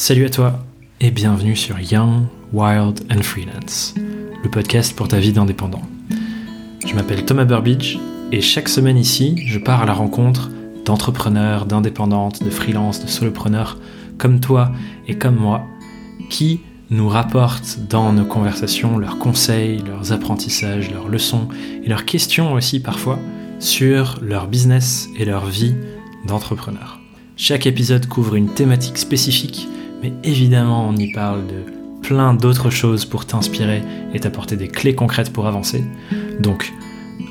Salut 0.00 0.26
à 0.26 0.30
toi 0.30 0.64
et 1.00 1.10
bienvenue 1.10 1.56
sur 1.56 1.80
Young, 1.80 2.26
Wild 2.52 3.00
and 3.12 3.22
Freelance, 3.22 3.96
le 3.96 4.48
podcast 4.48 4.94
pour 4.94 5.08
ta 5.08 5.18
vie 5.18 5.32
d'indépendant. 5.32 5.82
Je 6.86 6.94
m'appelle 6.94 7.24
Thomas 7.24 7.44
Burbidge 7.44 7.98
et 8.30 8.40
chaque 8.40 8.68
semaine 8.68 8.96
ici, 8.96 9.42
je 9.44 9.58
pars 9.58 9.82
à 9.82 9.86
la 9.86 9.94
rencontre 9.94 10.50
d'entrepreneurs, 10.84 11.66
d'indépendantes, 11.66 12.44
de 12.44 12.48
freelance, 12.48 13.04
de 13.04 13.08
solopreneurs 13.08 13.76
comme 14.18 14.38
toi 14.38 14.70
et 15.08 15.18
comme 15.18 15.34
moi 15.34 15.66
qui 16.30 16.60
nous 16.90 17.08
rapportent 17.08 17.80
dans 17.90 18.12
nos 18.12 18.24
conversations 18.24 18.98
leurs 18.98 19.18
conseils, 19.18 19.82
leurs 19.84 20.12
apprentissages, 20.12 20.92
leurs 20.92 21.08
leçons 21.08 21.48
et 21.82 21.88
leurs 21.88 22.04
questions 22.04 22.52
aussi 22.52 22.78
parfois 22.78 23.18
sur 23.58 24.20
leur 24.22 24.46
business 24.46 25.08
et 25.18 25.24
leur 25.24 25.46
vie 25.46 25.74
d'entrepreneur. 26.24 27.00
Chaque 27.36 27.66
épisode 27.66 28.06
couvre 28.06 28.36
une 28.36 28.54
thématique 28.54 28.98
spécifique 28.98 29.66
mais 30.02 30.12
évidemment 30.24 30.88
on 30.88 30.96
y 30.96 31.12
parle 31.12 31.46
de 31.46 31.62
plein 32.02 32.34
d'autres 32.34 32.70
choses 32.70 33.04
pour 33.04 33.26
t'inspirer 33.26 33.82
et 34.14 34.20
t'apporter 34.20 34.56
des 34.56 34.68
clés 34.68 34.94
concrètes 34.94 35.32
pour 35.32 35.46
avancer. 35.46 35.84
Donc 36.40 36.72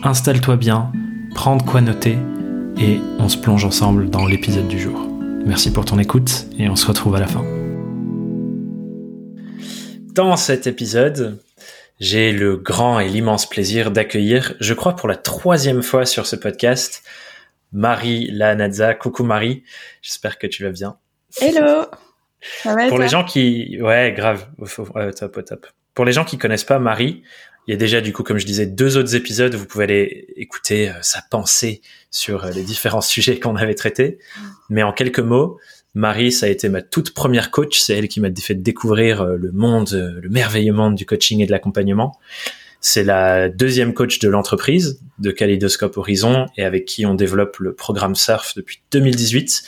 installe-toi 0.04 0.58
bien, 0.58 0.92
prends 1.34 1.56
de 1.56 1.64
quoi 1.64 1.82
noter 1.82 2.18
et 2.78 3.00
on 3.20 3.30
se 3.30 3.38
plonge 3.38 3.66
ensemble 3.66 4.10
dans 4.10 4.26
l'épisode 4.26 4.68
du 4.68 4.80
jour. 4.80 5.08
Merci 5.46 5.72
pour 5.72 5.86
ton 5.86 5.98
écoute 5.98 6.48
et 6.60 6.70
on 6.70 6.76
se 6.76 6.86
retrouve 6.86 7.16
à 7.16 7.20
la 7.20 7.28
fin. 7.28 7.44
Dans 10.14 10.36
cet 10.36 10.68
épisode, 10.68 11.40
j'ai 12.00 12.32
le 12.32 12.58
grand 12.58 13.00
et 13.00 13.08
l'immense 13.08 13.48
plaisir 13.48 13.92
d'accueillir, 13.92 14.56
je 14.60 14.74
crois 14.74 14.96
pour 14.96 15.08
la 15.08 15.16
troisième 15.16 15.82
fois 15.82 16.06
sur 16.06 16.26
ce 16.26 16.36
podcast, 16.36 17.04
Marie 17.72 18.30
Lanazza. 18.32 18.94
Coucou 18.94 19.24
Marie, 19.24 19.64
j'espère 20.02 20.38
que 20.38 20.48
tu 20.48 20.64
vas 20.64 20.72
bien. 20.72 20.98
Hello 21.40 21.86
pour 22.90 23.00
les 23.00 23.10
gens 23.10 23.24
qui, 23.24 23.78
ouais, 23.82 24.14
grave, 24.16 24.48
top, 25.18 25.44
top. 25.46 25.68
Pour 25.94 26.06
les 26.06 26.12
gens 26.12 26.24
qui 26.24 26.38
connaissent 26.38 26.64
pas 26.64 26.80
Marie, 26.80 27.24
il 27.68 27.72
y 27.72 27.74
a 27.74 27.78
déjà 27.78 28.00
du 28.00 28.14
coup, 28.14 28.24
comme 28.24 28.38
je 28.38 28.46
disais, 28.46 28.66
deux 28.66 28.98
autres 28.98 29.16
épisodes. 29.16 29.54
Vous 29.54 29.66
pouvez 29.66 29.84
aller 29.84 30.28
écouter 30.38 30.90
euh, 30.90 30.94
sa 31.02 31.22
pensée 31.30 31.82
sur 32.12 32.46
euh, 32.46 32.52
les 32.52 32.64
différents 32.64 33.02
sujets 33.02 33.40
qu'on 33.40 33.56
avait 33.58 33.76
traités. 33.76 34.20
Mais 34.70 34.84
en 34.84 34.94
quelques 34.94 35.20
mots, 35.20 35.60
Marie, 35.94 36.32
ça 36.32 36.46
a 36.46 36.50
été 36.50 36.70
ma 36.70 36.82
toute 36.82 37.14
première 37.14 37.52
coach. 37.52 37.80
C'est 37.80 37.94
elle 37.98 38.08
qui 38.08 38.22
m'a 38.22 38.30
fait 38.42 38.56
découvrir 38.56 39.22
euh, 39.22 39.36
le 39.36 39.52
monde, 39.52 39.90
le 39.92 40.30
merveilleux 40.30 40.74
monde 40.74 40.96
du 40.96 41.06
coaching 41.06 41.42
et 41.42 41.46
de 41.46 41.52
l'accompagnement. 41.52 42.18
C'est 42.80 43.04
la 43.04 43.50
deuxième 43.50 43.94
coach 43.94 44.20
de 44.20 44.30
l'entreprise 44.30 45.02
de 45.20 45.32
Kaleidoscope 45.32 45.98
Horizon 45.98 46.46
et 46.56 46.64
avec 46.64 46.86
qui 46.86 47.06
on 47.06 47.16
développe 47.16 47.58
le 47.58 47.74
programme 47.74 48.16
Surf 48.16 48.54
depuis 48.56 48.82
2018 48.92 49.64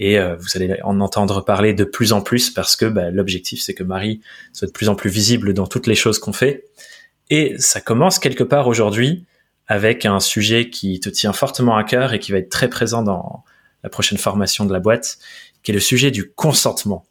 et 0.00 0.18
euh, 0.18 0.34
vous 0.36 0.48
allez 0.56 0.80
en 0.82 0.98
entendre 1.00 1.44
parler 1.44 1.74
de 1.74 1.84
plus 1.84 2.12
en 2.12 2.22
plus 2.22 2.50
parce 2.50 2.74
que 2.74 2.86
bah, 2.86 3.10
l'objectif 3.10 3.60
c'est 3.60 3.74
que 3.74 3.84
Marie 3.84 4.22
soit 4.52 4.66
de 4.66 4.72
plus 4.72 4.88
en 4.88 4.96
plus 4.96 5.10
visible 5.10 5.54
dans 5.54 5.66
toutes 5.66 5.86
les 5.86 5.94
choses 5.94 6.18
qu'on 6.18 6.32
fait. 6.32 6.64
Et 7.28 7.54
ça 7.58 7.80
commence 7.80 8.18
quelque 8.18 8.42
part 8.42 8.66
aujourd'hui 8.66 9.24
avec 9.68 10.06
un 10.06 10.18
sujet 10.18 10.70
qui 10.70 10.98
te 10.98 11.10
tient 11.10 11.32
fortement 11.32 11.76
à 11.76 11.84
cœur 11.84 12.12
et 12.14 12.18
qui 12.18 12.32
va 12.32 12.38
être 12.38 12.48
très 12.48 12.68
présent 12.68 13.02
dans 13.02 13.44
la 13.84 13.90
prochaine 13.90 14.18
formation 14.18 14.64
de 14.64 14.72
la 14.72 14.80
boîte, 14.80 15.18
qui 15.62 15.70
est 15.70 15.74
le 15.74 15.80
sujet 15.80 16.10
du 16.10 16.30
consentement. 16.30 17.04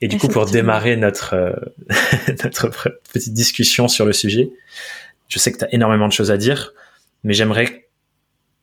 Et 0.00 0.08
du 0.08 0.16
coup, 0.18 0.28
pour 0.28 0.46
démarrer 0.46 0.96
notre, 0.96 1.34
euh, 1.34 1.52
notre 2.44 3.00
petite 3.12 3.34
discussion 3.34 3.88
sur 3.88 4.04
le 4.04 4.12
sujet, 4.12 4.50
je 5.28 5.38
sais 5.38 5.50
que 5.50 5.58
tu 5.58 5.64
as 5.64 5.74
énormément 5.74 6.06
de 6.06 6.12
choses 6.12 6.30
à 6.30 6.36
dire, 6.36 6.72
mais 7.24 7.34
j'aimerais 7.34 7.81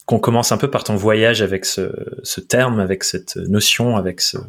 qu'on 0.09 0.17
commence 0.17 0.51
un 0.51 0.57
peu 0.57 0.71
par 0.71 0.83
ton 0.83 0.95
voyage 0.95 1.43
avec 1.43 1.65
ce, 1.65 2.39
terme, 2.39 2.79
avec 2.79 3.03
cette 3.03 3.35
notion, 3.35 3.95
avec 3.95 4.21
ce, 4.21 4.39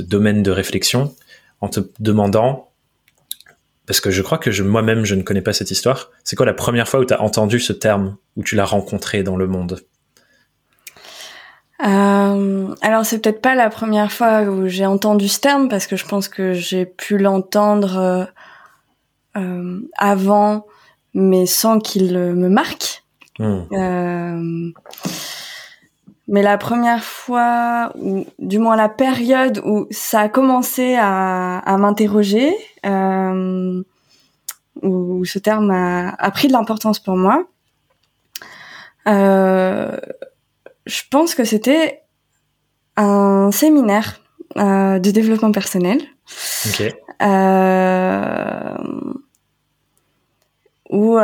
domaine 0.00 0.42
de 0.42 0.50
réflexion, 0.50 1.14
en 1.62 1.68
te 1.68 1.80
demandant, 2.00 2.68
parce 3.86 4.00
que 4.00 4.10
je 4.10 4.20
crois 4.20 4.36
que 4.36 4.60
moi-même 4.60 5.06
je 5.06 5.14
ne 5.14 5.22
connais 5.22 5.40
pas 5.40 5.54
cette 5.54 5.70
histoire, 5.70 6.10
c'est 6.22 6.36
quoi 6.36 6.44
la 6.44 6.52
première 6.52 6.86
fois 6.86 7.00
où 7.00 7.06
tu 7.06 7.14
as 7.14 7.22
entendu 7.22 7.60
ce 7.60 7.72
terme, 7.72 8.18
où 8.36 8.44
tu 8.44 8.56
l'as 8.56 8.66
rencontré 8.66 9.22
dans 9.22 9.38
le 9.38 9.46
monde? 9.46 9.80
Euh, 11.82 12.74
alors 12.82 13.06
c'est 13.06 13.20
peut-être 13.20 13.40
pas 13.40 13.54
la 13.54 13.70
première 13.70 14.12
fois 14.12 14.42
où 14.42 14.68
j'ai 14.68 14.84
entendu 14.84 15.28
ce 15.28 15.40
terme 15.40 15.70
parce 15.70 15.86
que 15.86 15.96
je 15.96 16.04
pense 16.04 16.28
que 16.28 16.52
j'ai 16.52 16.84
pu 16.84 17.16
l'entendre 17.16 17.96
euh, 17.96 18.24
euh, 19.38 19.80
avant, 19.96 20.66
mais 21.14 21.46
sans 21.46 21.78
qu'il 21.78 22.18
me 22.18 22.50
marque. 22.50 23.03
Hmm. 23.38 23.62
Euh, 23.72 24.72
mais 26.28 26.42
la 26.42 26.56
première 26.56 27.04
fois, 27.04 27.92
ou 27.96 28.26
du 28.38 28.58
moins 28.58 28.76
la 28.76 28.88
période 28.88 29.60
où 29.64 29.86
ça 29.90 30.20
a 30.20 30.28
commencé 30.28 30.96
à, 30.98 31.58
à 31.58 31.76
m'interroger, 31.76 32.54
euh, 32.86 33.82
où 34.82 35.24
ce 35.24 35.38
terme 35.38 35.70
a, 35.70 36.10
a 36.10 36.30
pris 36.30 36.48
de 36.48 36.52
l'importance 36.52 36.98
pour 36.98 37.16
moi, 37.16 37.44
euh, 39.06 39.96
je 40.86 41.02
pense 41.10 41.34
que 41.34 41.44
c'était 41.44 42.02
un 42.96 43.50
séminaire 43.50 44.20
euh, 44.56 44.98
de 44.98 45.10
développement 45.10 45.52
personnel. 45.52 46.00
Okay. 46.68 46.94
Euh, 47.22 48.76
où 50.90 51.18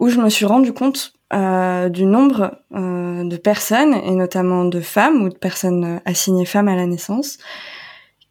où 0.00 0.08
je 0.08 0.18
me 0.18 0.28
suis 0.28 0.46
rendu 0.46 0.72
compte 0.72 1.12
euh, 1.32 1.88
du 1.88 2.06
nombre 2.06 2.58
euh, 2.74 3.22
de 3.22 3.36
personnes, 3.36 3.94
et 3.94 4.12
notamment 4.12 4.64
de 4.64 4.80
femmes 4.80 5.22
ou 5.22 5.28
de 5.28 5.36
personnes 5.36 6.00
assignées 6.04 6.46
femmes 6.46 6.66
à 6.66 6.74
la 6.74 6.86
naissance, 6.86 7.38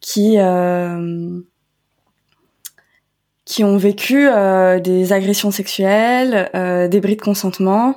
qui 0.02 0.38
euh, 0.38 1.40
qui 3.46 3.64
ont 3.64 3.78
vécu 3.78 4.28
euh, 4.28 4.80
des 4.80 5.14
agressions 5.14 5.52
sexuelles, 5.52 6.50
euh, 6.56 6.88
des 6.88 7.00
bris 7.00 7.16
de 7.16 7.22
consentement, 7.22 7.96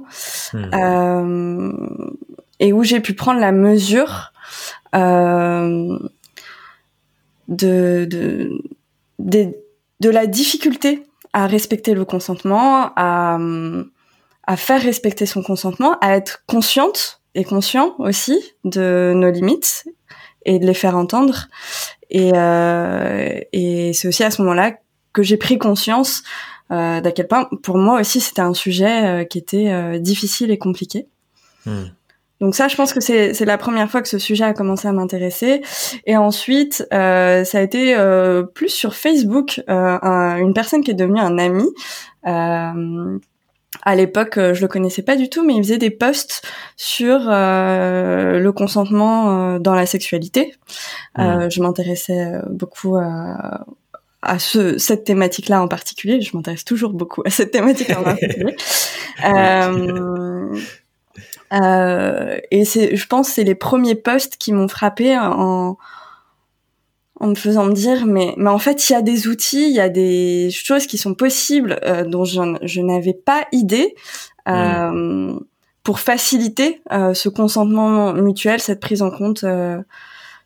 mmh. 0.54 1.70
et 2.60 2.72
où 2.72 2.84
j'ai 2.84 3.00
pu 3.00 3.14
prendre 3.14 3.40
la 3.40 3.52
mesure 3.52 4.32
de, 4.94 5.98
de, 7.48 8.50
de, 9.18 9.54
de 10.00 10.10
la 10.10 10.26
difficulté 10.26 11.04
à 11.32 11.46
respecter 11.46 11.94
le 11.94 12.04
consentement, 12.04 12.92
à, 12.96 13.38
à 14.44 14.56
faire 14.56 14.82
respecter 14.82 15.26
son 15.26 15.42
consentement, 15.42 15.98
à 16.00 16.16
être 16.16 16.44
consciente 16.46 17.22
et 17.34 17.44
conscient 17.44 17.94
aussi 17.98 18.38
de 18.64 19.12
nos 19.14 19.30
limites 19.30 19.84
et 20.44 20.58
de 20.58 20.66
les 20.66 20.74
faire 20.74 20.96
entendre. 20.96 21.48
Et, 22.10 22.32
euh, 22.34 23.40
et 23.52 23.92
c'est 23.94 24.08
aussi 24.08 24.24
à 24.24 24.30
ce 24.30 24.42
moment-là 24.42 24.74
que 25.12 25.22
j'ai 25.22 25.36
pris 25.36 25.58
conscience 25.58 26.22
euh, 26.72 27.00
d'à 27.00 27.12
quel 27.12 27.28
point, 27.28 27.48
pour 27.62 27.76
moi 27.76 28.00
aussi, 28.00 28.20
c'était 28.20 28.40
un 28.40 28.54
sujet 28.54 29.04
euh, 29.04 29.24
qui 29.24 29.38
était 29.38 29.70
euh, 29.70 29.98
difficile 29.98 30.50
et 30.50 30.58
compliqué. 30.58 31.06
Hmm. 31.66 31.84
Donc 32.42 32.56
ça, 32.56 32.66
je 32.66 32.74
pense 32.74 32.92
que 32.92 33.00
c'est 33.00 33.44
la 33.44 33.56
première 33.56 33.88
fois 33.88 34.02
que 34.02 34.08
ce 34.08 34.18
sujet 34.18 34.42
a 34.42 34.52
commencé 34.52 34.88
à 34.88 34.92
m'intéresser. 34.92 35.62
Et 36.06 36.16
ensuite, 36.16 36.84
euh, 36.92 37.44
ça 37.44 37.58
a 37.58 37.60
été 37.60 37.94
euh, 37.96 38.42
plus 38.42 38.68
sur 38.68 38.96
Facebook, 38.96 39.62
euh, 39.70 39.98
une 40.02 40.52
personne 40.52 40.82
qui 40.82 40.90
est 40.90 40.94
devenue 40.94 41.20
un 41.20 41.38
ami. 41.38 41.64
Euh, 42.26 43.18
à 43.84 43.94
l'époque, 43.94 44.34
je 44.36 44.60
le 44.60 44.66
connaissais 44.66 45.02
pas 45.02 45.14
du 45.14 45.30
tout, 45.30 45.46
mais 45.46 45.54
il 45.54 45.62
faisait 45.62 45.78
des 45.78 45.90
posts 45.90 46.42
sur 46.76 47.20
le 47.28 48.50
consentement 48.50 49.58
dans 49.60 49.74
la 49.74 49.86
sexualité. 49.86 50.52
Mmh. 51.16 51.48
je 51.48 51.62
m'intéressais 51.62 52.40
beaucoup 52.50 52.96
à, 52.96 53.64
à 54.22 54.38
ce, 54.38 54.78
cette 54.78 55.04
thématique-là 55.04 55.60
en 55.60 55.68
particulier. 55.68 56.20
Je 56.20 56.36
m'intéresse 56.36 56.64
toujours 56.64 56.92
beaucoup 56.92 57.22
à 57.26 57.30
cette 57.30 57.50
thématique 57.50 57.90
en 57.90 58.04
particulier. 58.04 58.56
euh, 59.24 60.56
euh, 61.52 62.38
et 62.50 62.64
c'est, 62.64 62.96
je 62.96 63.06
pense, 63.06 63.28
c'est 63.28 63.44
les 63.44 63.54
premiers 63.54 63.94
posts 63.94 64.36
qui 64.36 64.52
m'ont 64.52 64.68
frappé 64.68 65.18
en, 65.18 65.76
en 67.20 67.26
me 67.26 67.34
faisant 67.34 67.66
me 67.66 67.72
dire, 67.72 68.06
mais, 68.06 68.34
mais 68.36 68.50
en 68.50 68.58
fait, 68.58 68.88
il 68.88 68.92
y 68.92 68.96
a 68.96 69.02
des 69.02 69.28
outils, 69.28 69.68
il 69.68 69.74
y 69.74 69.80
a 69.80 69.88
des 69.88 70.50
choses 70.50 70.86
qui 70.86 70.98
sont 70.98 71.14
possibles 71.14 71.78
euh, 71.84 72.04
dont 72.04 72.24
je, 72.24 72.40
je 72.62 72.80
n'avais 72.80 73.14
pas 73.14 73.46
idée 73.52 73.94
euh, 74.48 74.90
mmh. 74.90 75.40
pour 75.84 76.00
faciliter 76.00 76.80
euh, 76.90 77.14
ce 77.14 77.28
consentement 77.28 78.12
mutuel, 78.12 78.60
cette 78.60 78.80
prise 78.80 79.02
en 79.02 79.10
compte 79.10 79.44
euh, 79.44 79.78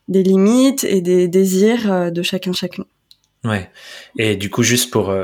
des 0.08 0.22
limites 0.22 0.84
et 0.84 1.00
des 1.00 1.28
désirs 1.28 2.12
de 2.12 2.22
chacun 2.22 2.52
chacun. 2.52 2.84
Ouais. 3.44 3.70
Et 4.18 4.36
du 4.36 4.50
coup, 4.50 4.62
juste 4.62 4.90
pour 4.90 5.14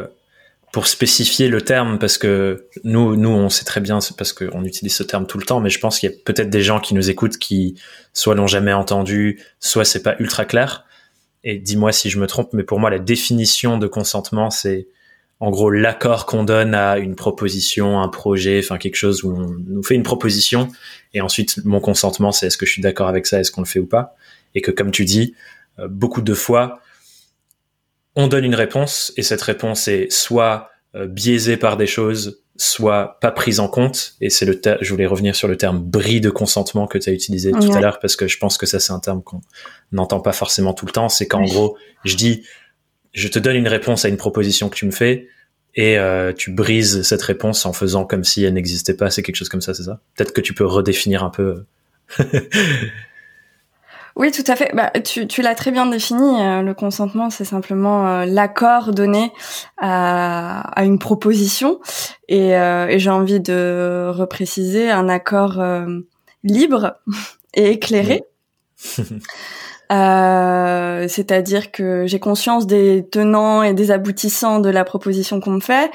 pour 0.73 0.87
spécifier 0.87 1.49
le 1.49 1.61
terme, 1.61 1.99
parce 1.99 2.19
que 2.19 2.69
nous, 2.83 3.15
nous, 3.17 3.29
on 3.29 3.51
sait 3.51 3.65
très 3.65 3.81
bien, 3.81 3.99
parce 4.17 4.33
qu'on 4.33 4.65
utilise 4.65 4.95
ce 4.95 5.03
terme 5.03 5.27
tout 5.27 5.39
le 5.39 5.45
temps, 5.45 5.61
mais 5.61 5.71
je 5.71 5.79
pense 5.79 5.99
qu'il 5.99 6.11
y 6.11 6.13
a 6.13 6.17
peut-être 6.25 6.51
des 6.51 6.63
gens 6.63 6.81
qui 6.81 6.95
nous 6.95 7.11
écoutent 7.11 7.37
qui 7.37 7.79
soit 8.15 8.35
l'ont 8.35 8.47
jamais 8.47 8.73
entendu, 8.73 9.41
soit 9.61 9.85
c'est 9.85 10.03
pas 10.03 10.17
ultra 10.19 10.45
clair. 10.45 10.85
Et 11.45 11.59
dis-moi 11.59 11.93
si 11.93 12.09
je 12.09 12.19
me 12.19 12.27
trompe, 12.27 12.53
mais 12.55 12.63
pour 12.63 12.81
moi, 12.81 12.89
la 12.89 12.99
définition 12.99 13.77
de 13.79 13.87
consentement, 13.87 14.51
c'est 14.51 14.89
en 15.41 15.51
gros 15.51 15.71
l'accord 15.71 16.25
qu'on 16.25 16.45
donne 16.45 16.75
à 16.75 16.99
une 16.99 17.17
proposition, 17.17 18.01
un 18.01 18.09
projet, 18.09 18.61
enfin 18.63 18.79
quelque 18.79 18.97
chose 18.97 19.25
où 19.25 19.35
on 19.35 19.57
nous 19.67 19.83
fait 19.83 19.95
une 19.95 20.05
proposition, 20.05 20.69
et 21.13 21.21
ensuite 21.21 21.63
mon 21.65 21.81
consentement, 21.81 22.33
c'est 22.33 22.47
est-ce 22.47 22.57
que 22.57 22.65
je 22.65 22.73
suis 22.73 22.83
d'accord 22.83 23.09
avec 23.09 23.27
ça, 23.27 23.41
est-ce 23.41 23.51
qu'on 23.51 23.63
le 23.63 23.67
fait 23.67 23.81
ou 23.81 23.87
pas? 23.87 24.17
et 24.55 24.61
que 24.61 24.71
comme 24.71 24.91
tu 24.91 25.05
dis, 25.05 25.35
beaucoup 25.89 26.23
de 26.23 26.35
fois, 26.35 26.81
on 28.17 28.27
donne 28.27 28.45
une 28.45 28.55
réponse 28.55 29.13
et 29.17 29.23
cette 29.23 29.43
réponse 29.43 29.89
est 29.89 30.11
soit 30.11 30.71
biaisée 30.95 31.57
par 31.57 31.79
des 31.79 31.87
choses, 31.87 32.43
soit 32.57 33.19
pas 33.21 33.31
prise 33.31 33.61
en 33.61 33.69
compte. 33.69 34.15
Et 34.21 34.31
c'est 34.31 34.45
le 34.45 34.61
je 34.81 34.91
voulais 34.91 35.07
revenir 35.07 35.35
sur 35.35 35.49
le 35.49 35.57
terme 35.57 35.83
bris 35.83 36.21
de 36.21 36.31
consentement 36.31 36.87
que 36.87 36.99
tu 36.99 37.09
as 37.11 37.13
utilisé 37.13 37.53
tout 37.53 37.73
à 37.73 37.81
l'heure 37.81 37.99
parce 37.99 38.17
que 38.17 38.29
je 38.29 38.39
pense 38.39 38.59
que 38.59 38.67
ça 38.67 38.79
c'est 38.79 38.93
un 38.93 39.01
terme 39.01 39.23
qu'on 39.23 39.41
n'entend 39.91 40.21
pas 40.21 40.33
forcément 40.33 40.75
tout 40.75 40.87
le 40.87 40.93
temps. 40.93 41.09
C'est 41.09 41.27
qu'en 41.27 41.43
gros, 41.43 41.77
je 42.05 42.17
dis, 42.17 42.45
je 43.13 43.29
te 43.29 43.39
donne 43.39 43.57
une 43.57 43.69
réponse 43.69 44.05
à 44.05 44.09
une 44.09 44.17
proposition 44.17 44.69
que 44.69 44.77
tu 44.77 44.87
me 44.87 44.91
fais 44.91 45.29
et 45.75 45.99
euh, 45.99 46.33
tu 46.33 46.51
brises 46.51 47.03
cette 47.03 47.23
réponse 47.23 47.65
en 47.65 47.73
faisant 47.73 48.05
comme 48.05 48.25
si 48.25 48.45
elle 48.45 48.55
n'existait 48.55 48.95
pas. 48.95 49.11
C'est 49.11 49.23
quelque 49.23 49.37
chose 49.37 49.49
comme 49.49 49.63
ça, 49.63 49.75
c'est 49.75 49.85
ça? 49.85 50.01
Peut-être 50.17 50.33
que 50.33 50.41
tu 50.41 50.55
peux 50.55 50.67
redéfinir 50.67 51.25
un 51.25 51.31
peu. 51.31 51.65
Oui, 54.17 54.31
tout 54.31 54.45
à 54.47 54.57
fait. 54.57 54.71
Bah, 54.75 54.91
tu, 54.91 55.27
tu 55.27 55.43
l'as 55.43 55.55
très 55.55 55.71
bien 55.71 55.87
défini. 55.87 56.41
Euh, 56.41 56.63
le 56.63 56.75
consentement, 56.75 57.31
c'est 57.31 57.45
simplement 57.45 58.07
euh, 58.07 58.25
l'accord 58.27 58.93
donné 58.93 59.33
à, 59.79 60.61
à, 60.79 60.85
une 60.85 60.99
proposition. 60.99 61.81
Et, 62.29 62.55
euh, 62.57 62.87
et 62.89 62.99
j'ai 62.99 63.11
envie 63.11 63.41
de 63.41 64.11
repréciser 64.13 64.91
un 64.91 65.09
accord 65.09 65.63
libre 66.45 66.99
et 67.55 67.71
éclairé. 67.71 68.23
c'est-à-dire 71.09 71.71
que 71.71 72.07
j'ai 72.07 72.19
conscience 72.19 72.67
des 72.67 73.07
tenants 73.11 73.63
et 73.63 73.75
des 73.75 73.91
aboutissants 73.91 74.59
de 74.59 74.71
la 74.71 74.85
proposition 74.85 75.41
qu'on 75.41 75.51
me 75.53 75.61
fait 75.61 75.91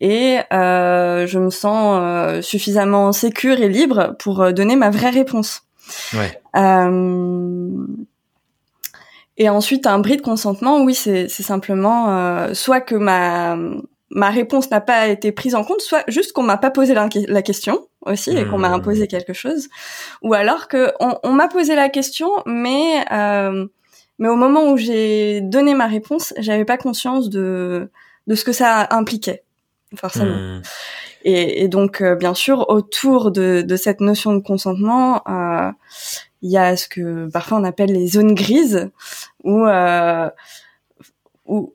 et 0.00 0.38
je 0.50 1.38
me 1.38 1.50
sens 1.50 2.42
suffisamment 2.42 3.12
sécure 3.12 3.60
et 3.60 3.68
libre 3.68 4.16
pour 4.18 4.54
donner 4.54 4.74
ma 4.74 4.88
vraie 4.88 5.10
réponse. 5.10 5.64
Ouais. 6.14 6.40
Euh, 6.56 7.86
et 9.38 9.48
ensuite, 9.48 9.86
un 9.86 9.98
bris 9.98 10.16
de 10.16 10.22
consentement, 10.22 10.82
oui, 10.82 10.94
c'est 10.94 11.28
simplement 11.28 12.10
euh, 12.10 12.54
soit 12.54 12.80
que 12.80 12.94
ma 12.94 13.56
ma 14.14 14.28
réponse 14.28 14.70
n'a 14.70 14.82
pas 14.82 15.08
été 15.08 15.32
prise 15.32 15.54
en 15.54 15.64
compte, 15.64 15.80
soit 15.80 16.04
juste 16.06 16.32
qu'on 16.32 16.42
m'a 16.42 16.58
pas 16.58 16.70
posé 16.70 16.92
la, 16.92 17.08
question 17.42 17.86
aussi 18.02 18.36
et 18.36 18.44
qu'on 18.44 18.58
m'a 18.58 18.68
mmh. 18.68 18.74
imposé 18.74 19.06
quelque 19.06 19.32
chose, 19.32 19.68
ou 20.20 20.34
alors 20.34 20.68
que 20.68 20.92
on, 21.00 21.18
on 21.22 21.32
m'a 21.32 21.48
posé 21.48 21.74
la 21.74 21.88
question, 21.88 22.30
mais 22.44 23.04
euh, 23.10 23.66
mais 24.18 24.28
au 24.28 24.36
moment 24.36 24.70
où 24.70 24.76
j'ai 24.76 25.40
donné 25.40 25.74
ma 25.74 25.86
réponse, 25.86 26.34
j'avais 26.38 26.66
pas 26.66 26.76
conscience 26.76 27.30
de 27.30 27.90
de 28.26 28.34
ce 28.34 28.44
que 28.44 28.52
ça 28.52 28.86
impliquait 28.90 29.44
forcément. 29.96 30.36
Mmh. 30.36 30.62
Et, 31.24 31.62
et, 31.62 31.68
donc, 31.68 32.00
euh, 32.00 32.14
bien 32.14 32.34
sûr, 32.34 32.68
autour 32.68 33.30
de, 33.30 33.62
de, 33.62 33.76
cette 33.76 34.00
notion 34.00 34.34
de 34.34 34.40
consentement, 34.40 35.22
euh, 35.28 35.70
il 36.42 36.50
y 36.50 36.58
a 36.58 36.76
ce 36.76 36.88
que 36.88 37.28
parfois 37.30 37.58
on 37.58 37.64
appelle 37.64 37.92
les 37.92 38.08
zones 38.08 38.34
grises, 38.34 38.90
où, 39.44 39.66
euh, 39.66 40.28
où, 41.46 41.72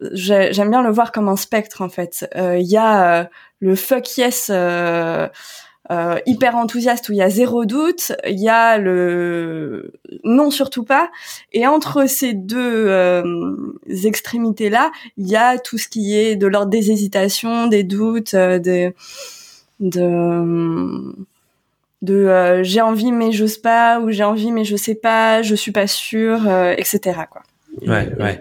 j'aime 0.00 0.70
bien 0.70 0.82
le 0.82 0.90
voir 0.90 1.12
comme 1.12 1.28
un 1.28 1.36
spectre 1.36 1.82
en 1.82 1.88
fait. 1.88 2.26
Il 2.34 2.66
y 2.66 2.78
a 2.78 3.28
le 3.60 3.76
fuck 3.76 4.16
yes 4.16 4.50
euh, 5.90 6.16
hyper 6.26 6.54
enthousiaste 6.54 7.08
où 7.08 7.12
il 7.12 7.16
y 7.16 7.22
a 7.22 7.28
zéro 7.28 7.64
doute, 7.64 8.12
il 8.24 8.38
y 8.38 8.48
a 8.48 8.78
le 8.78 9.92
non 10.22 10.50
surtout 10.52 10.84
pas, 10.84 11.10
et 11.52 11.66
entre 11.66 12.08
ces 12.08 12.34
deux 12.34 12.86
euh, 12.86 13.22
extrémités 14.04 14.70
là, 14.70 14.92
il 15.16 15.28
y 15.28 15.34
a 15.34 15.58
tout 15.58 15.78
ce 15.78 15.88
qui 15.88 16.16
est 16.16 16.36
de 16.36 16.46
l'ordre 16.46 16.70
des 16.70 16.92
hésitations, 16.92 17.66
des 17.66 17.82
doutes, 17.82 18.34
euh, 18.34 18.60
de 18.60 18.94
de 19.80 21.14
de 22.02 22.62
j'ai 22.62 22.80
envie 22.80 23.10
mais 23.10 23.32
j'ose 23.32 23.58
pas 23.58 23.98
ou 23.98 24.10
j'ai 24.12 24.24
envie 24.24 24.52
mais 24.52 24.64
je 24.64 24.76
sais 24.76 24.94
pas, 24.94 25.42
je 25.42 25.56
suis 25.56 25.72
pas 25.72 25.88
sûre, 25.88 26.48
etc. 26.78 27.22
quoi. 27.28 27.42
Ouais, 27.84 28.08
ouais. 28.20 28.40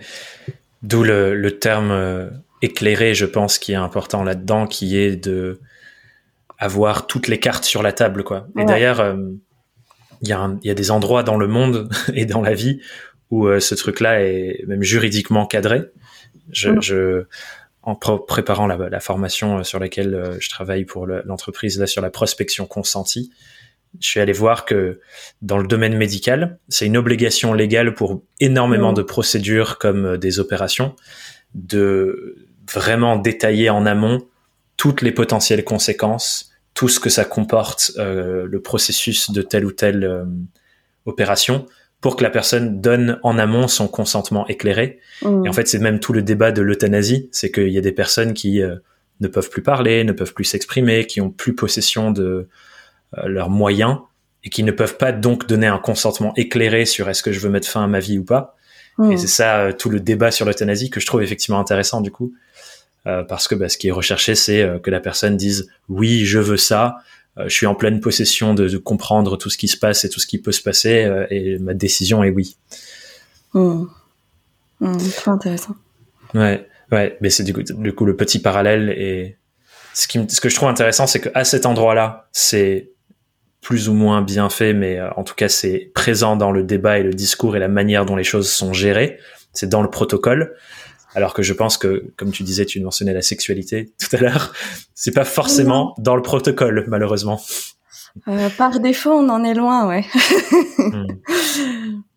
D'où 0.84 1.04
le, 1.04 1.36
le 1.36 1.58
terme 1.58 2.30
éclairé, 2.62 3.16
je 3.16 3.26
pense, 3.26 3.58
qui 3.58 3.72
est 3.72 3.76
important 3.76 4.24
là-dedans, 4.24 4.68
qui 4.68 4.98
est 4.98 5.16
de 5.16 5.60
avoir 6.62 7.08
toutes 7.08 7.28
les 7.28 7.40
cartes 7.40 7.66
sur 7.66 7.82
la 7.82 7.92
table, 7.92 8.24
quoi. 8.24 8.48
Et 8.56 8.64
d'ailleurs, 8.64 9.00
euh, 9.00 9.16
il 10.22 10.30
y, 10.30 10.32
a 10.32 10.56
y 10.64 10.70
a 10.70 10.76
des 10.76 10.92
endroits 10.92 11.24
dans 11.24 11.36
le 11.36 11.48
monde 11.48 11.90
et 12.14 12.26
dans 12.26 12.42
la 12.42 12.54
vie 12.54 12.80
où 13.32 13.48
euh, 13.48 13.60
ce 13.60 13.74
truc-là 13.74 14.22
est 14.22 14.64
même 14.68 14.84
juridiquement 14.84 15.48
cadré. 15.48 15.82
Je, 16.52 16.70
mm. 16.70 16.82
je 16.82 17.24
en 17.82 17.96
préparant 17.96 18.68
la, 18.68 18.78
la, 18.78 19.00
formation 19.00 19.58
euh, 19.58 19.64
sur 19.64 19.80
laquelle 19.80 20.38
je 20.40 20.50
travaille 20.50 20.86
pour 20.86 21.08
l'entreprise 21.08 21.80
là 21.80 21.88
sur 21.88 22.04
la 22.04 22.12
prospection 22.12 22.68
consentie, 22.68 23.32
je 24.00 24.08
suis 24.08 24.20
allé 24.20 24.32
voir 24.32 24.66
que 24.66 25.02
dans 25.42 25.58
le 25.58 25.66
domaine 25.66 25.98
médical, 25.98 26.60
c'est 26.70 26.86
une 26.86 26.96
obligation 26.96 27.54
légale 27.54 27.96
pour 27.96 28.22
énormément 28.40 28.92
mm. 28.92 28.96
de 28.96 29.02
procédures 29.02 29.80
comme 29.80 30.18
des 30.18 30.40
opérations 30.40 30.96
de 31.56 32.48
vraiment 32.72 33.18
détailler 33.18 33.72
en 33.72 33.88
amont 33.88 34.28
toutes 34.78 35.02
les 35.02 35.12
potentielles 35.12 35.64
conséquences 35.64 36.51
tout 36.74 36.88
ce 36.88 37.00
que 37.00 37.10
ça 37.10 37.26
comporte, 37.26 37.92
euh, 37.98 38.46
le 38.50 38.62
processus 38.62 39.32
de 39.32 39.42
telle 39.42 39.66
ou 39.66 39.72
telle 39.72 40.04
euh, 40.04 40.26
opération, 41.06 41.66
pour 42.00 42.16
que 42.16 42.24
la 42.24 42.30
personne 42.30 42.82
donne 42.82 43.20
en 43.24 43.38
amont 43.38 43.68
son 43.68 43.88
consentement 43.88 44.48
éclairé. 44.48 45.00
Mmh. 45.22 45.46
Et 45.46 45.50
en 45.50 45.54
fait, 45.54 45.68
c'est 45.68 45.80
même 45.80 46.00
tout 46.00 46.14
le 46.14 46.24
débat 46.24 46.52
de 46.52 46.62
l'euthanasie, 46.62 47.30
c'est 47.32 47.52
qu'il 47.52 47.70
y 47.70 47.78
a 47.78 47.82
des 47.82 47.92
personnes 47.92 48.34
qui 48.34 48.62
euh, 48.62 48.76
ne 49.20 49.28
peuvent 49.28 49.50
plus 49.50 49.62
parler, 49.62 50.04
ne 50.04 50.12
peuvent 50.12 50.34
plus 50.34 50.46
s'exprimer, 50.46 51.06
qui 51.06 51.22
ont 51.22 51.30
plus 51.30 51.54
possession 51.54 52.12
de 52.12 52.48
leurs 53.26 53.50
moyens 53.50 53.98
et 54.46 54.50
qui 54.50 54.64
ne 54.64 54.72
peuvent 54.72 54.96
pas 54.96 55.12
donc 55.12 55.46
donner 55.46 55.68
un 55.68 55.78
consentement 55.78 56.34
éclairé 56.38 56.86
sur 56.86 57.10
est-ce 57.10 57.22
que 57.22 57.34
je 57.34 57.42
veux 57.42 57.50
mettre 57.50 57.68
fin 57.68 57.84
à 57.84 57.88
ma 57.88 58.00
vie 58.00 58.18
ou 58.18 58.24
pas. 58.24 58.56
Mmh. 58.98 59.12
Et 59.12 59.18
c'est 59.18 59.28
ça 59.28 59.74
tout 59.78 59.90
le 59.90 60.00
débat 60.00 60.32
sur 60.32 60.46
l'euthanasie 60.46 60.90
que 60.90 61.02
je 61.02 61.06
trouve 61.06 61.22
effectivement 61.22 61.60
intéressant 61.60 62.02
du 62.02 62.10
coup. 62.10 62.34
Euh, 63.08 63.24
parce 63.24 63.48
que 63.48 63.56
bah, 63.56 63.68
ce 63.68 63.78
qui 63.78 63.88
est 63.88 63.92
recherché, 63.92 64.36
c'est 64.36 64.62
euh, 64.62 64.78
que 64.78 64.92
la 64.92 65.00
personne 65.00 65.36
dise 65.36 65.70
oui, 65.90 66.24
je 66.26 66.38
veux 66.38 66.58
ça, 66.58 66.98
euh, 67.38 67.46
je 67.48 67.54
suis 67.54 67.66
en 67.66 67.74
pleine 67.74 68.00
possession 68.00 68.54
de, 68.54 68.68
de, 68.68 68.78
comprendre 68.78 69.38
tout 69.38 69.50
ce 69.50 69.58
qui 69.58 69.68
se 69.68 69.78
passe 69.78 70.06
et 70.06 70.10
tout 70.10 70.20
ce 70.20 70.28
qui 70.28 70.40
peut 70.40 70.52
se 70.52 70.62
passer, 70.62 71.10
et 71.32 71.58
ma 71.58 71.74
décision 71.74 72.24
est 72.24 72.30
oui. 72.30 72.58
Mmh. 73.54 73.86
Mmh, 74.82 74.98
très 75.16 75.32
intéressant. 75.32 75.76
Ouais, 76.36 76.68
ouais, 76.92 77.18
mais 77.22 77.30
c'est 77.32 77.44
du 77.44 77.54
coup, 77.54 77.64
du 77.64 77.94
coup 77.94 78.06
le 78.06 78.16
petit 78.16 78.40
parallèle 78.40 78.90
et 78.90 79.36
ce, 79.94 80.08
qui, 80.08 80.20
ce 80.30 80.40
que 80.40 80.50
je 80.50 80.56
trouve 80.56 80.70
intéressant, 80.70 81.08
c'est 81.08 81.22
qu'à 81.22 81.44
cet 81.44 81.66
endroit-là, 81.66 82.28
c'est 82.32 82.92
plus 83.62 83.90
ou 83.90 83.94
moins 83.94 84.22
bien 84.22 84.50
fait, 84.50 84.74
mais 84.74 85.00
en 85.16 85.24
tout 85.24 85.36
cas, 85.36 85.50
c'est 85.50 85.92
présent 85.94 86.36
dans 86.36 86.52
le 86.52 86.64
débat 86.64 87.00
et 87.00 87.04
le 87.04 87.14
discours 87.14 87.56
et 87.56 87.60
la 87.60 87.68
manière 87.68 88.06
dont 88.06 88.16
les 88.16 88.24
choses 88.24 88.50
sont 88.50 88.74
gérées. 88.74 89.20
C'est 89.54 89.70
dans 89.70 89.82
le 89.82 89.90
protocole. 89.90 90.56
Alors 91.14 91.34
que 91.34 91.44
je 91.44 91.54
pense 91.54 91.78
que, 91.78 92.06
comme 92.16 92.32
tu 92.32 92.44
disais, 92.44 92.66
tu 92.66 92.80
mentionnais 92.80 93.14
la 93.14 93.22
sexualité 93.22 93.92
tout 94.00 94.16
à 94.16 94.20
l'heure, 94.20 94.54
c'est 94.96 95.12
pas 95.12 95.26
forcément 95.26 95.94
dans 95.98 96.16
le 96.16 96.22
protocole, 96.22 96.86
malheureusement. 96.88 97.42
Euh, 98.28 98.50
par 98.58 98.80
défaut, 98.80 99.12
on 99.12 99.30
en 99.30 99.44
est 99.44 99.54
loin, 99.54 99.88
ouais. 99.88 100.06
Hmm. 100.78 101.08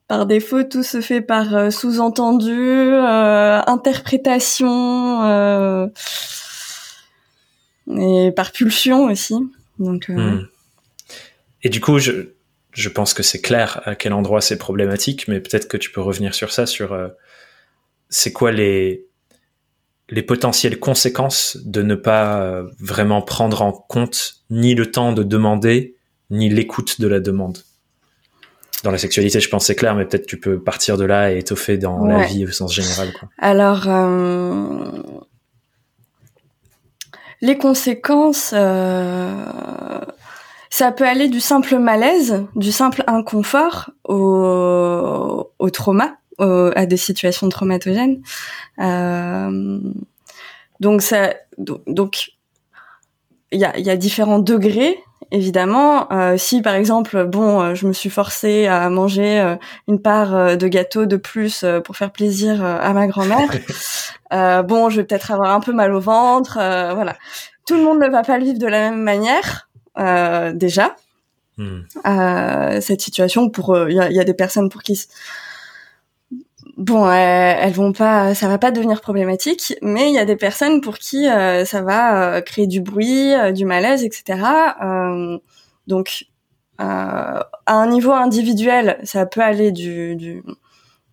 Par 0.06 0.26
défaut, 0.26 0.62
tout 0.64 0.82
se 0.82 1.00
fait 1.00 1.22
par 1.22 1.56
euh, 1.56 1.70
sous-entendu, 1.70 2.52
euh, 2.52 3.62
interprétation 3.66 5.90
et 7.96 8.30
par 8.32 8.52
pulsion 8.52 9.06
aussi. 9.06 9.34
Donc. 9.78 10.10
Hmm. 10.10 10.42
Et 11.62 11.70
du 11.70 11.80
coup, 11.80 11.98
je, 11.98 12.34
je 12.72 12.88
pense 12.90 13.14
que 13.14 13.22
c'est 13.22 13.40
clair 13.40 13.80
à 13.86 13.94
quel 13.94 14.12
endroit 14.12 14.42
c'est 14.42 14.58
problématique, 14.58 15.26
mais 15.26 15.40
peut-être 15.40 15.68
que 15.68 15.78
tu 15.78 15.90
peux 15.90 16.02
revenir 16.02 16.34
sur 16.34 16.52
ça, 16.52 16.66
sur 16.66 16.94
c'est 18.14 18.32
quoi 18.32 18.52
les 18.52 19.06
les 20.10 20.22
potentielles 20.22 20.78
conséquences 20.78 21.56
de 21.64 21.82
ne 21.82 21.94
pas 21.94 22.40
euh, 22.42 22.68
vraiment 22.78 23.22
prendre 23.22 23.62
en 23.62 23.72
compte 23.72 24.44
ni 24.50 24.74
le 24.74 24.90
temps 24.90 25.12
de 25.12 25.22
demander 25.22 25.96
ni 26.30 26.48
l'écoute 26.48 27.00
de 27.00 27.08
la 27.08 27.20
demande? 27.20 27.58
Dans 28.84 28.90
la 28.90 28.98
sexualité, 28.98 29.40
je 29.40 29.48
pense 29.48 29.66
c'est 29.66 29.74
clair, 29.74 29.94
mais 29.94 30.04
peut-être 30.04 30.26
tu 30.26 30.38
peux 30.38 30.60
partir 30.60 30.98
de 30.98 31.04
là 31.04 31.32
et 31.32 31.38
étoffer 31.38 31.78
dans 31.78 32.04
la 32.04 32.26
vie 32.26 32.46
au 32.46 32.50
sens 32.50 32.72
général. 32.72 33.12
Alors, 33.38 33.88
euh, 33.88 34.84
les 37.40 37.56
conséquences, 37.56 38.52
euh, 38.52 39.34
ça 40.68 40.92
peut 40.92 41.08
aller 41.08 41.28
du 41.28 41.40
simple 41.40 41.78
malaise, 41.78 42.44
du 42.54 42.70
simple 42.70 43.02
inconfort 43.06 43.90
au, 44.04 45.50
au 45.58 45.70
trauma 45.70 46.18
à 46.38 46.86
des 46.86 46.96
situations 46.96 47.48
traumatogènes. 47.48 48.22
Euh, 48.80 49.80
donc 50.80 51.02
ça, 51.02 51.34
donc 51.58 52.32
il 53.52 53.60
y 53.60 53.64
a, 53.64 53.78
y 53.78 53.90
a, 53.90 53.96
différents 53.96 54.40
degrés 54.40 54.98
évidemment. 55.30 56.10
Euh, 56.12 56.36
si 56.36 56.62
par 56.62 56.74
exemple, 56.74 57.24
bon, 57.24 57.60
euh, 57.60 57.74
je 57.74 57.86
me 57.86 57.92
suis 57.92 58.10
forcée 58.10 58.66
à 58.66 58.88
manger 58.88 59.40
euh, 59.40 59.56
une 59.88 60.00
part 60.00 60.56
de 60.56 60.68
gâteau 60.68 61.06
de 61.06 61.16
plus 61.16 61.64
pour 61.84 61.96
faire 61.96 62.10
plaisir 62.10 62.64
à 62.64 62.92
ma 62.92 63.06
grand-mère, 63.06 63.50
bon, 64.64 64.90
je 64.90 64.96
vais 64.96 65.04
peut-être 65.04 65.30
avoir 65.32 65.52
un 65.52 65.60
peu 65.60 65.72
mal 65.72 65.92
au 65.92 66.00
ventre, 66.00 66.54
voilà. 66.54 67.16
Tout 67.66 67.76
le 67.76 67.82
monde 67.82 67.98
ne 67.98 68.08
va 68.08 68.22
pas 68.22 68.38
le 68.38 68.44
vivre 68.44 68.58
de 68.58 68.66
la 68.66 68.90
même 68.90 69.02
manière 69.02 69.68
déjà. 70.54 70.96
hmm. 71.56 72.80
cette 72.80 73.00
situation. 73.00 73.48
Pour 73.48 73.76
il 73.88 73.96
y 73.96 74.00
a, 74.00 74.10
y, 74.10 74.20
a, 74.20 74.24
des 74.24 74.34
personnes 74.34 74.68
pour 74.68 74.82
qui 74.82 75.00
bon, 76.76 77.10
elles, 77.10 77.72
vont 77.72 77.92
pas, 77.92 78.34
ça 78.34 78.48
va 78.48 78.58
pas 78.58 78.70
devenir 78.70 79.00
problématique, 79.00 79.74
mais 79.82 80.08
il 80.08 80.14
y 80.14 80.18
a 80.18 80.24
des 80.24 80.36
personnes 80.36 80.80
pour 80.80 80.98
qui 80.98 81.26
ça 81.26 81.82
va 81.82 82.42
créer 82.42 82.66
du 82.66 82.80
bruit, 82.80 83.32
du 83.52 83.64
malaise, 83.64 84.04
etc. 84.04 84.40
donc 85.86 86.26
à 86.78 87.46
un 87.66 87.86
niveau 87.86 88.12
individuel, 88.12 88.98
ça 89.04 89.26
peut 89.26 89.42
aller 89.42 89.72
du, 89.72 90.16
du 90.16 90.42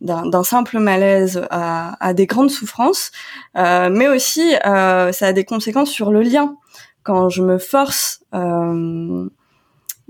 d'un 0.01 0.43
simple 0.43 0.79
malaise 0.79 1.45
à, 1.51 1.95
à, 2.03 2.13
des 2.13 2.25
grandes 2.25 2.49
souffrances, 2.49 3.11
euh, 3.55 3.89
mais 3.91 4.07
aussi 4.07 4.55
euh, 4.65 5.11
ça 5.11 5.27
a 5.27 5.33
des 5.33 5.45
conséquences 5.45 5.91
sur 5.91 6.11
le 6.11 6.21
lien. 6.21 6.55
Quand 7.03 7.29
je 7.29 7.41
me 7.41 7.57
force 7.57 8.23
euh, 8.33 9.29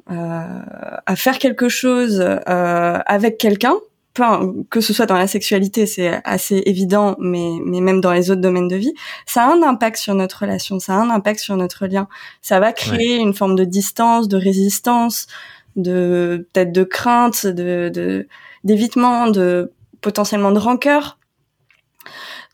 euh 0.10 0.62
à 1.06 1.16
faire 1.16 1.40
quelque 1.40 1.68
chose 1.68 2.22
euh, 2.22 3.00
avec 3.06 3.38
quelqu'un, 3.38 3.76
que 4.14 4.82
ce 4.82 4.94
soit 4.94 5.06
dans 5.06 5.18
la 5.18 5.28
sexualité, 5.28 5.86
c'est 5.86 6.22
assez 6.26 6.62
évident, 6.66 7.16
mais, 7.20 7.60
mais 7.66 7.80
même 7.80 8.02
dans 8.02 8.12
les 8.12 8.30
autres 8.30 8.42
domaines 8.42 8.68
de 8.68 8.76
vie, 8.76 8.94
ça 9.26 9.44
a 9.44 9.54
un 9.54 9.64
impact 9.64 9.98
sur 9.98 10.16
notre 10.16 10.40
relation, 10.40 10.80
ça 10.80 10.96
a 10.96 10.98
un 10.98 11.10
impact 11.10 11.40
sur 11.40 11.56
notre 11.56 11.88
lien. 11.88 12.08
Ça 12.42 12.60
va 12.60 12.74
créer 12.74 13.18
une 13.18 13.34
forme 13.34 13.56
de 13.56 13.64
distance, 13.64 14.28
de 14.28 14.38
résistance, 14.38 15.28
de 15.76 16.48
peut-être 16.54 16.72
de 16.72 16.84
crainte, 16.84 17.46
de 17.46 18.28
d'évitement, 18.64 19.28
de 19.28 19.72
potentiellement 20.02 20.52
de 20.52 20.60
rancœur. 20.60 21.18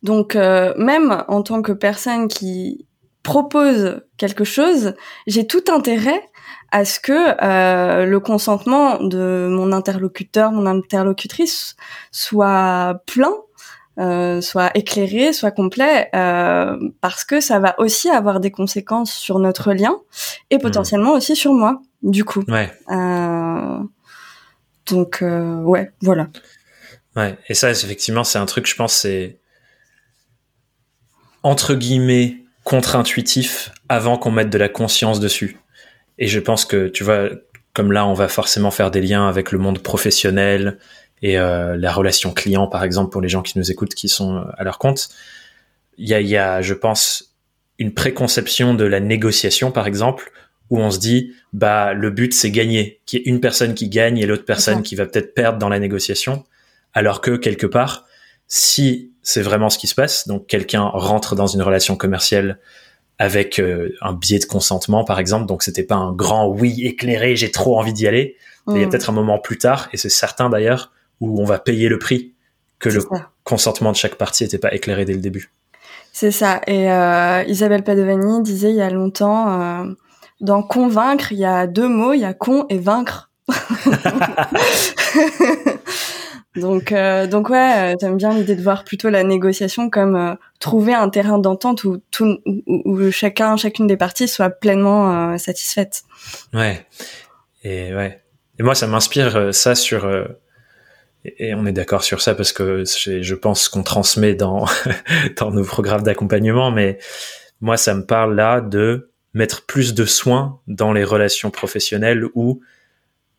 Donc 0.03 0.35
euh, 0.35 0.73
même 0.77 1.23
en 1.27 1.41
tant 1.41 1.61
que 1.61 1.71
personne 1.71 2.27
qui 2.27 2.85
propose 3.23 4.01
quelque 4.17 4.43
chose, 4.43 4.93
j'ai 5.25 5.47
tout 5.47 5.63
intérêt 5.69 6.23
à 6.71 6.85
ce 6.85 6.99
que 6.99 7.43
euh, 7.43 8.05
le 8.05 8.19
consentement 8.19 9.01
de 9.01 9.47
mon 9.49 9.71
interlocuteur, 9.71 10.51
mon 10.51 10.65
interlocutrice 10.65 11.75
soit 12.11 13.01
plein, 13.05 13.33
euh, 13.99 14.41
soit 14.41 14.71
éclairé, 14.75 15.33
soit 15.33 15.51
complet, 15.51 16.09
parce 16.11 17.23
que 17.23 17.39
ça 17.39 17.59
va 17.59 17.79
aussi 17.79 18.09
avoir 18.09 18.39
des 18.39 18.51
conséquences 18.51 19.13
sur 19.13 19.39
notre 19.39 19.73
lien 19.73 19.97
et 20.49 20.59
potentiellement 20.59 21.13
aussi 21.13 21.35
sur 21.35 21.53
moi, 21.53 21.81
du 22.03 22.23
coup. 22.23 22.43
Ouais. 22.47 22.71
donc 24.85 25.19
ouais, 25.21 25.91
voilà. 26.01 26.27
Ouais, 27.15 27.35
et 27.47 27.55
ça, 27.55 27.71
effectivement, 27.71 28.23
c'est 28.23 28.37
un 28.37 28.45
truc, 28.45 28.67
je 28.67 28.75
pense, 28.75 28.93
c'est 28.93 29.39
entre 31.41 31.73
guillemets 31.75 32.37
contre-intuitif 32.63 33.71
avant 33.87 34.17
qu'on 34.17 34.31
mette 34.31 34.49
de 34.49 34.57
la 34.57 34.69
conscience 34.69 35.19
dessus. 35.19 35.57
Et 36.17 36.27
je 36.27 36.39
pense 36.39 36.65
que, 36.65 36.87
tu 36.87 37.03
vois, 37.03 37.29
comme 37.73 37.91
là, 37.91 38.07
on 38.07 38.13
va 38.13 38.27
forcément 38.27 38.71
faire 38.71 38.91
des 38.91 39.01
liens 39.01 39.27
avec 39.27 39.51
le 39.51 39.59
monde 39.59 39.79
professionnel 39.79 40.77
et 41.21 41.37
euh, 41.37 41.75
la 41.77 41.91
relation 41.91 42.33
client, 42.33 42.67
par 42.67 42.83
exemple, 42.83 43.11
pour 43.11 43.21
les 43.21 43.29
gens 43.29 43.41
qui 43.41 43.57
nous 43.57 43.71
écoutent, 43.71 43.95
qui 43.95 44.09
sont 44.09 44.45
à 44.57 44.63
leur 44.63 44.77
compte. 44.77 45.09
Il 45.97 46.07
y 46.07 46.13
a, 46.13 46.21
y 46.21 46.37
a, 46.37 46.61
je 46.61 46.73
pense, 46.73 47.35
une 47.79 47.93
préconception 47.93 48.73
de 48.73 48.85
la 48.85 48.99
négociation, 48.99 49.71
par 49.71 49.87
exemple, 49.87 50.31
où 50.69 50.79
on 50.79 50.91
se 50.91 50.99
dit, 50.99 51.33
bah, 51.53 51.93
le 51.93 52.09
but, 52.09 52.33
c'est 52.33 52.51
gagner, 52.51 52.99
qu'il 53.05 53.19
y 53.19 53.21
ait 53.23 53.25
une 53.25 53.39
personne 53.39 53.73
qui 53.73 53.89
gagne 53.89 54.17
et 54.17 54.25
l'autre 54.25 54.45
personne 54.45 54.83
qui 54.83 54.95
va 54.95 55.05
peut-être 55.05 55.33
perdre 55.33 55.59
dans 55.59 55.69
la 55.69 55.79
négociation. 55.79 56.43
Alors 56.93 57.21
que 57.21 57.37
quelque 57.37 57.67
part, 57.67 58.05
si 58.47 59.11
c'est 59.21 59.41
vraiment 59.41 59.69
ce 59.69 59.77
qui 59.77 59.87
se 59.87 59.95
passe, 59.95 60.27
donc 60.27 60.47
quelqu'un 60.47 60.83
rentre 60.83 61.35
dans 61.35 61.47
une 61.47 61.61
relation 61.61 61.95
commerciale 61.95 62.59
avec 63.19 63.59
euh, 63.59 63.95
un 64.01 64.13
biais 64.13 64.39
de 64.39 64.45
consentement, 64.45 65.03
par 65.03 65.19
exemple, 65.19 65.45
donc 65.45 65.63
c'était 65.63 65.83
pas 65.83 65.95
un 65.95 66.13
grand 66.13 66.47
oui 66.47 66.85
éclairé, 66.85 67.35
j'ai 67.35 67.51
trop 67.51 67.79
envie 67.79 67.93
d'y 67.93 68.07
aller. 68.07 68.35
Il 68.67 68.77
y 68.77 68.83
a 68.83 68.85
mm. 68.85 68.89
peut-être 68.89 69.09
un 69.09 69.13
moment 69.13 69.39
plus 69.39 69.57
tard, 69.57 69.89
et 69.93 69.97
c'est 69.97 70.09
certain 70.09 70.49
d'ailleurs, 70.49 70.91
où 71.19 71.41
on 71.41 71.45
va 71.45 71.57
payer 71.57 71.89
le 71.89 71.99
prix 71.99 72.33
que 72.79 72.89
le 72.89 73.03
consentement 73.43 73.91
de 73.91 73.97
chaque 73.97 74.15
partie 74.15 74.43
n'était 74.43 74.59
pas 74.59 74.73
éclairé 74.73 75.05
dès 75.05 75.13
le 75.13 75.19
début. 75.19 75.51
C'est 76.13 76.31
ça. 76.31 76.61
Et 76.67 76.91
euh, 76.91 77.43
Isabelle 77.47 77.83
Padovani 77.83 78.43
disait 78.43 78.71
il 78.71 78.75
y 78.75 78.81
a 78.81 78.89
longtemps, 78.89 79.61
euh, 79.61 79.85
dans 80.41 80.61
convaincre, 80.61 81.31
il 81.31 81.39
y 81.39 81.45
a 81.45 81.65
deux 81.65 81.87
mots, 81.87 82.13
il 82.13 82.19
y 82.19 82.25
a 82.25 82.33
con 82.33 82.65
et 82.69 82.77
vaincre. 82.77 83.31
Donc, 86.57 86.91
euh, 86.91 87.27
donc 87.27 87.49
ouais, 87.49 87.95
euh, 88.03 88.15
bien 88.15 88.33
l'idée 88.33 88.55
de 88.55 88.61
voir 88.61 88.83
plutôt 88.83 89.09
la 89.09 89.23
négociation 89.23 89.89
comme 89.89 90.15
euh, 90.15 90.35
trouver 90.59 90.93
un 90.93 91.09
terrain 91.09 91.37
d'entente 91.37 91.83
où, 91.83 92.01
où, 92.67 93.11
chacun, 93.11 93.57
chacune 93.57 93.87
des 93.87 93.97
parties 93.97 94.27
soit 94.27 94.49
pleinement 94.49 95.37
satisfaite. 95.37 96.03
Ouais. 96.53 96.85
Et 97.63 97.93
ouais. 97.93 98.21
Et 98.59 98.63
moi, 98.63 98.75
ça 98.75 98.87
m'inspire 98.87 99.53
ça 99.53 99.75
sur. 99.75 100.09
et 101.25 101.53
on 101.53 101.65
est 101.65 101.71
d'accord 101.71 102.03
sur 102.03 102.21
ça 102.21 102.33
parce 102.33 102.51
que 102.51 102.83
je 102.85 103.35
pense 103.35 103.69
qu'on 103.69 103.83
transmet 103.83 104.33
dans 104.33 104.65
dans 105.37 105.51
nos 105.51 105.63
programmes 105.63 106.03
d'accompagnement, 106.03 106.71
mais 106.71 106.97
moi, 107.61 107.77
ça 107.77 107.93
me 107.93 108.05
parle 108.05 108.35
là 108.35 108.61
de 108.61 109.11
mettre 109.33 109.65
plus 109.65 109.93
de 109.93 110.05
soins 110.05 110.59
dans 110.67 110.93
les 110.93 111.03
relations 111.03 111.51
professionnelles 111.51 112.25
où 112.33 112.61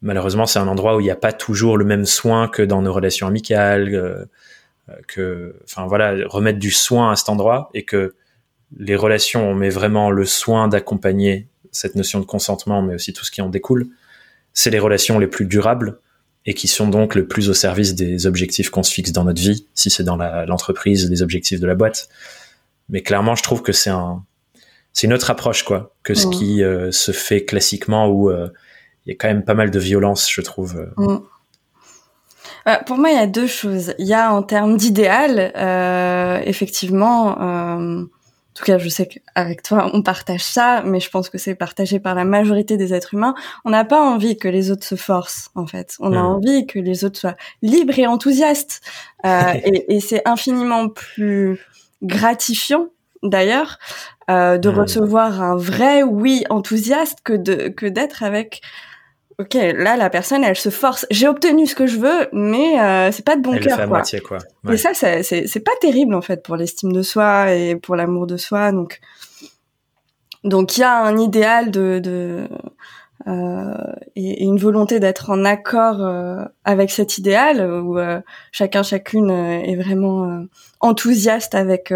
malheureusement, 0.02 0.47
c'est 0.47 0.59
un 0.59 0.69
endroit 0.69 0.97
où 0.97 1.00
il 1.00 1.05
n'y 1.05 1.11
a 1.11 1.17
pas 1.17 1.33
toujours 1.33 1.76
le 1.76 1.85
même 1.85 2.05
soin 2.05 2.49
que 2.49 2.62
dans 2.62 2.83
nos 2.83 2.93
relations 2.93 3.26
amicales, 3.26 3.95
euh, 3.95 4.25
que, 5.07 5.57
enfin 5.64 5.87
voilà, 5.87 6.14
remettre 6.26 6.59
du 6.59 6.71
soin 6.71 7.12
à 7.12 7.17
cet 7.17 7.28
endroit 7.28 7.71
et 7.75 7.85
que 7.85 8.14
les 8.76 8.97
relations, 8.97 9.50
on 9.50 9.55
met 9.55 9.71
vraiment 9.71 10.11
le 10.11 10.25
soin 10.25 10.69
d'accompagner 10.69 11.49
cette 11.73 11.95
notion 11.95 12.21
de 12.21 12.25
consentement, 12.25 12.83
mais 12.83 12.95
aussi 12.95 13.12
tout 13.12 13.25
ce 13.25 13.31
qui 13.31 13.43
en 13.43 13.49
découle. 13.49 13.87
C'est 14.52 14.71
les 14.71 14.78
relations 14.78 15.19
les 15.19 15.26
plus 15.26 15.47
durables 15.47 15.99
et 16.47 16.55
qui 16.55 16.69
sont 16.69 16.88
donc 16.88 17.14
le 17.14 17.26
plus 17.26 17.50
au 17.50 17.55
service 17.55 17.95
des 17.95 18.26
objectifs 18.26 18.71
qu'on 18.71 18.83
se 18.83 18.93
fixe 18.93 19.12
dans 19.12 19.25
notre 19.25 19.40
vie, 19.40 19.67
si 19.75 19.90
c'est 19.90 20.05
dans 20.05 20.17
l'entreprise, 20.17 21.09
des 21.09 21.23
objectifs 21.23 21.61
de 21.61 21.67
la 21.67 21.75
boîte. 21.75 22.09
Mais 22.88 23.02
clairement, 23.02 23.35
je 23.35 23.43
trouve 23.43 23.62
que 23.62 23.73
c'est 23.73 23.90
un, 23.90 24.25
c'est 24.93 25.07
une 25.07 25.12
autre 25.12 25.31
approche 25.31 25.62
quoi 25.62 25.95
que 26.02 26.14
ce 26.14 26.26
qui 26.26 26.62
euh, 26.64 26.90
se 26.90 27.12
fait 27.12 27.45
classiquement 27.45 28.09
où 28.09 28.31
euh, 28.31 28.49
il 29.09 29.12
y 29.12 29.15
a 29.15 29.17
quand 29.19 29.29
même 29.29 29.43
pas 29.43 29.55
mal 29.55 29.71
de 29.71 29.79
violence, 29.79 30.31
je 30.31 30.43
trouve. 30.43 30.87
Mm. 30.99 31.17
Euh, 32.69 32.77
pour 32.87 32.99
moi, 32.99 33.11
il 33.11 33.17
y 33.17 33.21
a 33.21 33.27
deux 33.27 33.47
choses. 33.47 33.95
Il 33.99 34.07
y 34.07 34.12
a 34.12 34.33
en 34.33 34.43
termes 34.43 34.77
d'idéal, 34.77 35.50
euh, 35.57 36.41
effectivement, 36.45 37.41
euh, 37.41 38.03
en 38.03 38.55
tout 38.55 38.65
cas, 38.65 38.77
je 38.77 38.88
sais 38.91 39.09
qu'avec 39.09 39.62
toi, 39.62 39.91
on 39.95 40.03
partage 40.03 40.43
ça, 40.45 40.83
mais 40.85 41.00
je 41.00 41.09
pense 41.09 41.31
que 41.31 41.38
c'est 41.38 41.55
partagé 41.55 42.00
par 42.00 42.15
la 42.15 42.27
majorité 42.27 42.77
des 42.77 42.93
êtres 42.93 43.15
humains. 43.15 43.35
On 43.65 43.71
n'a 43.71 43.87
pas 43.87 44.03
envie 44.03 44.37
que 44.37 44.49
les 44.49 44.71
autres 44.71 44.85
se 44.85 44.97
forcent, 44.97 45.50
en 45.55 45.67
fait. 45.67 45.95
On 46.00 46.12
a 46.12 46.23
mm. 46.23 46.27
envie 46.27 46.67
que 46.67 46.79
les 46.79 47.07
autres 47.07 47.19
soient 47.19 47.37
libres 47.62 47.99
et 47.99 48.07
enthousiastes. 48.07 48.83
Euh, 49.25 49.55
et, 49.65 49.97
et 49.97 50.00
c'est 50.00 50.21
infiniment 50.29 50.91
plus 50.91 51.59
gratifiant, 52.03 52.88
d'ailleurs, 53.23 53.79
euh, 54.31 54.59
de 54.59 54.69
mm. 54.69 54.79
recevoir 54.79 55.41
un 55.41 55.57
vrai 55.57 56.03
oui 56.03 56.45
enthousiaste 56.50 57.21
que 57.25 57.33
de 57.33 57.69
que 57.69 57.87
d'être 57.87 58.23
avec 58.23 58.61
ok, 59.38 59.54
là 59.54 59.97
la 59.97 60.11
personne 60.11 60.45
elle 60.45 60.57
se 60.57 60.71
force. 60.71 61.07
J'ai 61.11 61.28
obtenu 61.28 61.66
ce 61.66 61.75
que 61.75 61.87
je 61.87 61.99
veux, 61.99 62.28
mais 62.33 62.80
euh, 62.80 63.12
c'est 63.12 63.25
pas 63.25 63.37
de 63.37 63.42
bon 63.42 63.59
cœur. 63.59 63.76
quoi. 63.76 63.87
moitié 63.87 64.21
quoi. 64.21 64.38
Et 64.71 64.76
ça 64.76 64.95
c'est 64.95 65.23
c'est 65.23 65.61
pas 65.61 65.73
terrible 65.80 66.14
en 66.14 66.23
fait 66.23 66.42
pour 66.42 66.57
l'estime 66.57 66.92
de 66.92 67.02
soi 67.02 67.52
et 67.52 67.76
pour 67.76 67.97
l'amour 67.97 68.26
de 68.26 68.37
soi. 68.37 68.73
Donc 68.73 69.00
donc 70.45 70.76
il 70.76 70.80
y 70.80 70.85
a 70.85 71.02
un 71.02 71.16
idéal 71.18 71.71
de 71.71 71.99
de 71.99 72.49
euh, 73.26 73.92
et, 74.16 74.45
une 74.45 74.59
volonté 74.59 75.00
d'être 75.00 75.30
en 75.30 75.45
accord 75.45 76.00
euh, 76.00 76.45
avec 76.64 76.90
cet 76.90 77.18
idéal 77.18 77.61
où 77.61 77.99
euh, 77.99 78.21
chacun 78.52 78.83
chacune 78.83 79.30
euh, 79.30 79.61
est 79.61 79.76
vraiment 79.76 80.45
enthousiaste 80.80 81.54
avec 81.54 81.92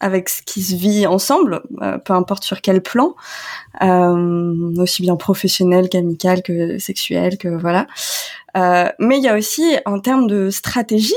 avec 0.00 0.28
ce 0.28 0.42
qui 0.42 0.62
se 0.62 0.74
vit 0.74 1.06
ensemble, 1.06 1.62
peu 2.04 2.12
importe 2.12 2.44
sur 2.44 2.60
quel 2.60 2.82
plan, 2.82 3.14
aussi 3.80 5.02
bien 5.02 5.16
professionnel 5.16 5.88
qu'amical 5.88 6.42
que 6.42 6.78
sexuel 6.78 7.38
que 7.38 7.48
voilà. 7.48 7.86
mais 8.54 9.18
il 9.18 9.22
y 9.22 9.28
a 9.28 9.36
aussi 9.36 9.76
en 9.86 10.00
termes 10.00 10.26
de 10.26 10.50
stratégie, 10.50 11.14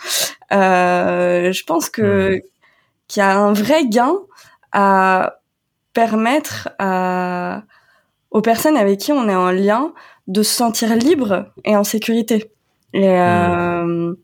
je 0.50 1.64
pense 1.64 1.90
que 1.90 2.36
mmh. 2.36 2.40
qu'il 3.08 3.20
y 3.20 3.24
a 3.24 3.38
un 3.38 3.52
vrai 3.52 3.86
gain 3.86 4.14
à 4.72 5.40
permettre 5.94 6.68
à 6.78 7.62
aux 8.30 8.42
personnes 8.42 8.76
avec 8.76 9.00
qui 9.00 9.12
on 9.12 9.28
est 9.28 9.34
en 9.34 9.50
lien 9.50 9.92
de 10.26 10.42
se 10.42 10.54
sentir 10.54 10.94
libre 10.94 11.46
et 11.64 11.76
en 11.76 11.84
sécurité. 11.84 12.50
Et, 12.92 13.08
euh, 13.08 14.14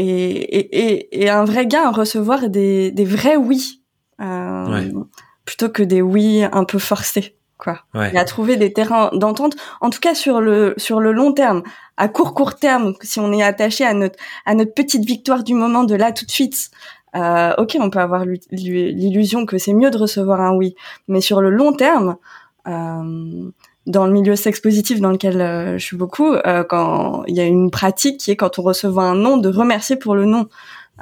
et, 0.00 0.58
et, 0.58 1.22
et, 1.22 1.30
un 1.30 1.44
vrai 1.44 1.66
gain 1.66 1.84
à 1.84 1.90
recevoir 1.90 2.48
des, 2.48 2.90
des 2.90 3.04
vrais 3.04 3.36
oui, 3.36 3.82
euh, 4.20 4.90
plutôt 5.44 5.68
que 5.68 5.82
des 5.82 6.02
oui 6.02 6.42
un 6.50 6.64
peu 6.64 6.78
forcés. 6.78 7.36
Quoi. 7.58 7.80
Et 7.94 8.16
à 8.16 8.24
trouver 8.24 8.56
des 8.56 8.72
terrains 8.72 9.10
d'entente, 9.12 9.54
en 9.82 9.90
tout 9.90 10.00
cas 10.00 10.14
sur 10.14 10.40
le 10.40 10.72
sur 10.78 10.98
le 10.98 11.12
long 11.12 11.34
terme, 11.34 11.62
à 11.98 12.08
court 12.08 12.32
court 12.32 12.56
terme, 12.56 12.94
si 13.02 13.20
on 13.20 13.30
est 13.32 13.42
attaché 13.42 13.84
à 13.84 13.92
notre 13.92 14.18
à 14.46 14.54
notre 14.54 14.72
petite 14.72 15.04
victoire 15.04 15.44
du 15.44 15.52
moment 15.52 15.84
de 15.84 15.94
là 15.94 16.10
tout 16.10 16.24
de 16.24 16.30
suite, 16.30 16.70
euh, 17.14 17.52
ok, 17.58 17.76
on 17.78 17.90
peut 17.90 17.98
avoir 17.98 18.24
l'illusion 18.50 19.44
que 19.44 19.58
c'est 19.58 19.74
mieux 19.74 19.90
de 19.90 19.98
recevoir 19.98 20.40
un 20.40 20.54
oui, 20.54 20.74
mais 21.06 21.20
sur 21.20 21.42
le 21.42 21.50
long 21.50 21.74
terme, 21.74 22.16
euh, 22.66 23.50
dans 23.86 24.06
le 24.06 24.12
milieu 24.12 24.36
sexe 24.36 24.60
positif 24.60 25.00
dans 25.00 25.10
lequel 25.10 25.40
euh, 25.40 25.78
je 25.78 25.84
suis 25.84 25.96
beaucoup, 25.96 26.34
euh, 26.34 26.64
quand 26.64 27.24
il 27.26 27.34
y 27.34 27.40
a 27.40 27.44
une 27.44 27.70
pratique 27.70 28.18
qui 28.18 28.30
est 28.30 28.36
quand 28.36 28.58
on 28.58 28.62
reçoit 28.62 29.04
un 29.04 29.14
nom 29.14 29.36
de 29.36 29.48
remercier 29.48 29.96
pour 29.96 30.14
le 30.14 30.24
nom, 30.24 30.48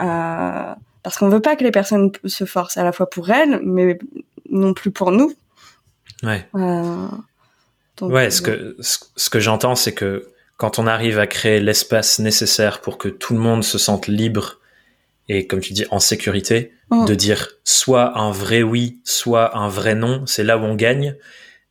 euh, 0.01 0.75
parce 1.03 1.19
qu'on 1.19 1.29
veut 1.29 1.41
pas 1.41 1.57
que 1.57 1.65
les 1.65 1.71
personnes 1.71 2.13
se 2.25 2.45
forcent 2.45 2.77
à 2.77 2.85
la 2.85 2.93
fois 2.93 3.11
pour 3.11 3.31
elles, 3.31 3.61
mais 3.65 3.99
non 4.51 4.75
plus 4.75 4.91
pour 4.91 5.11
nous. 5.11 5.33
Ouais. 6.23 6.49
ouais. 8.01 8.31
Ce 8.31 8.43
que 8.43 8.77
ce 8.81 9.31
que 9.31 9.41
j'entends, 9.41 9.75
c'est 9.75 9.95
que 9.95 10.29
quand 10.57 10.79
on 10.79 10.87
arrive 10.87 11.19
à 11.19 11.27
créer 11.27 11.61
l'espace 11.61 12.19
nécessaire 12.19 12.81
pour 12.81 12.99
que 12.99 13.09
tout 13.09 13.35
le 13.35 13.41
monde 13.41 13.63
se 13.63 13.79
sente 13.79 14.09
libre 14.09 14.59
et 15.29 15.47
comme 15.47 15.61
tu 15.61 15.73
dis 15.73 15.85
en 15.91 16.01
sécurité, 16.01 16.73
mm. 16.91 17.05
de 17.05 17.15
dire 17.15 17.49
soit 17.65 18.19
un 18.19 18.31
vrai 18.31 18.63
oui, 18.63 19.01
soit 19.05 19.57
un 19.57 19.69
vrai 19.69 19.95
non, 19.95 20.25
c'est 20.27 20.45
là 20.45 20.59
où 20.59 20.63
on 20.63 20.75
gagne. 20.75 21.17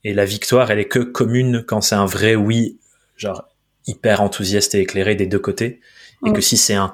Et 0.04 0.13
la 0.13 0.25
victoire, 0.25 0.72
elle 0.72 0.80
est 0.80 0.88
que 0.88 1.00
commune 1.00 1.63
quand 1.68 1.82
c'est 1.82 1.96
un 1.96 2.06
vrai 2.06 2.36
oui, 2.36 2.80
genre 3.16 3.48
hyper 3.88 4.22
enthousiaste 4.22 4.75
et 4.75 4.82
éclairé 4.82 5.16
des 5.16 5.25
deux 5.25 5.39
côtés. 5.39 5.82
Et 6.25 6.32
que 6.32 6.39
mm. 6.39 6.42
si 6.42 6.58
c'est 6.58 6.75
un 6.75 6.94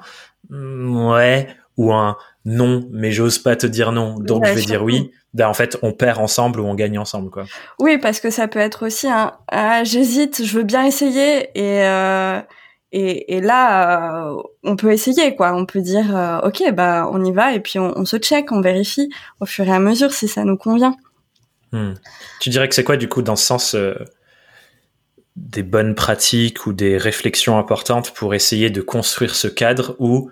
mm, 0.50 1.06
ouais 1.08 1.48
ou 1.76 1.92
un 1.92 2.16
non, 2.44 2.86
mais 2.92 3.10
j'ose 3.10 3.38
pas 3.38 3.56
te 3.56 3.66
dire 3.66 3.90
non, 3.90 4.18
donc 4.18 4.46
je 4.46 4.52
vais 4.52 4.62
dire 4.62 4.84
oui, 4.84 5.10
ben 5.32 5.48
en 5.48 5.54
fait 5.54 5.78
on 5.80 5.92
perd 5.92 6.18
ensemble 6.20 6.60
ou 6.60 6.66
on 6.66 6.74
gagne 6.74 6.98
ensemble 6.98 7.30
quoi. 7.30 7.44
Oui, 7.78 7.96
parce 7.98 8.20
que 8.20 8.28
ça 8.30 8.48
peut 8.48 8.58
être 8.58 8.86
aussi 8.86 9.08
un 9.08 9.32
ah, 9.48 9.82
j'hésite, 9.82 10.44
je 10.44 10.58
veux 10.58 10.62
bien 10.62 10.84
essayer 10.84 11.48
et 11.54 11.84
euh, 11.84 12.40
et, 12.96 13.34
et, 13.34 13.40
là, 13.40 14.28
euh, 14.28 14.42
on 14.62 14.76
peut 14.76 14.92
essayer, 14.92 15.34
quoi. 15.34 15.52
On 15.52 15.66
peut 15.66 15.80
dire, 15.80 16.16
euh, 16.16 16.38
ok, 16.46 16.72
bah, 16.74 17.10
on 17.12 17.24
y 17.24 17.32
va, 17.32 17.52
et 17.52 17.58
puis 17.58 17.80
on, 17.80 17.92
on, 17.98 18.04
se 18.04 18.18
check, 18.18 18.52
on 18.52 18.60
vérifie 18.60 19.10
au 19.40 19.46
fur 19.46 19.66
et 19.66 19.72
à 19.72 19.80
mesure 19.80 20.12
si 20.12 20.28
ça 20.28 20.44
nous 20.44 20.56
convient. 20.56 20.94
Hmm. 21.74 21.94
Tu 22.38 22.50
dirais 22.50 22.68
que 22.68 22.74
c'est 22.76 22.84
quoi, 22.84 22.96
du 22.96 23.08
coup, 23.08 23.20
dans 23.20 23.34
ce 23.34 23.44
sens, 23.44 23.74
euh, 23.74 23.96
des 25.34 25.64
bonnes 25.64 25.96
pratiques 25.96 26.66
ou 26.66 26.72
des 26.72 26.96
réflexions 26.96 27.58
importantes 27.58 28.12
pour 28.12 28.32
essayer 28.32 28.70
de 28.70 28.80
construire 28.80 29.34
ce 29.34 29.48
cadre 29.48 29.96
où, 29.98 30.30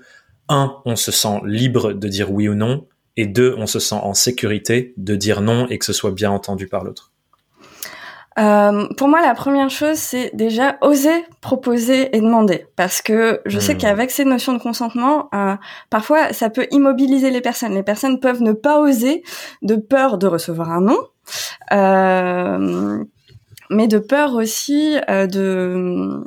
un, 0.48 0.76
on 0.84 0.94
se 0.94 1.10
sent 1.10 1.40
libre 1.44 1.94
de 1.94 2.06
dire 2.06 2.30
oui 2.30 2.48
ou 2.48 2.54
non, 2.54 2.86
et 3.16 3.26
deux, 3.26 3.56
on 3.58 3.66
se 3.66 3.80
sent 3.80 3.96
en 3.96 4.14
sécurité 4.14 4.94
de 4.96 5.16
dire 5.16 5.40
non 5.40 5.66
et 5.66 5.78
que 5.78 5.84
ce 5.84 5.92
soit 5.92 6.12
bien 6.12 6.30
entendu 6.30 6.68
par 6.68 6.84
l'autre? 6.84 7.10
Euh, 8.38 8.86
pour 8.96 9.08
moi, 9.08 9.20
la 9.20 9.34
première 9.34 9.68
chose, 9.68 9.96
c'est 9.96 10.30
déjà 10.34 10.78
oser 10.80 11.24
proposer 11.40 12.16
et 12.16 12.20
demander, 12.20 12.66
parce 12.76 13.02
que 13.02 13.40
je 13.46 13.58
sais 13.58 13.74
hmm. 13.74 13.78
qu'avec 13.78 14.12
ces 14.12 14.24
notions 14.24 14.52
de 14.52 14.62
consentement, 14.62 15.28
euh, 15.34 15.56
parfois, 15.90 16.32
ça 16.32 16.50
peut 16.50 16.68
immobiliser 16.70 17.32
les 17.32 17.40
personnes. 17.40 17.74
Les 17.74 17.82
personnes 17.82 18.20
peuvent 18.20 18.42
ne 18.42 18.52
pas 18.52 18.78
oser 18.78 19.24
de 19.62 19.74
peur 19.74 20.18
de 20.18 20.28
recevoir 20.28 20.70
un 20.70 20.82
non, 20.82 20.98
mais 23.72 23.88
de 23.88 23.98
peur 23.98 24.34
aussi 24.34 24.96
euh, 25.08 25.26
de, 25.26 26.24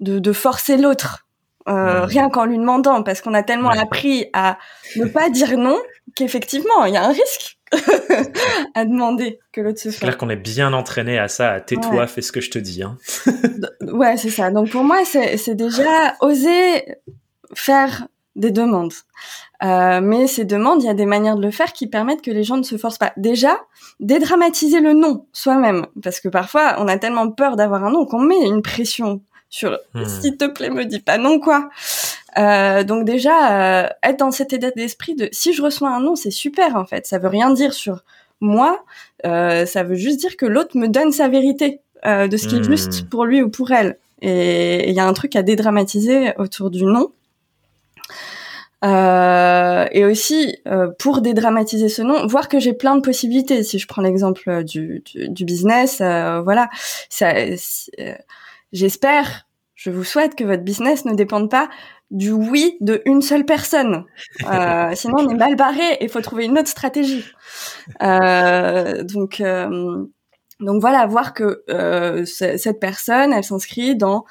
de, 0.00 0.18
de 0.18 0.32
forcer 0.32 0.76
l'autre. 0.76 1.26
Euh, 1.68 2.04
rien 2.04 2.30
qu'en 2.30 2.46
lui 2.46 2.58
demandant, 2.58 3.02
parce 3.02 3.20
qu'on 3.20 3.34
a 3.34 3.42
tellement 3.42 3.70
appris 3.70 4.26
à 4.32 4.58
ne 4.96 5.04
pas 5.04 5.28
dire 5.30 5.56
non 5.56 5.78
qu'effectivement, 6.16 6.84
il 6.86 6.94
y 6.94 6.96
a 6.96 7.04
un 7.04 7.12
risque 7.12 7.58
à 8.74 8.84
demander 8.84 9.38
que 9.52 9.60
l'autre 9.60 9.78
se 9.78 9.90
fasse. 9.90 9.98
C'est 9.98 10.00
clair 10.00 10.16
qu'on 10.16 10.30
est 10.30 10.36
bien 10.36 10.72
entraîné 10.72 11.18
à 11.18 11.28
ça, 11.28 11.52
à 11.52 11.60
tais-toi, 11.60 12.06
fais 12.06 12.22
ce 12.22 12.32
que 12.32 12.40
je 12.40 12.50
te 12.50 12.58
dis. 12.58 12.82
Hein. 12.82 12.96
ouais, 13.82 14.16
c'est 14.16 14.30
ça. 14.30 14.50
Donc 14.50 14.70
pour 14.70 14.82
moi, 14.82 15.02
c'est 15.04 15.54
déjà 15.54 16.16
oser 16.20 16.96
faire 17.54 18.08
des 18.36 18.50
demandes. 18.50 18.94
Euh, 19.62 20.00
mais 20.00 20.26
ces 20.26 20.44
demandes, 20.44 20.82
il 20.82 20.86
y 20.86 20.90
a 20.90 20.94
des 20.94 21.06
manières 21.06 21.36
de 21.36 21.42
le 21.42 21.50
faire 21.50 21.72
qui 21.72 21.86
permettent 21.86 22.22
que 22.22 22.30
les 22.30 22.44
gens 22.44 22.56
ne 22.56 22.62
se 22.62 22.78
forcent 22.78 22.98
pas. 22.98 23.12
Déjà, 23.16 23.58
dédramatiser 24.00 24.80
le 24.80 24.94
non 24.94 25.26
soi-même, 25.32 25.86
parce 26.02 26.20
que 26.20 26.28
parfois 26.28 26.76
on 26.78 26.88
a 26.88 26.96
tellement 26.96 27.30
peur 27.30 27.56
d'avoir 27.56 27.84
un 27.84 27.90
non 27.90 28.06
qu'on 28.06 28.20
met 28.20 28.40
une 28.46 28.62
pression 28.62 29.20
sur 29.50 29.76
hmm. 29.94 30.04
s'il 30.04 30.36
te 30.36 30.46
plaît 30.46 30.70
me 30.70 30.84
dis 30.84 31.00
pas 31.00 31.18
non 31.18 31.40
quoi. 31.40 31.68
Euh, 32.38 32.84
donc 32.84 33.04
déjà 33.04 33.82
euh, 33.82 33.88
être 34.04 34.20
dans 34.20 34.30
cet 34.30 34.52
état 34.52 34.70
d'esprit 34.70 35.16
de 35.16 35.28
si 35.32 35.52
je 35.52 35.60
reçois 35.60 35.90
un 35.90 36.00
non 36.00 36.14
c'est 36.14 36.30
super 36.30 36.76
en 36.76 36.84
fait 36.84 37.06
ça 37.06 37.18
veut 37.18 37.28
rien 37.28 37.50
dire 37.50 37.74
sur 37.74 38.04
moi 38.40 38.84
euh, 39.26 39.66
ça 39.66 39.82
veut 39.82 39.96
juste 39.96 40.20
dire 40.20 40.36
que 40.36 40.46
l'autre 40.46 40.78
me 40.78 40.86
donne 40.86 41.10
sa 41.10 41.28
vérité 41.28 41.80
euh, 42.06 42.28
de 42.28 42.36
ce 42.36 42.46
qui 42.46 42.56
est 42.56 42.62
juste 42.62 43.02
hmm. 43.02 43.08
pour 43.08 43.24
lui 43.24 43.42
ou 43.42 43.50
pour 43.50 43.72
elle 43.72 43.98
et 44.22 44.88
il 44.88 44.94
y 44.94 45.00
a 45.00 45.06
un 45.06 45.12
truc 45.12 45.34
à 45.34 45.42
dédramatiser 45.42 46.32
autour 46.38 46.70
du 46.70 46.84
non 46.84 47.10
euh, 48.84 49.86
et 49.92 50.04
aussi 50.04 50.56
euh, 50.66 50.88
pour 50.98 51.20
dédramatiser 51.20 51.88
ce 51.88 52.02
nom, 52.02 52.26
voir 52.26 52.48
que 52.48 52.58
j'ai 52.58 52.72
plein 52.72 52.96
de 52.96 53.02
possibilités. 53.02 53.62
Si 53.62 53.78
je 53.78 53.86
prends 53.86 54.02
l'exemple 54.02 54.64
du, 54.64 55.02
du, 55.04 55.28
du, 55.28 55.44
business, 55.44 55.98
voilà, 55.98 56.68
ça, 57.08 57.32
J'espère, 58.72 59.46
je 59.74 59.90
vous 59.90 60.04
souhaite 60.04 60.36
que 60.36 60.44
votre 60.44 60.62
business 60.62 61.04
ne 61.04 61.14
dépende 61.14 61.50
pas 61.50 61.68
du 62.10 62.30
oui 62.30 62.76
de 62.80 63.02
une 63.04 63.22
seule 63.22 63.44
personne. 63.44 64.04
Euh, 64.44 64.90
sinon, 64.94 65.16
on 65.18 65.28
est 65.28 65.34
mal 65.34 65.56
barré 65.56 65.94
et 65.94 66.04
il 66.04 66.08
faut 66.08 66.20
trouver 66.20 66.44
une 66.44 66.58
autre 66.58 66.68
stratégie. 66.68 67.24
Euh, 68.02 69.02
donc, 69.02 69.40
euh, 69.40 70.04
donc 70.60 70.80
voilà, 70.80 71.06
voir 71.06 71.34
que 71.34 71.62
euh, 71.70 72.24
cette 72.24 72.80
personne, 72.80 73.32
elle 73.32 73.44
s'inscrit 73.44 73.96
dans 73.96 74.24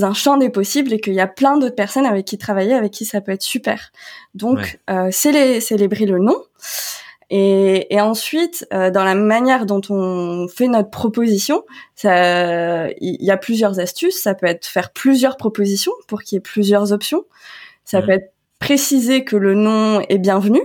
un 0.00 0.14
champ 0.14 0.36
des 0.36 0.48
possibles 0.48 0.92
et 0.92 1.00
qu'il 1.00 1.14
y 1.14 1.20
a 1.20 1.26
plein 1.26 1.58
d'autres 1.58 1.74
personnes 1.74 2.06
avec 2.06 2.24
qui 2.24 2.38
travailler, 2.38 2.74
avec 2.74 2.92
qui 2.92 3.04
ça 3.04 3.20
peut 3.20 3.32
être 3.32 3.42
super. 3.42 3.92
Donc, 4.34 4.80
euh, 4.90 5.10
célébrer 5.10 6.06
le 6.06 6.18
nom. 6.18 6.36
Et, 7.34 7.94
et 7.94 8.00
ensuite, 8.00 8.66
euh, 8.74 8.90
dans 8.90 9.04
la 9.04 9.14
manière 9.14 9.64
dont 9.64 9.80
on 9.88 10.48
fait 10.48 10.68
notre 10.68 10.90
proposition, 10.90 11.64
il 12.04 12.90
y, 13.00 13.30
a 13.30 13.36
plusieurs 13.36 13.80
astuces. 13.80 14.20
Ça 14.20 14.34
peut 14.34 14.46
être 14.46 14.66
faire 14.66 14.92
plusieurs 14.92 15.36
propositions 15.36 15.92
pour 16.08 16.22
qu'il 16.22 16.36
y 16.36 16.38
ait 16.38 16.40
plusieurs 16.40 16.92
options. 16.92 17.24
Ça 17.84 18.02
peut 18.02 18.12
être 18.12 18.32
préciser 18.58 19.24
que 19.24 19.36
le 19.36 19.54
nom 19.54 20.00
est 20.08 20.18
bienvenu. 20.18 20.60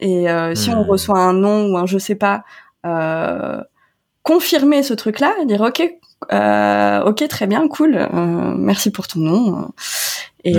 Et 0.00 0.30
euh, 0.30 0.54
si 0.54 0.70
on 0.70 0.82
reçoit 0.82 1.18
un 1.18 1.34
nom 1.34 1.70
ou 1.70 1.76
un 1.76 1.86
je 1.86 1.98
sais 1.98 2.14
pas, 2.14 2.42
euh, 2.86 3.62
confirmer 4.22 4.82
ce 4.82 4.94
truc-là, 4.94 5.34
dire 5.46 5.60
ok, 5.60 5.82
euh, 6.32 7.02
ok, 7.04 7.26
très 7.28 7.46
bien, 7.46 7.68
cool, 7.68 7.96
euh, 7.96 8.54
merci 8.56 8.90
pour 8.90 9.06
ton 9.08 9.20
nom. 9.20 9.68
Et 10.44 10.56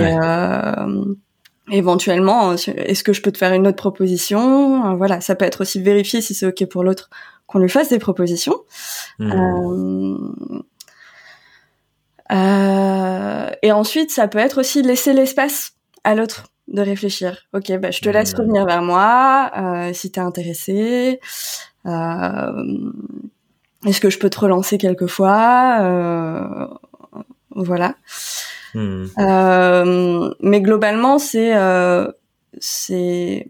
éventuellement, 1.70 2.52
est-ce 2.54 3.04
que 3.04 3.12
je 3.12 3.22
peux 3.22 3.32
te 3.32 3.38
faire 3.38 3.52
une 3.52 3.66
autre 3.66 3.76
proposition? 3.76 4.86
Euh, 4.86 4.94
Voilà, 4.94 5.20
ça 5.20 5.34
peut 5.34 5.44
être 5.44 5.62
aussi 5.62 5.80
vérifier 5.80 6.20
si 6.20 6.34
c'est 6.34 6.46
ok 6.46 6.66
pour 6.66 6.84
l'autre 6.84 7.08
qu'on 7.46 7.58
lui 7.58 7.68
fasse 7.68 7.88
des 7.90 7.98
propositions. 7.98 8.56
Euh, 9.20 10.16
euh, 12.32 13.50
et 13.62 13.72
ensuite, 13.72 14.10
ça 14.10 14.28
peut 14.28 14.38
être 14.38 14.60
aussi 14.60 14.82
laisser 14.82 15.12
l'espace 15.12 15.72
à 16.04 16.14
l'autre 16.14 16.48
de 16.68 16.80
réfléchir. 16.80 17.44
Ok, 17.52 17.70
bah, 17.78 17.90
je 17.90 18.00
te 18.00 18.08
laisse 18.08 18.32
hmm. 18.34 18.40
revenir 18.40 18.64
vers 18.64 18.82
moi 18.82 19.50
euh, 19.56 19.92
si 19.92 20.10
t'es 20.10 20.20
intéressé. 20.20 21.20
Est-ce 23.86 24.00
que 24.00 24.10
je 24.10 24.18
peux 24.18 24.30
te 24.30 24.40
relancer 24.40 24.78
quelquefois 24.78 26.68
Voilà. 27.50 27.94
Hmm. 28.74 29.06
Euh, 29.18 30.34
mais 30.40 30.60
globalement, 30.60 31.18
c'est 31.18 31.54
euh, 31.54 32.10
c'est 32.58 33.48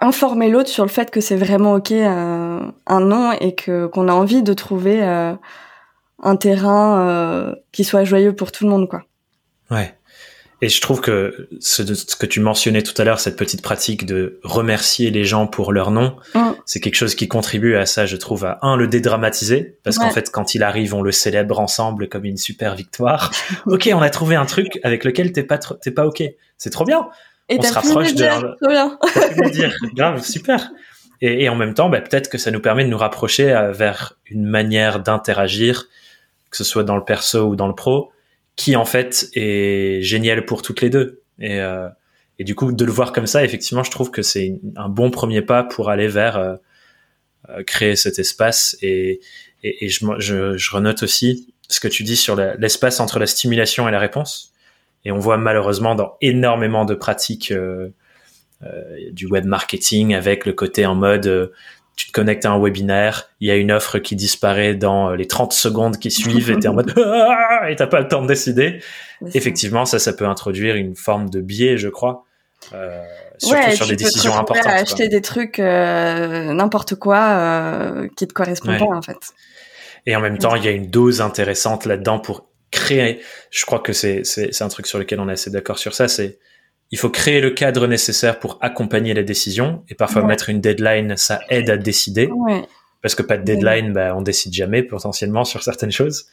informer 0.00 0.48
l'autre 0.48 0.68
sur 0.68 0.84
le 0.84 0.90
fait 0.90 1.10
que 1.10 1.20
c'est 1.20 1.36
vraiment 1.36 1.74
ok 1.74 1.92
euh, 1.92 2.60
un 2.86 3.00
nom 3.00 3.32
et 3.32 3.54
que 3.54 3.86
qu'on 3.86 4.08
a 4.08 4.12
envie 4.12 4.42
de 4.42 4.52
trouver 4.52 5.02
euh, 5.02 5.34
un 6.22 6.36
terrain 6.36 7.00
euh, 7.00 7.54
qui 7.72 7.84
soit 7.84 8.04
joyeux 8.04 8.34
pour 8.34 8.52
tout 8.52 8.64
le 8.64 8.70
monde, 8.70 8.88
quoi. 8.88 9.02
Ouais. 9.70 9.94
Et 10.60 10.68
je 10.68 10.80
trouve 10.80 11.00
que 11.00 11.48
ce, 11.60 11.84
ce, 11.94 12.16
que 12.16 12.26
tu 12.26 12.40
mentionnais 12.40 12.82
tout 12.82 12.94
à 13.00 13.04
l'heure, 13.04 13.20
cette 13.20 13.36
petite 13.36 13.62
pratique 13.62 14.06
de 14.06 14.40
remercier 14.42 15.10
les 15.10 15.22
gens 15.24 15.46
pour 15.46 15.72
leur 15.72 15.92
nom, 15.92 16.16
mm. 16.34 16.50
c'est 16.66 16.80
quelque 16.80 16.96
chose 16.96 17.14
qui 17.14 17.28
contribue 17.28 17.76
à 17.76 17.86
ça, 17.86 18.06
je 18.06 18.16
trouve, 18.16 18.44
à 18.44 18.58
un, 18.62 18.76
le 18.76 18.88
dédramatiser, 18.88 19.76
parce 19.84 19.98
qu'en 19.98 20.10
fait, 20.10 20.30
quand 20.32 20.56
il 20.56 20.64
arrive, 20.64 20.94
on 20.94 21.02
le 21.02 21.12
célèbre 21.12 21.60
ensemble 21.60 22.08
comme 22.08 22.24
une 22.24 22.36
super 22.36 22.74
victoire. 22.74 23.30
ok, 23.66 23.88
on 23.92 24.02
a 24.02 24.10
trouvé 24.10 24.34
un 24.34 24.46
truc 24.46 24.80
avec 24.82 25.04
lequel 25.04 25.30
t'es 25.32 25.44
pas, 25.44 25.58
t'es 25.58 25.92
pas 25.92 26.06
ok. 26.06 26.24
C'est 26.56 26.70
trop 26.70 26.84
bien. 26.84 27.08
Et 27.48 27.58
on 27.58 27.62
se 27.62 27.72
rapproche 27.72 28.14
de... 28.14 28.24
Trop 29.36 29.50
dire. 29.50 29.72
Grave, 29.94 30.22
super. 30.24 30.70
Et, 31.20 31.44
et, 31.44 31.48
en 31.48 31.54
même 31.54 31.74
temps, 31.74 31.88
bah, 31.88 32.00
peut-être 32.00 32.28
que 32.28 32.36
ça 32.36 32.50
nous 32.50 32.60
permet 32.60 32.84
de 32.84 32.90
nous 32.90 32.98
rapprocher 32.98 33.52
euh, 33.52 33.72
vers 33.72 34.14
une 34.26 34.44
manière 34.44 35.00
d'interagir, 35.00 35.88
que 36.50 36.56
ce 36.56 36.64
soit 36.64 36.84
dans 36.84 36.96
le 36.96 37.04
perso 37.04 37.46
ou 37.46 37.56
dans 37.56 37.68
le 37.68 37.74
pro, 37.74 38.12
qui 38.58 38.74
en 38.74 38.84
fait 38.84 39.30
est 39.34 40.02
génial 40.02 40.44
pour 40.44 40.60
toutes 40.60 40.82
les 40.82 40.90
deux. 40.90 41.22
Et, 41.38 41.60
euh, 41.60 41.88
et 42.40 42.44
du 42.44 42.56
coup, 42.56 42.72
de 42.72 42.84
le 42.84 42.90
voir 42.90 43.12
comme 43.12 43.28
ça, 43.28 43.44
effectivement, 43.44 43.84
je 43.84 43.90
trouve 43.90 44.10
que 44.10 44.20
c'est 44.20 44.60
un 44.76 44.88
bon 44.88 45.10
premier 45.10 45.42
pas 45.42 45.62
pour 45.62 45.88
aller 45.90 46.08
vers 46.08 46.36
euh, 46.36 46.56
euh, 47.48 47.62
créer 47.62 47.94
cet 47.94 48.18
espace. 48.18 48.76
Et, 48.82 49.20
et, 49.62 49.86
et 49.86 49.88
je, 49.88 50.04
je, 50.18 50.56
je, 50.56 50.70
renote 50.72 51.04
aussi 51.04 51.54
ce 51.68 51.78
que 51.78 51.86
tu 51.86 52.02
dis 52.02 52.16
sur 52.16 52.34
l'espace 52.34 52.98
entre 52.98 53.20
la 53.20 53.26
stimulation 53.26 53.88
et 53.88 53.92
la 53.92 54.00
réponse. 54.00 54.52
Et 55.04 55.12
on 55.12 55.18
voit 55.18 55.38
malheureusement 55.38 55.94
dans 55.94 56.16
énormément 56.20 56.84
de 56.84 56.94
pratiques 56.94 57.52
euh, 57.52 57.90
euh, 58.64 59.10
du 59.12 59.26
web 59.26 59.44
marketing 59.44 60.14
avec 60.14 60.46
le 60.46 60.52
côté 60.52 60.84
en 60.84 60.96
mode 60.96 61.52
tu 61.98 62.06
te 62.06 62.12
connectes 62.12 62.46
à 62.46 62.52
un 62.52 62.62
webinaire, 62.62 63.28
il 63.40 63.48
y 63.48 63.50
a 63.50 63.56
une 63.56 63.72
offre 63.72 63.98
qui 63.98 64.14
disparaît 64.14 64.74
dans 64.74 65.10
les 65.10 65.26
30 65.26 65.52
secondes 65.52 65.98
qui 65.98 66.12
suivent 66.12 66.48
et 66.48 66.56
t'es 66.56 66.68
en 66.68 66.74
mode 66.74 66.94
ah, 66.96 67.68
et 67.68 67.74
t'as 67.74 67.88
pas 67.88 68.00
le 68.00 68.06
temps 68.06 68.22
de 68.22 68.28
décider. 68.28 68.80
Effectivement, 69.34 69.84
ça, 69.84 69.98
ça 69.98 70.12
peut 70.12 70.26
introduire 70.26 70.76
une 70.76 70.94
forme 70.94 71.28
de 71.28 71.40
biais, 71.40 71.76
je 71.76 71.88
crois. 71.88 72.24
Euh, 72.72 73.02
surtout 73.38 73.72
sur 73.72 73.86
des 73.88 73.96
décisions 73.96 74.38
importantes. 74.38 74.66
À 74.66 74.76
acheter 74.76 75.08
des 75.08 75.20
trucs 75.20 75.58
euh, 75.58 76.52
n'importe 76.52 76.94
quoi 76.94 77.18
euh, 77.18 78.08
qui 78.16 78.28
te 78.28 78.32
correspondent 78.32 78.78
pas 78.78 78.84
en 78.84 79.02
fait. 79.02 79.18
Et 80.06 80.14
en 80.14 80.20
même 80.20 80.38
temps, 80.38 80.54
il 80.54 80.64
y 80.64 80.68
a 80.68 80.72
une 80.72 80.90
dose 80.90 81.20
intéressante 81.20 81.84
là-dedans 81.84 82.20
pour 82.20 82.46
créer. 82.70 83.20
Je 83.50 83.66
crois 83.66 83.80
que 83.80 83.92
c'est 83.92 84.22
c'est 84.24 84.62
un 84.62 84.68
truc 84.68 84.86
sur 84.86 85.00
lequel 85.00 85.18
on 85.18 85.28
est 85.28 85.32
assez 85.32 85.50
d'accord 85.50 85.80
sur 85.80 85.94
ça. 85.94 86.06
C'est 86.06 86.38
il 86.90 86.98
faut 86.98 87.10
créer 87.10 87.40
le 87.40 87.50
cadre 87.50 87.86
nécessaire 87.86 88.38
pour 88.38 88.58
accompagner 88.60 89.14
la 89.14 89.22
décision 89.22 89.84
et 89.88 89.94
parfois 89.94 90.22
mettre 90.22 90.48
une 90.48 90.60
deadline, 90.60 91.16
ça 91.16 91.40
aide 91.50 91.68
à 91.70 91.76
décider. 91.76 92.30
Parce 93.02 93.14
que 93.14 93.22
pas 93.22 93.36
de 93.36 93.44
deadline, 93.44 93.92
bah, 93.92 94.14
on 94.16 94.22
décide 94.22 94.52
jamais 94.52 94.82
potentiellement 94.82 95.44
sur 95.44 95.62
certaines 95.62 95.92
choses. 95.92 96.26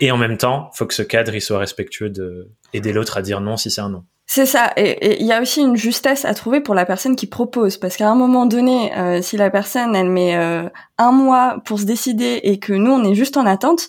Et 0.00 0.10
en 0.10 0.16
même 0.16 0.36
temps, 0.38 0.70
faut 0.74 0.86
que 0.86 0.94
ce 0.94 1.02
cadre 1.02 1.34
il 1.34 1.40
soit 1.40 1.58
respectueux 1.58 2.10
de 2.10 2.50
aider 2.72 2.92
l'autre 2.92 3.18
à 3.18 3.22
dire 3.22 3.40
non 3.40 3.56
si 3.56 3.70
c'est 3.70 3.80
un 3.80 3.90
non. 3.90 4.04
C'est 4.28 4.46
ça. 4.46 4.72
Et 4.76 5.20
il 5.20 5.26
y 5.26 5.32
a 5.32 5.40
aussi 5.40 5.60
une 5.60 5.76
justesse 5.76 6.24
à 6.24 6.34
trouver 6.34 6.60
pour 6.60 6.74
la 6.74 6.84
personne 6.84 7.14
qui 7.14 7.28
propose, 7.28 7.76
parce 7.76 7.96
qu'à 7.96 8.10
un 8.10 8.16
moment 8.16 8.44
donné, 8.44 8.92
euh, 8.96 9.22
si 9.22 9.36
la 9.36 9.50
personne 9.50 9.94
elle 9.94 10.10
met 10.10 10.36
euh, 10.36 10.68
un 10.98 11.12
mois 11.12 11.58
pour 11.64 11.78
se 11.78 11.84
décider 11.84 12.40
et 12.42 12.58
que 12.58 12.72
nous 12.72 12.90
on 12.90 13.04
est 13.04 13.14
juste 13.14 13.36
en 13.36 13.46
attente, 13.46 13.88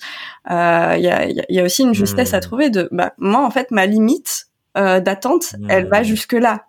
euh, 0.52 0.94
il 0.96 1.04
y, 1.04 1.10
a, 1.10 1.26
y, 1.28 1.60
a, 1.60 1.64
aussi 1.64 1.82
une 1.82 1.96
justesse 1.96 2.36
à 2.36 2.38
hmm. 2.38 2.42
trouver 2.42 2.70
de, 2.70 2.88
bah 2.92 3.14
moi 3.18 3.44
en 3.44 3.50
fait 3.50 3.72
ma 3.72 3.88
limite 3.88 4.47
d'attente, 4.78 5.56
elle 5.70 5.88
va 5.88 6.04
jusque 6.04 6.34
là. 6.34 6.66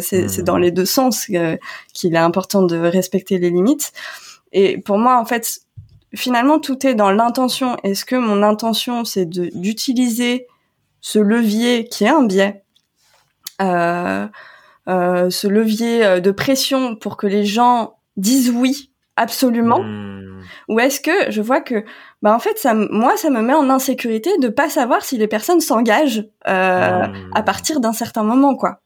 c'est 0.00 0.42
dans 0.42 0.56
hmm. 0.56 0.62
les 0.62 0.70
deux 0.70 0.86
sens 0.86 1.26
qu'il 1.26 2.14
est 2.14 2.18
important 2.18 2.62
de 2.62 2.76
respecter 2.76 3.38
les 3.38 3.50
limites. 3.50 3.92
Et 4.52 4.78
pour 4.78 4.98
moi 4.98 5.18
en 5.18 5.24
fait, 5.24 5.60
finalement 6.14 6.58
tout 6.58 6.86
est 6.86 6.94
dans 6.94 7.10
l'intention. 7.10 7.76
Est-ce 7.84 8.04
que 8.04 8.16
mon 8.16 8.42
intention 8.42 9.04
c'est 9.04 9.26
d'utiliser 9.26 10.46
ce 11.00 11.18
levier 11.18 11.84
qui 11.84 12.04
est 12.04 12.08
un 12.08 12.22
biais 12.22 12.62
euh, 13.62 14.26
euh, 14.88 15.30
ce 15.30 15.46
levier 15.46 16.04
euh, 16.04 16.20
de 16.20 16.30
pression 16.30 16.96
pour 16.96 17.16
que 17.16 17.26
les 17.26 17.44
gens 17.44 17.98
disent 18.16 18.50
oui 18.50 18.90
absolument? 19.16 19.82
Hmm. 19.82 20.42
ou 20.68 20.80
est-ce 20.80 21.00
que 21.00 21.30
je 21.30 21.42
vois 21.42 21.60
que 21.60 21.84
bah 22.22 22.34
en 22.34 22.38
fait 22.38 22.58
ça 22.58 22.74
moi 22.74 23.16
ça 23.16 23.30
me 23.30 23.40
met 23.40 23.54
en 23.54 23.70
insécurité 23.70 24.30
de 24.38 24.48
pas 24.48 24.68
savoir 24.68 25.02
si 25.02 25.16
les 25.16 25.28
personnes 25.28 25.60
s'engagent 25.60 26.26
euh, 26.48 27.06
hmm. 27.06 27.30
à 27.34 27.42
partir 27.42 27.80
d'un 27.80 27.92
certain 27.92 28.22
moment 28.22 28.54
quoi 28.54 28.80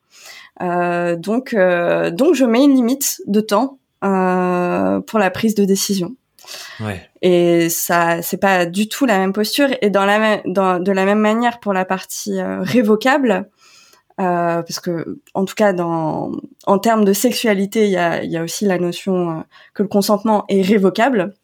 euh, 0.62 1.16
donc 1.16 1.54
donc 1.54 2.34
je 2.34 2.44
mets 2.44 2.64
une 2.64 2.74
limite 2.74 3.20
de 3.26 3.40
temps 3.40 3.78
pour 4.00 5.18
la 5.18 5.30
prise 5.32 5.54
de 5.54 5.64
décision 5.64 6.14
ouais. 6.80 7.08
et 7.22 7.68
ça 7.70 8.22
c'est 8.22 8.36
pas 8.36 8.66
du 8.66 8.88
tout 8.88 9.06
la 9.06 9.18
même 9.18 9.32
posture 9.32 9.68
et 9.80 9.90
dans 9.90 10.04
la 10.04 10.40
dans, 10.44 10.78
de 10.78 10.92
la 10.92 11.04
même 11.04 11.18
manière 11.18 11.58
pour 11.58 11.72
la 11.72 11.84
partie 11.84 12.40
révocable 12.40 13.48
euh, 14.20 14.62
parce 14.62 14.78
que 14.78 15.18
en 15.34 15.44
tout 15.44 15.56
cas 15.56 15.72
dans 15.72 16.30
en 16.66 16.78
termes 16.78 17.04
de 17.04 17.12
sexualité 17.12 17.86
il 17.86 17.90
y 17.90 17.96
a, 17.96 18.22
y 18.22 18.36
a 18.36 18.44
aussi 18.44 18.64
la 18.64 18.78
notion 18.78 19.30
euh, 19.30 19.42
que 19.74 19.82
le 19.82 19.88
consentement 19.88 20.44
est 20.48 20.62
révocable 20.62 21.34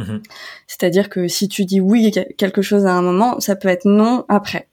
mm-hmm. 0.00 0.22
c'est-à-dire 0.66 1.08
que 1.08 1.28
si 1.28 1.48
tu 1.48 1.64
dis 1.64 1.80
oui 1.80 2.12
quelque 2.36 2.62
chose 2.62 2.86
à 2.86 2.92
un 2.92 3.02
moment 3.02 3.40
ça 3.40 3.56
peut 3.56 3.68
être 3.68 3.86
non 3.86 4.24
après. 4.28 4.68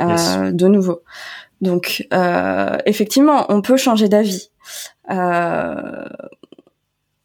Euh, 0.00 0.50
de 0.50 0.66
nouveau. 0.66 1.02
Donc 1.60 2.06
euh, 2.12 2.78
effectivement 2.86 3.46
on 3.48 3.62
peut 3.62 3.76
changer 3.76 4.08
d'avis. 4.08 4.50
Euh, 5.10 6.08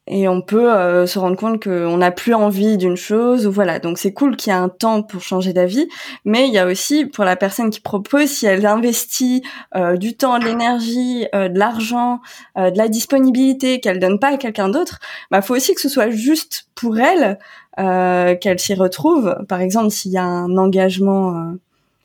et 0.09 0.27
on 0.27 0.41
peut 0.41 0.73
euh, 0.73 1.05
se 1.05 1.19
rendre 1.19 1.37
compte 1.37 1.63
qu'on 1.63 1.97
n'a 1.97 2.09
plus 2.09 2.33
envie 2.33 2.77
d'une 2.77 2.97
chose 2.97 3.45
ou 3.45 3.51
voilà. 3.51 3.77
Donc 3.77 3.99
c'est 3.99 4.11
cool 4.11 4.35
qu'il 4.35 4.51
y 4.51 4.55
ait 4.55 4.59
un 4.59 4.67
temps 4.67 5.03
pour 5.03 5.21
changer 5.21 5.53
d'avis. 5.53 5.87
Mais 6.25 6.47
il 6.47 6.53
y 6.53 6.57
a 6.57 6.65
aussi 6.65 7.05
pour 7.05 7.23
la 7.23 7.35
personne 7.35 7.69
qui 7.69 7.79
propose 7.79 8.27
si 8.27 8.47
elle 8.47 8.65
investit 8.65 9.43
euh, 9.75 9.97
du 9.97 10.17
temps 10.17 10.39
de 10.39 10.45
l'énergie 10.45 11.27
euh, 11.35 11.47
de 11.47 11.59
l'argent 11.59 12.21
de 12.55 12.77
la 12.77 12.87
disponibilité 12.87 13.79
qu'elle 13.79 13.99
donne 13.99 14.19
pas 14.19 14.33
à 14.33 14.37
quelqu'un 14.37 14.69
d'autre 14.69 14.99
bah 15.29 15.41
faut 15.41 15.55
aussi 15.55 15.75
que 15.75 15.81
ce 15.81 15.89
soit 15.89 16.09
juste 16.09 16.67
pour 16.75 16.97
elle 16.99 17.37
qu'elle 17.77 18.59
s'y 18.59 18.73
retrouve. 18.73 19.35
Par 19.47 19.61
exemple 19.61 19.91
s'il 19.91 20.11
y 20.11 20.17
a 20.17 20.23
un 20.23 20.57
engagement 20.57 21.53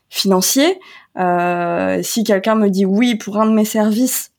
financier 0.09 0.79
si 2.03 2.23
quelqu'un 2.23 2.55
me 2.55 2.69
dit 2.69 2.85
oui 2.85 3.15
pour 3.15 3.37
un 3.37 3.47
de 3.47 3.53
mes 3.53 3.65
services 3.65 4.31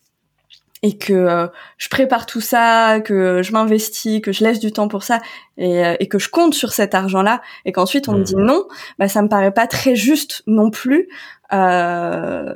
et 0.86 0.96
que 0.96 1.12
euh, 1.12 1.48
je 1.78 1.88
prépare 1.88 2.26
tout 2.26 2.40
ça, 2.40 3.00
que 3.00 3.42
je 3.42 3.50
m'investis, 3.50 4.20
que 4.20 4.30
je 4.30 4.44
laisse 4.44 4.60
du 4.60 4.70
temps 4.70 4.86
pour 4.86 5.02
ça 5.02 5.20
et, 5.58 5.84
euh, 5.84 5.96
et 5.98 6.06
que 6.06 6.20
je 6.20 6.28
compte 6.28 6.54
sur 6.54 6.72
cet 6.72 6.94
argent-là 6.94 7.42
et 7.64 7.72
qu'ensuite 7.72 8.08
on 8.08 8.12
me 8.12 8.22
dit 8.22 8.36
mmh. 8.36 8.44
non, 8.44 8.68
bah 8.96 9.08
ça 9.08 9.20
me 9.20 9.28
paraît 9.28 9.50
pas 9.50 9.66
très 9.66 9.96
juste 9.96 10.44
non 10.46 10.70
plus 10.70 11.08
euh, 11.52 12.54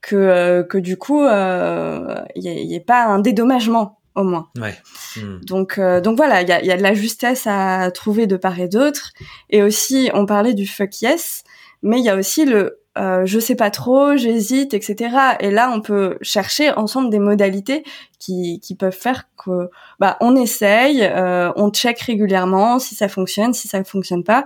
que 0.00 0.64
que 0.70 0.78
du 0.78 0.96
coup 0.96 1.24
il 1.24 2.22
y, 2.36 2.74
ait 2.76 2.84
pas 2.86 3.06
un 3.06 3.18
dédommagement 3.18 3.98
au 4.14 4.22
moins. 4.22 4.48
Ouais. 4.60 4.76
Mmh. 5.16 5.40
Donc 5.44 5.80
donc 5.80 6.16
voilà, 6.16 6.42
il 6.42 6.48
y 6.48 6.52
a, 6.52 6.64
y 6.64 6.70
a 6.70 6.76
de 6.76 6.84
la 6.84 6.94
justesse 6.94 7.48
à 7.48 7.90
trouver 7.90 8.28
de 8.28 8.36
part 8.36 8.60
et 8.60 8.68
d'autre 8.68 9.10
et 9.50 9.64
aussi 9.64 10.08
on 10.14 10.24
parlait 10.24 10.54
du 10.54 10.68
fuck 10.68 11.02
yes, 11.02 11.42
mais 11.82 11.98
il 11.98 12.04
y 12.04 12.10
a 12.10 12.14
aussi 12.14 12.44
le 12.44 12.78
euh, 12.96 13.26
je 13.26 13.38
sais 13.38 13.56
pas 13.56 13.70
trop, 13.70 14.16
j'hésite, 14.16 14.74
etc. 14.74 15.16
Et 15.40 15.50
là, 15.50 15.70
on 15.72 15.80
peut 15.80 16.18
chercher 16.22 16.70
ensemble 16.70 17.10
des 17.10 17.18
modalités 17.18 17.84
qui, 18.18 18.60
qui 18.60 18.74
peuvent 18.74 18.96
faire 18.96 19.28
que, 19.36 19.70
bah, 20.00 20.16
on 20.20 20.34
essaye, 20.36 21.02
euh, 21.02 21.52
on 21.56 21.70
check 21.70 22.00
régulièrement 22.00 22.78
si 22.78 22.94
ça 22.94 23.08
fonctionne, 23.08 23.52
si 23.52 23.68
ça 23.68 23.82
fonctionne 23.84 24.24
pas. 24.24 24.44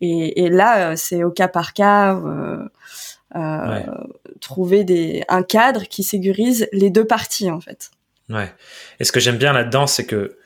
Et, 0.00 0.44
et 0.44 0.48
là, 0.48 0.90
euh, 0.90 0.94
c'est 0.96 1.24
au 1.24 1.30
cas 1.30 1.48
par 1.48 1.72
cas. 1.72 2.20
Euh, 3.34 3.86
trouver 4.42 4.84
des 4.84 5.24
un 5.28 5.42
cadre 5.42 5.84
qui 5.84 6.02
sécurise 6.02 6.68
les 6.70 6.90
deux 6.90 7.06
parties 7.06 7.50
en 7.50 7.60
fait. 7.60 7.90
Ouais. 8.28 8.52
Et 9.00 9.04
ce 9.04 9.12
que 9.12 9.20
j'aime 9.20 9.38
bien 9.38 9.54
là-dedans, 9.54 9.86
c'est 9.86 10.04
que 10.04 10.36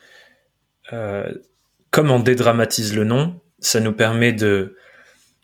comme 1.91 2.11
on 2.11 2.19
dédramatise 2.19 2.95
le 2.95 3.03
nom, 3.03 3.41
ça 3.59 3.81
nous 3.81 3.91
permet 3.91 4.31
de 4.31 4.77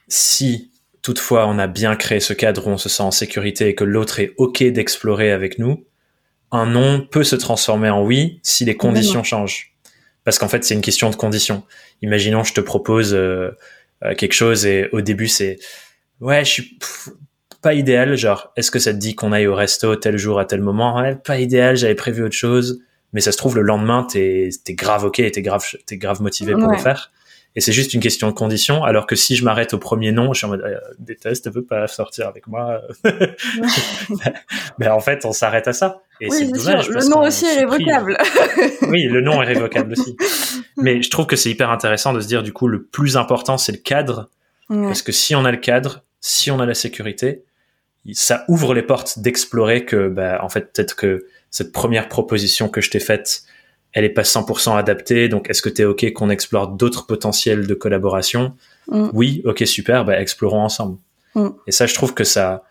si 0.08 0.73
toutefois 1.04 1.48
on 1.48 1.60
a 1.60 1.68
bien 1.68 1.96
créé 1.96 2.20
ce 2.20 2.34
cadre 2.34 2.68
où 2.68 2.72
on 2.72 2.78
se 2.78 2.90
sent 2.90 3.04
en 3.04 3.12
sécurité 3.12 3.68
et 3.68 3.76
que 3.76 3.84
l'autre 3.84 4.20
est 4.20 4.34
OK 4.38 4.64
d'explorer 4.64 5.32
avec 5.32 5.60
nous, 5.60 5.86
un 6.52 6.66
non 6.66 7.06
peut 7.06 7.24
se 7.24 7.36
transformer 7.36 7.90
en 7.90 8.04
oui 8.04 8.40
si 8.42 8.66
les 8.66 8.76
conditions 8.76 9.24
changent. 9.24 9.76
Parce 10.24 10.40
qu'en 10.40 10.48
fait, 10.48 10.64
c'est 10.64 10.74
une 10.74 10.82
question 10.82 11.10
de 11.10 11.16
conditions. 11.16 11.64
Imaginons, 12.02 12.44
je 12.44 12.54
te 12.54 12.62
propose 12.62 13.14
euh, 13.14 13.52
euh, 14.04 14.16
quelque 14.16 14.34
chose 14.34 14.66
et 14.66 14.88
au 14.94 15.02
début, 15.02 15.28
c'est 15.28 15.60
ouais, 16.22 16.46
je 16.46 16.50
suis 16.50 16.80
pas 17.62 17.74
idéal. 17.74 18.16
Genre, 18.16 18.54
est-ce 18.56 18.72
que 18.72 18.80
ça 18.80 18.94
te 18.94 18.98
dit 18.98 19.16
qu'on 19.16 19.34
aille 19.34 19.48
au 19.48 19.56
resto 19.56 19.96
tel 19.98 20.18
jour 20.18 20.40
à 20.40 20.46
tel 20.46 20.62
moment? 20.62 20.98
Ouais, 21.02 21.16
Pas 21.16 21.40
idéal, 21.40 21.76
j'avais 21.76 21.96
prévu 21.96 22.24
autre 22.24 22.36
chose. 22.36 22.82
Mais 23.12 23.20
ça 23.20 23.32
se 23.32 23.38
trouve, 23.38 23.58
le 23.58 23.62
lendemain, 23.62 24.08
t'es 24.10 24.50
es 24.66 24.74
grave 24.74 25.04
OK 25.04 25.20
et 25.20 25.30
t'es 25.30 25.42
grave, 25.42 25.64
es 25.92 25.98
grave 25.98 26.22
motivé 26.22 26.54
pour 26.54 26.72
le 26.72 26.78
faire 26.78 27.12
et 27.56 27.62
c'est 27.62 27.72
juste 27.72 27.94
une 27.94 28.00
question 28.00 28.28
de 28.28 28.34
condition. 28.34 28.84
Alors 28.84 29.06
que 29.06 29.16
si 29.16 29.36
je 29.36 29.44
m'arrête 29.44 29.74
au 29.74 29.78
premier 29.78 30.12
nom, 30.12 30.34
je 30.34 30.40
suis 30.40 30.46
en 30.46 30.50
mode 30.50 30.62
euh, 30.62 30.78
déteste, 30.98 31.52
veut 31.52 31.64
pas 31.64 31.88
sortir 31.88 32.28
avec 32.28 32.48
moi. 32.48 32.82
Mais 34.80 34.88
en 34.90 35.00
fait, 35.00 35.24
on 35.26 35.34
s'arrête 35.34 35.68
à 35.68 35.74
ça. 35.74 36.02
Et 36.20 36.30
c'est 36.32 36.52
dommage. 36.52 36.90
Le 36.90 37.08
nom 37.10 37.22
aussi 37.22 37.46
est 37.46 37.60
révocable. 37.60 38.18
oui, 38.88 39.04
le 39.04 39.22
nom 39.22 39.42
est 39.44 39.46
révocable 39.46 39.92
aussi. 39.92 40.16
Mais 40.78 41.04
je 41.04 41.10
trouve 41.12 41.28
que 41.28 41.36
c'est 41.36 41.52
hyper 41.52 41.70
intéressant 41.70 42.14
de 42.14 42.22
se 42.22 42.28
dire 42.28 42.42
du 42.42 42.54
coup 42.54 42.68
le 42.68 42.84
plus 42.84 43.18
important 43.18 43.58
c'est 43.58 43.72
le 43.72 43.78
cadre, 43.78 44.30
parce 44.70 45.04
que 45.04 45.12
si 45.12 45.36
on 45.36 45.46
a 45.46 45.52
le 45.52 45.58
cadre, 45.58 46.04
si 46.20 46.50
on 46.50 46.60
a 46.60 46.66
la 46.66 46.74
sécurité, 46.74 47.44
ça 48.14 48.44
ouvre 48.48 48.74
les 48.74 48.82
portes 48.82 49.20
d'explorer 49.20 49.86
que 49.86 50.08
bah 50.08 50.40
en 50.42 50.50
fait 50.50 50.74
peut-être 50.74 50.96
que 50.96 51.28
cette 51.52 51.72
première 51.72 52.10
proposition 52.10 52.70
que 52.70 52.82
je 52.82 52.90
t'ai 52.90 53.00
faite 53.00 53.44
elle 53.94 54.06
est 54.06 54.10
pas 54.10 54.24
100% 54.24 54.78
adaptée. 54.78 55.30
Donc, 55.30 55.50
est-ce 55.50 55.62
que 55.62 55.70
tu 55.70 55.84
es 55.84 55.86
OK 55.86 56.12
qu'on 56.14 56.30
explore 56.30 56.70
d'autres 56.70 57.06
potentiels 57.06 57.68
de 57.68 57.74
collaboration 57.74 58.56
mm. 58.88 59.10
Oui, 59.14 59.42
OK, 59.46 59.64
super, 59.66 60.04
bah, 60.06 60.20
explorons 60.20 60.62
ensemble. 60.62 60.98
Mm. 61.36 61.50
Et 61.68 61.72
ça, 61.72 61.86
je 61.86 61.94
trouve 61.94 62.14
que 62.14 62.24
ça, 62.24 62.64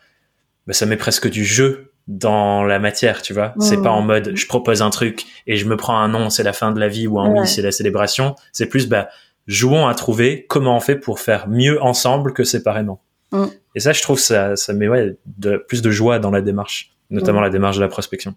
bah, 0.66 0.72
ça 0.72 0.86
met 0.86 0.96
presque 0.96 1.30
du 1.30 1.44
jeu 1.44 1.92
dans 2.08 2.64
la 2.64 2.80
matière, 2.80 3.22
tu 3.22 3.32
vois. 3.32 3.54
C'est 3.60 3.80
pas 3.80 3.90
en 3.90 4.02
mode, 4.02 4.32
je 4.34 4.46
propose 4.46 4.82
un 4.82 4.90
truc 4.90 5.24
et 5.46 5.56
je 5.56 5.66
me 5.66 5.76
prends 5.76 5.96
un 5.96 6.08
non, 6.08 6.30
c'est 6.30 6.42
la 6.42 6.52
fin 6.52 6.72
de 6.72 6.80
la 6.80 6.88
vie 6.88 7.06
ou 7.06 7.20
un 7.20 7.30
oui, 7.30 7.46
c'est 7.46 7.62
la 7.62 7.70
célébration. 7.70 8.34
C'est 8.50 8.66
plus, 8.66 8.88
bah, 8.88 9.08
jouons 9.46 9.86
à 9.86 9.94
trouver 9.94 10.44
comment 10.48 10.76
on 10.76 10.80
fait 10.80 10.96
pour 10.96 11.20
faire 11.20 11.48
mieux 11.48 11.80
ensemble 11.80 12.32
que 12.32 12.42
séparément. 12.42 13.00
Mm. 13.30 13.46
Et 13.76 13.80
ça, 13.80 13.92
je 13.92 14.02
trouve 14.02 14.18
ça, 14.18 14.56
ça 14.56 14.72
met 14.72 14.88
ouais, 14.88 15.16
de, 15.38 15.56
plus 15.56 15.80
de 15.80 15.90
joie 15.92 16.18
dans 16.18 16.32
la 16.32 16.42
démarche, 16.42 16.92
notamment 17.10 17.40
la 17.40 17.50
démarche 17.50 17.76
de 17.76 17.82
la 17.82 17.88
prospection. 17.88 18.34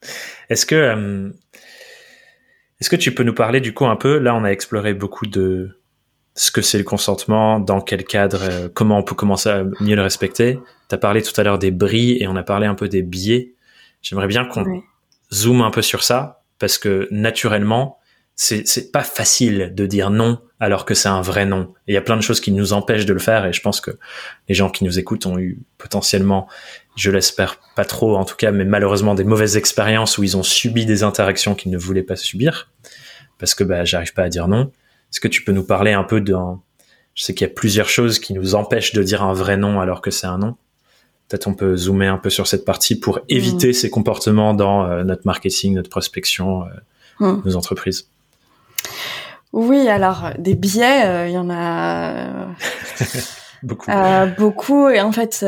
Est-ce 0.48 0.66
que 0.66 0.74
euh, 0.74 1.30
est-ce 2.82 2.90
que 2.90 2.96
tu 2.96 3.14
peux 3.14 3.22
nous 3.22 3.32
parler 3.32 3.60
du 3.60 3.72
coup 3.72 3.86
un 3.86 3.94
peu, 3.94 4.18
là 4.18 4.34
on 4.34 4.42
a 4.42 4.48
exploré 4.48 4.92
beaucoup 4.92 5.26
de 5.26 5.78
ce 6.34 6.50
que 6.50 6.62
c'est 6.62 6.78
le 6.78 6.82
consentement, 6.82 7.60
dans 7.60 7.80
quel 7.80 8.02
cadre, 8.02 8.40
euh, 8.42 8.68
comment 8.74 8.98
on 8.98 9.04
peut 9.04 9.14
commencer 9.14 9.48
à 9.50 9.62
mieux 9.78 9.94
le 9.94 10.02
respecter. 10.02 10.58
Tu 10.88 10.94
as 10.96 10.98
parlé 10.98 11.22
tout 11.22 11.40
à 11.40 11.44
l'heure 11.44 11.60
des 11.60 11.70
bris 11.70 12.16
et 12.20 12.26
on 12.26 12.34
a 12.34 12.42
parlé 12.42 12.66
un 12.66 12.74
peu 12.74 12.88
des 12.88 13.02
biais. 13.02 13.54
J'aimerais 14.02 14.26
bien 14.26 14.44
qu'on 14.46 14.82
zoome 15.32 15.62
un 15.62 15.70
peu 15.70 15.80
sur 15.80 16.02
ça 16.02 16.42
parce 16.58 16.76
que 16.76 17.06
naturellement, 17.12 17.98
c'est 18.34 18.90
pas 18.90 19.04
facile 19.04 19.70
de 19.76 19.86
dire 19.86 20.10
non 20.10 20.40
alors 20.62 20.84
que 20.84 20.94
c'est 20.94 21.08
un 21.08 21.22
vrai 21.22 21.44
non. 21.44 21.74
il 21.88 21.94
y 21.94 21.96
a 21.96 22.00
plein 22.00 22.16
de 22.16 22.22
choses 22.22 22.40
qui 22.40 22.52
nous 22.52 22.72
empêchent 22.72 23.04
de 23.04 23.12
le 23.12 23.18
faire 23.18 23.46
et 23.46 23.52
je 23.52 23.60
pense 23.60 23.80
que 23.80 23.90
les 24.48 24.54
gens 24.54 24.70
qui 24.70 24.84
nous 24.84 24.96
écoutent 24.96 25.26
ont 25.26 25.36
eu 25.36 25.58
potentiellement, 25.76 26.46
je 26.94 27.10
l'espère 27.10 27.58
pas 27.74 27.84
trop 27.84 28.16
en 28.16 28.24
tout 28.24 28.36
cas, 28.36 28.52
mais 28.52 28.64
malheureusement 28.64 29.16
des 29.16 29.24
mauvaises 29.24 29.56
expériences 29.56 30.18
où 30.18 30.22
ils 30.22 30.36
ont 30.36 30.44
subi 30.44 30.86
des 30.86 31.02
interactions 31.02 31.56
qu'ils 31.56 31.72
ne 31.72 31.78
voulaient 31.78 32.04
pas 32.04 32.14
subir 32.14 32.70
parce 33.40 33.56
que 33.56 33.64
bah 33.64 33.84
j'arrive 33.84 34.14
pas 34.14 34.22
à 34.22 34.28
dire 34.28 34.46
non. 34.46 34.70
Est-ce 35.10 35.18
que 35.18 35.26
tu 35.26 35.42
peux 35.42 35.50
nous 35.50 35.64
parler 35.64 35.94
un 35.94 36.04
peu 36.04 36.20
d'un 36.20 36.60
je 37.14 37.24
sais 37.24 37.34
qu'il 37.34 37.44
y 37.44 37.50
a 37.50 37.52
plusieurs 37.52 37.88
choses 37.88 38.20
qui 38.20 38.32
nous 38.32 38.54
empêchent 38.54 38.92
de 38.92 39.02
dire 39.02 39.24
un 39.24 39.32
vrai 39.32 39.56
non 39.56 39.80
alors 39.80 40.00
que 40.00 40.12
c'est 40.12 40.28
un 40.28 40.38
non. 40.38 40.54
Peut-être 41.26 41.48
on 41.48 41.54
peut 41.54 41.76
zoomer 41.76 42.06
un 42.06 42.18
peu 42.18 42.30
sur 42.30 42.46
cette 42.46 42.64
partie 42.64 43.00
pour 43.00 43.18
éviter 43.28 43.70
mmh. 43.70 43.72
ces 43.72 43.90
comportements 43.90 44.54
dans 44.54 44.86
euh, 44.86 45.02
notre 45.02 45.22
marketing, 45.24 45.74
notre 45.74 45.90
prospection, 45.90 46.62
euh, 46.62 46.68
mmh. 47.18 47.42
nos 47.46 47.56
entreprises. 47.56 48.11
Oui, 49.52 49.88
alors 49.88 50.30
des 50.38 50.54
biais, 50.54 51.06
euh, 51.06 51.28
il 51.28 51.32
y 51.32 51.38
en 51.38 51.50
a 51.50 52.48
beaucoup. 53.62 53.90
beaucoup 54.38 54.88
et 54.88 55.00
en 55.00 55.12
fait, 55.12 55.44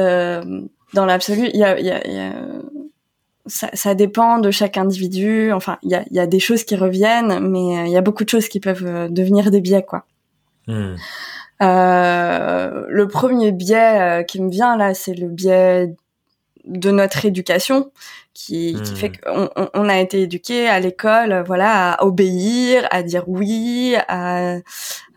dans 0.94 1.06
l'absolu, 1.06 1.48
il 1.52 1.58
y 1.58 1.64
a, 1.64 1.80
y 1.80 1.90
a, 1.90 2.32
ça, 3.46 3.68
ça, 3.72 3.94
dépend 3.94 4.38
de 4.38 4.50
chaque 4.50 4.76
individu. 4.76 5.52
Enfin, 5.52 5.78
il 5.82 5.90
y 5.90 5.94
a, 5.94 6.04
y 6.10 6.18
a, 6.18 6.26
des 6.26 6.40
choses 6.40 6.64
qui 6.64 6.76
reviennent, 6.76 7.40
mais 7.40 7.86
il 7.86 7.92
y 7.92 7.96
a 7.96 8.02
beaucoup 8.02 8.24
de 8.24 8.28
choses 8.28 8.48
qui 8.48 8.60
peuvent 8.60 9.10
devenir 9.10 9.50
des 9.50 9.60
biais, 9.60 9.82
quoi. 9.82 10.04
Mmh. 10.66 10.94
Euh, 11.62 12.84
le 12.88 13.08
premier 13.08 13.52
biais 13.52 14.00
euh, 14.00 14.22
qui 14.22 14.42
me 14.42 14.50
vient 14.50 14.76
là, 14.76 14.94
c'est 14.94 15.14
le 15.14 15.28
biais 15.28 15.94
de 16.66 16.90
notre 16.90 17.24
éducation 17.24 17.90
qui, 18.32 18.76
qui 18.84 18.94
fait 18.96 19.12
hmm. 19.26 19.48
qu'on 19.54 19.68
on 19.74 19.88
a 19.88 19.98
été 20.00 20.22
éduqué 20.22 20.68
à 20.68 20.80
l'école, 20.80 21.44
voilà, 21.46 21.92
à 21.92 22.04
obéir, 22.04 22.86
à 22.90 23.02
dire 23.02 23.24
oui, 23.28 23.94
à, 24.08 24.56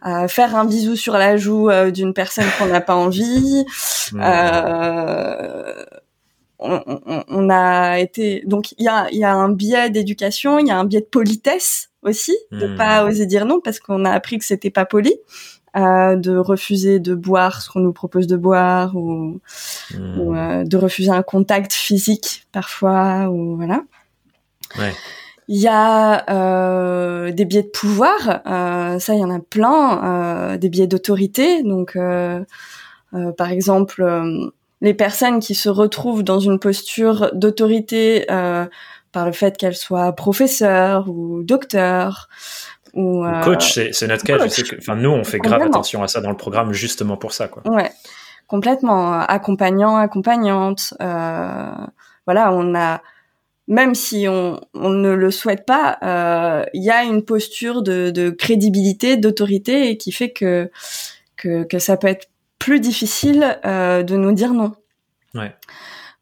à 0.01 0.27
faire 0.27 0.55
un 0.55 0.65
bisou 0.65 0.95
sur 0.95 1.13
la 1.13 1.37
joue 1.37 1.69
euh, 1.69 1.91
d'une 1.91 2.13
personne 2.13 2.45
qu'on 2.57 2.67
n'a 2.67 2.81
pas 2.81 2.95
envie. 2.95 3.65
Hmm. 4.11 4.21
Euh, 4.23 5.85
on, 6.59 6.81
on, 6.87 7.23
on, 7.27 7.49
a 7.51 7.99
été 7.99 8.41
donc 8.47 8.71
il 8.79 8.85
y 8.85 8.87
a, 8.87 9.07
y 9.11 9.23
a 9.23 9.31
un 9.31 9.49
biais 9.49 9.91
d'éducation, 9.91 10.57
il 10.57 10.67
y 10.67 10.71
a 10.71 10.77
un 10.77 10.85
biais 10.85 11.01
de 11.01 11.05
politesse 11.05 11.89
aussi, 12.01 12.35
de 12.51 12.67
hmm. 12.67 12.77
pas 12.77 13.05
oser 13.05 13.25
dire 13.25 13.45
non 13.45 13.59
parce 13.59 13.79
qu'on 13.79 14.05
a 14.05 14.11
appris 14.11 14.39
que 14.39 14.45
c'était 14.45 14.71
pas 14.71 14.85
poli 14.85 15.13
de 15.77 16.37
refuser 16.37 16.99
de 16.99 17.13
boire 17.15 17.61
ce 17.61 17.69
qu'on 17.69 17.79
nous 17.79 17.93
propose 17.93 18.27
de 18.27 18.37
boire 18.37 18.95
ou, 18.95 19.39
hmm. 19.93 20.35
euh, 20.35 20.63
de 20.63 20.77
refuser 20.77 21.11
un 21.11 21.23
contact 21.23 21.73
physique 21.73 22.47
parfois 22.51 23.29
ou 23.29 23.55
voilà. 23.55 23.81
Ouais. 24.77 24.93
Il 25.49 25.61
y 25.61 25.67
a 25.67 26.29
euh, 26.29 27.31
des 27.31 27.45
biais 27.45 27.63
de 27.63 27.69
pouvoir, 27.69 28.41
euh, 28.45 28.99
ça 28.99 29.13
il 29.13 29.19
y 29.19 29.23
en 29.23 29.33
a 29.33 29.39
plein, 29.39 30.03
euh, 30.03 30.57
des 30.57 30.67
biais 30.67 30.87
d'autorité. 30.87 31.63
Donc 31.63 31.95
euh, 31.95 32.43
par 33.37 33.49
exemple, 33.49 34.05
les 34.81 34.93
personnes 34.93 35.39
qui 35.39 35.55
se 35.55 35.69
retrouvent 35.69 36.23
dans 36.23 36.39
une 36.39 36.59
posture 36.59 37.31
d'autorité 37.33 38.25
par 38.27 39.25
le 39.25 39.31
fait 39.31 39.57
qu'elles 39.57 39.77
soient 39.77 40.11
professeurs 40.11 41.09
ou 41.09 41.41
docteurs 41.41 42.27
ou, 42.97 43.23
euh, 43.23 43.41
coach, 43.41 43.79
c'est 43.91 44.07
notre 44.07 44.23
cas. 44.23 44.37
Enfin, 44.79 44.95
nous, 44.95 45.11
on 45.11 45.23
fait 45.23 45.37
grave 45.37 45.61
attention 45.61 46.01
à 46.01 46.07
ça 46.07 46.19
dans 46.19 46.31
le 46.31 46.35
programme 46.35 46.73
justement 46.73 47.15
pour 47.15 47.31
ça, 47.31 47.47
quoi. 47.47 47.61
Ouais, 47.67 47.91
complètement. 48.47 49.13
Accompagnant, 49.19 49.97
accompagnante. 49.97 50.95
Euh, 50.99 51.71
voilà, 52.25 52.51
on 52.51 52.73
a, 52.73 53.01
même 53.67 53.93
si 53.93 54.25
on, 54.27 54.59
on 54.73 54.89
ne 54.89 55.11
le 55.11 55.29
souhaite 55.29 55.63
pas, 55.67 55.99
euh, 56.01 56.65
il 56.73 56.83
y 56.83 56.89
a 56.89 57.03
une 57.03 57.23
posture 57.23 57.83
de, 57.83 58.09
de 58.09 58.31
crédibilité, 58.31 59.15
d'autorité, 59.15 59.91
et 59.91 59.97
qui 59.97 60.11
fait 60.11 60.31
que, 60.31 60.71
que 61.35 61.65
que 61.65 61.77
ça 61.77 61.97
peut 61.97 62.07
être 62.07 62.29
plus 62.57 62.79
difficile 62.79 63.59
euh, 63.63 64.01
de 64.01 64.15
nous 64.15 64.31
dire 64.31 64.53
non. 64.53 64.73
Ouais. 65.35 65.53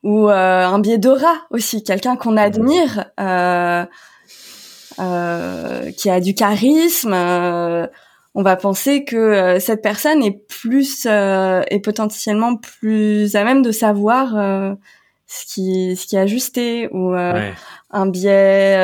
Ou 0.03 0.29
euh, 0.29 0.65
un 0.65 0.79
biais 0.79 0.97
d'aura 0.97 1.35
aussi, 1.51 1.83
quelqu'un 1.83 2.17
qu'on 2.17 2.35
admire. 2.35 3.05
Qui 4.97 6.09
a 6.09 6.19
du 6.19 6.33
charisme, 6.33 7.13
euh, 7.13 7.87
on 8.33 8.43
va 8.43 8.55
penser 8.55 9.05
que 9.05 9.15
euh, 9.15 9.59
cette 9.59 9.81
personne 9.81 10.23
est 10.23 10.45
plus 10.47 11.05
est 11.05 11.83
potentiellement 11.83 12.57
plus 12.57 13.35
à 13.35 13.43
même 13.43 13.61
de 13.61 13.71
savoir 13.71 14.31
ce 15.27 15.45
qui 15.45 15.95
ce 15.95 16.05
qui 16.05 16.15
est 16.15 16.19
ajusté 16.19 16.89
ou 16.91 17.13
un 17.13 18.05
biais 18.07 18.77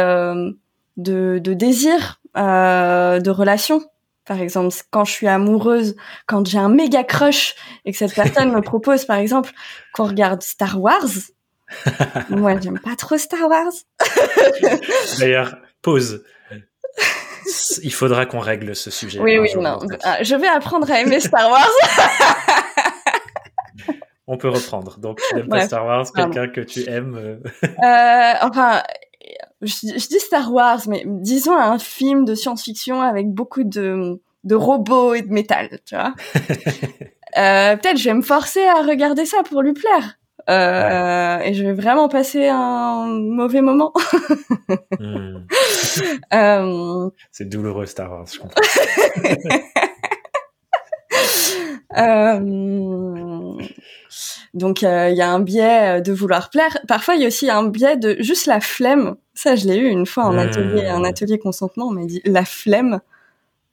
de, 0.98 1.40
de 1.40 1.54
désir 1.54 2.20
de 2.36 3.30
relation. 3.30 3.82
Par 4.26 4.40
exemple, 4.40 4.74
quand 4.92 5.04
je 5.04 5.12
suis 5.12 5.28
amoureuse, 5.28 5.96
quand 6.28 6.48
j'ai 6.48 6.60
un 6.60 6.70
méga 6.70 7.04
crush 7.04 7.56
et 7.86 7.92
que 7.92 7.98
cette 7.98 8.14
personne 8.14 8.52
me 8.56 8.62
propose, 8.62 9.06
par 9.06 9.18
exemple, 9.18 9.52
qu'on 9.94 10.06
regarde 10.06 10.44
Star 10.44 10.80
Wars, 10.80 11.10
moi, 12.30 12.60
j'aime 12.60 12.80
pas 12.80 12.96
trop 12.96 13.18
Star 13.18 13.50
Wars. 13.50 13.72
D'ailleurs, 15.20 15.56
pause. 15.82 16.24
Il 17.84 17.94
faudra 17.94 18.26
qu'on 18.26 18.40
règle 18.40 18.76
ce 18.76 18.92
sujet. 18.92 19.20
Oui, 19.20 19.38
oui, 19.40 19.50
non. 19.56 19.80
Ah, 20.04 20.24
je 20.24 20.36
vais 20.36 20.48
apprendre 20.48 20.90
à 20.92 21.02
aimer 21.02 21.20
Star 21.20 21.50
Wars. 21.50 21.68
On 24.28 24.38
peut 24.38 24.50
reprendre. 24.50 24.98
Donc, 25.00 25.20
tu 25.28 25.36
n'aimes 25.36 25.50
pas 25.50 25.66
Star 25.66 25.86
Wars, 25.86 26.06
quelqu'un 26.16 26.48
que 26.48 26.62
tu 26.62 26.88
aimes. 26.88 27.16
Euh, 27.18 27.38
euh 27.64 28.34
enfin, 28.42 28.82
je, 29.62 30.08
dis 30.08 30.20
Star 30.20 30.54
Wars, 30.54 30.82
mais 30.88 31.04
disons 31.06 31.58
un 31.58 31.80
film 31.80 32.24
de 32.24 32.36
science-fiction 32.36 33.02
avec 33.02 33.28
beaucoup 33.28 33.64
de, 33.64 34.22
de 34.44 34.56
robots 34.56 35.16
et 35.16 35.22
de 35.22 35.34
métal, 35.34 35.80
tu 35.86 35.96
vois. 35.96 36.14
euh, 37.38 37.76
Peut-être 37.76 37.98
je 37.98 38.06
vais 38.06 38.14
me 38.14 38.22
forcer 38.22 38.66
à 38.66 38.84
regarder 38.84 39.26
ça 39.26 39.44
pour 39.44 39.62
lui 39.62 39.74
plaire. 39.74 40.18
Euh, 40.50 41.40
et 41.40 41.54
je 41.54 41.64
vais 41.64 41.74
vraiment 41.74 42.10
passer 42.10 42.48
un 42.48 43.08
mauvais 43.08 43.62
moment. 43.62 43.94
Hmm. 45.00 45.46
euh... 46.34 47.10
C'est 47.32 47.50
douloureux 47.50 47.86
Star 47.86 48.10
Wars, 48.12 48.26
je 48.32 48.40
comprends. 48.40 48.62
euh... 51.98 52.40
Donc 54.54 54.84
euh, 54.84 55.10
il 55.10 55.18
y 55.18 55.22
a 55.22 55.30
un 55.30 55.40
biais 55.40 56.02
de 56.02 56.14
vouloir 56.14 56.50
plaire. 56.50 56.78
Parfois 56.88 57.16
il 57.16 57.22
y 57.22 57.26
a 57.26 57.28
aussi 57.28 57.50
un 57.50 57.64
biais 57.64 57.98
de 57.98 58.16
juste 58.20 58.46
la 58.46 58.62
flemme. 58.62 59.16
Ça 59.34 59.56
je 59.56 59.68
l'ai 59.68 59.76
eu 59.76 59.88
une 59.88 60.06
fois 60.06 60.26
en 60.26 60.38
atelier, 60.38 60.86
un 60.86 61.02
hmm. 61.02 61.06
atelier 61.06 61.40
consentement. 61.40 61.88
On 61.88 61.92
m'a 61.92 62.06
dit 62.06 62.22
la 62.26 62.46
flemme 62.46 63.02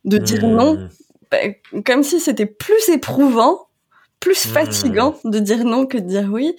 de 0.04 0.18
dire 0.18 0.46
non, 0.46 0.74
hmm. 0.74 0.88
bah, 1.30 1.38
comme 1.84 2.02
si 2.02 2.18
c'était 2.18 2.46
plus 2.46 2.88
éprouvant 2.88 3.67
plus 4.20 4.46
hmm. 4.46 4.50
fatigant 4.50 5.16
de 5.24 5.38
dire 5.38 5.64
non 5.64 5.86
que 5.86 5.98
de 5.98 6.06
dire 6.06 6.28
oui. 6.30 6.56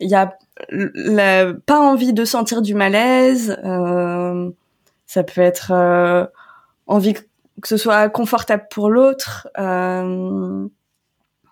Il 0.00 0.10
y 0.10 0.14
a 0.14 0.36
la, 0.70 1.54
pas 1.54 1.80
envie 1.80 2.12
de 2.12 2.24
sentir 2.24 2.62
du 2.62 2.74
malaise. 2.74 3.58
Euh, 3.64 4.50
ça 5.06 5.22
peut 5.22 5.40
être 5.40 5.72
euh, 5.72 6.26
envie 6.86 7.14
que, 7.14 7.20
ce 7.64 7.76
soit 7.76 8.08
confortable 8.08 8.66
pour 8.70 8.90
l'autre. 8.90 9.48
Euh, 9.58 10.68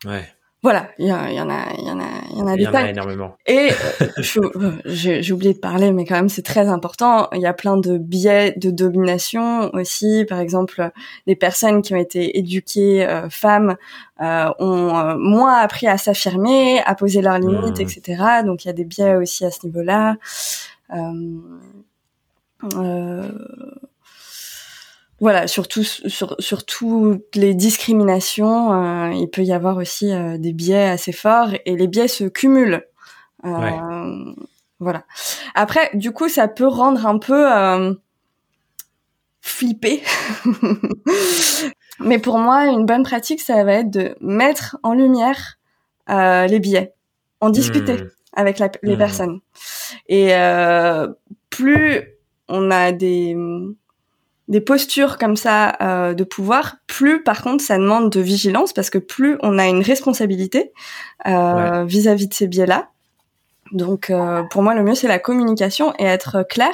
ouais 0.05 0.34
voilà, 0.65 0.89
il 0.99 1.07
y, 1.07 1.13
en 1.13 1.19
a, 1.19 1.29
il 1.29 1.37
y 1.37 1.41
en 1.43 1.51
a, 1.51 1.63
il 1.77 1.85
y 1.85 1.91
en 1.91 2.01
a, 2.01 2.05
y 2.31 2.41
en 2.41 2.47
a, 2.47 2.57
y 2.57 2.67
en 2.67 2.75
a 2.75 2.89
énormément. 2.89 3.37
Et 3.47 3.69
euh, 4.01 4.07
j'ai 4.87 5.31
oublié 5.31 5.53
de 5.53 5.59
parler, 5.59 5.93
mais 5.93 6.07
quand 6.07 6.15
même 6.15 6.31
c'est 6.31 6.41
très 6.41 6.69
important. 6.69 7.29
Il 7.35 7.43
y 7.43 7.47
a 7.47 7.53
plein 7.53 7.77
de 7.77 7.99
biais 7.99 8.55
de 8.57 8.71
domination 8.71 9.69
aussi. 9.75 10.25
Par 10.27 10.41
exemple, 10.41 10.91
les 11.27 11.37
personnes 11.37 11.83
qui 11.83 11.93
ont 11.93 11.99
été 11.99 12.39
éduquées 12.39 13.07
euh, 13.07 13.29
femmes 13.29 13.77
euh, 14.23 14.49
ont 14.59 14.97
euh, 14.97 15.17
moins 15.19 15.59
appris 15.59 15.87
à 15.87 15.99
s'affirmer, 15.99 16.81
à 16.87 16.95
poser 16.95 17.21
leurs 17.21 17.39
limites, 17.39 17.79
mmh. 17.79 17.83
etc. 17.83 18.23
Donc 18.47 18.65
il 18.65 18.69
y 18.69 18.71
a 18.71 18.75
des 18.75 18.85
biais 18.85 19.17
aussi 19.17 19.45
à 19.45 19.51
ce 19.51 19.67
niveau-là. 19.67 20.17
Euh, 20.95 21.43
voilà, 25.21 25.47
surtout 25.47 25.85
sur, 25.85 26.35
sur 26.39 26.67
toutes 26.67 27.37
les 27.37 27.55
discriminations, 27.55 28.73
euh, 28.73 29.13
il 29.13 29.29
peut 29.29 29.45
y 29.45 29.53
avoir 29.53 29.77
aussi 29.77 30.13
euh, 30.13 30.39
des 30.39 30.53
biais 30.53 30.89
assez 30.89 31.13
forts 31.13 31.51
et 31.65 31.77
les 31.77 31.87
biais 31.87 32.09
se 32.09 32.25
cumulent. 32.25 32.85
Euh, 33.45 34.35
voilà. 34.81 35.05
Après, 35.55 35.91
du 35.95 36.11
coup, 36.13 36.29
ça 36.29 36.49
peut 36.49 36.67
rendre 36.67 37.07
un 37.07 37.19
peu 37.19 37.97
flippé. 39.41 40.03
Mais 42.01 42.19
pour 42.19 42.39
moi, 42.39 42.67
une 42.67 42.85
bonne 42.85 43.05
pratique, 43.05 43.41
ça 43.41 43.63
va 43.63 43.75
être 43.75 43.91
de 43.91 44.17
mettre 44.21 44.77
en 44.83 44.95
lumière 44.95 45.59
les 46.09 46.59
biais, 46.59 46.93
en 47.41 47.51
discuter 47.51 47.95
mmh. 47.95 48.11
avec 48.35 48.59
les 48.83 48.95
mmh. 48.95 48.99
personnes. 48.99 49.41
Et 50.09 50.33
plus 51.51 52.03
on 52.49 52.71
a 52.71 52.93
des 52.93 53.37
des 54.49 54.61
postures 54.61 55.17
comme 55.19 55.37
ça 55.37 55.77
euh, 55.81 56.15
de 56.15 56.25
pouvoir, 56.25 56.77
plus 56.87 57.23
par 57.23 57.43
contre 57.43 57.65
ça 57.65 57.79
demande 57.79 58.11
de 58.11 58.21
vigilance 58.21 58.73
parce 58.73 58.91
que 58.91 58.99
plus 58.99 59.39
on 59.43 59.59
a 59.59 59.67
une 59.67 59.83
responsabilité 59.83 60.73
euh, 61.27 61.85
vis-à-vis 61.85 62.29
de 62.29 62.35
ces 62.35 62.47
biais-là. 62.47 62.89
Donc 63.73 64.11
euh, 64.11 64.43
pour 64.45 64.63
moi 64.63 64.75
le 64.75 64.83
mieux 64.83 64.95
c'est 64.95 65.09
la 65.09 65.19
communication 65.19 65.95
et 65.99 66.05
être 66.05 66.45
clair 66.49 66.73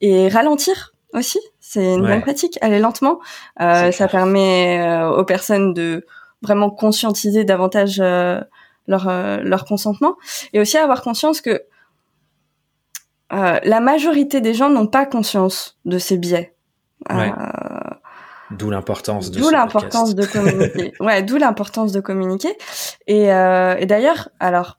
et 0.00 0.28
ralentir 0.28 0.94
aussi. 1.12 1.40
C'est 1.60 1.94
une 1.94 2.02
bonne 2.02 2.22
pratique. 2.22 2.58
Aller 2.62 2.80
lentement. 2.80 3.20
Euh, 3.60 3.92
ça 3.92 4.08
permet 4.08 4.80
euh, 4.80 5.10
aux 5.10 5.24
personnes 5.24 5.74
de 5.74 6.06
vraiment 6.42 6.70
conscientiser 6.70 7.44
davantage 7.44 7.98
leur 7.98 9.06
leur 9.42 9.64
consentement 9.66 10.16
et 10.52 10.60
aussi 10.60 10.78
avoir 10.78 11.02
conscience 11.02 11.40
que 11.40 11.62
la 13.30 13.80
majorité 13.80 14.40
des 14.40 14.54
gens 14.54 14.70
n'ont 14.70 14.86
pas 14.88 15.04
conscience 15.06 15.78
de 15.84 15.98
ces 15.98 16.16
biais. 16.16 16.54
Ouais. 17.08 17.32
D'où 18.50 18.70
l'importance 18.70 19.30
de 19.30 19.40
D'où 19.40 19.50
l'importance 19.50 20.14
de 20.14 20.26
communiquer. 20.26 20.92
ouais, 21.00 21.22
d'où 21.22 21.36
l'importance 21.36 21.92
de 21.92 22.00
communiquer. 22.00 22.56
Et, 23.06 23.32
euh, 23.32 23.76
et 23.78 23.86
d'ailleurs, 23.86 24.28
alors, 24.40 24.78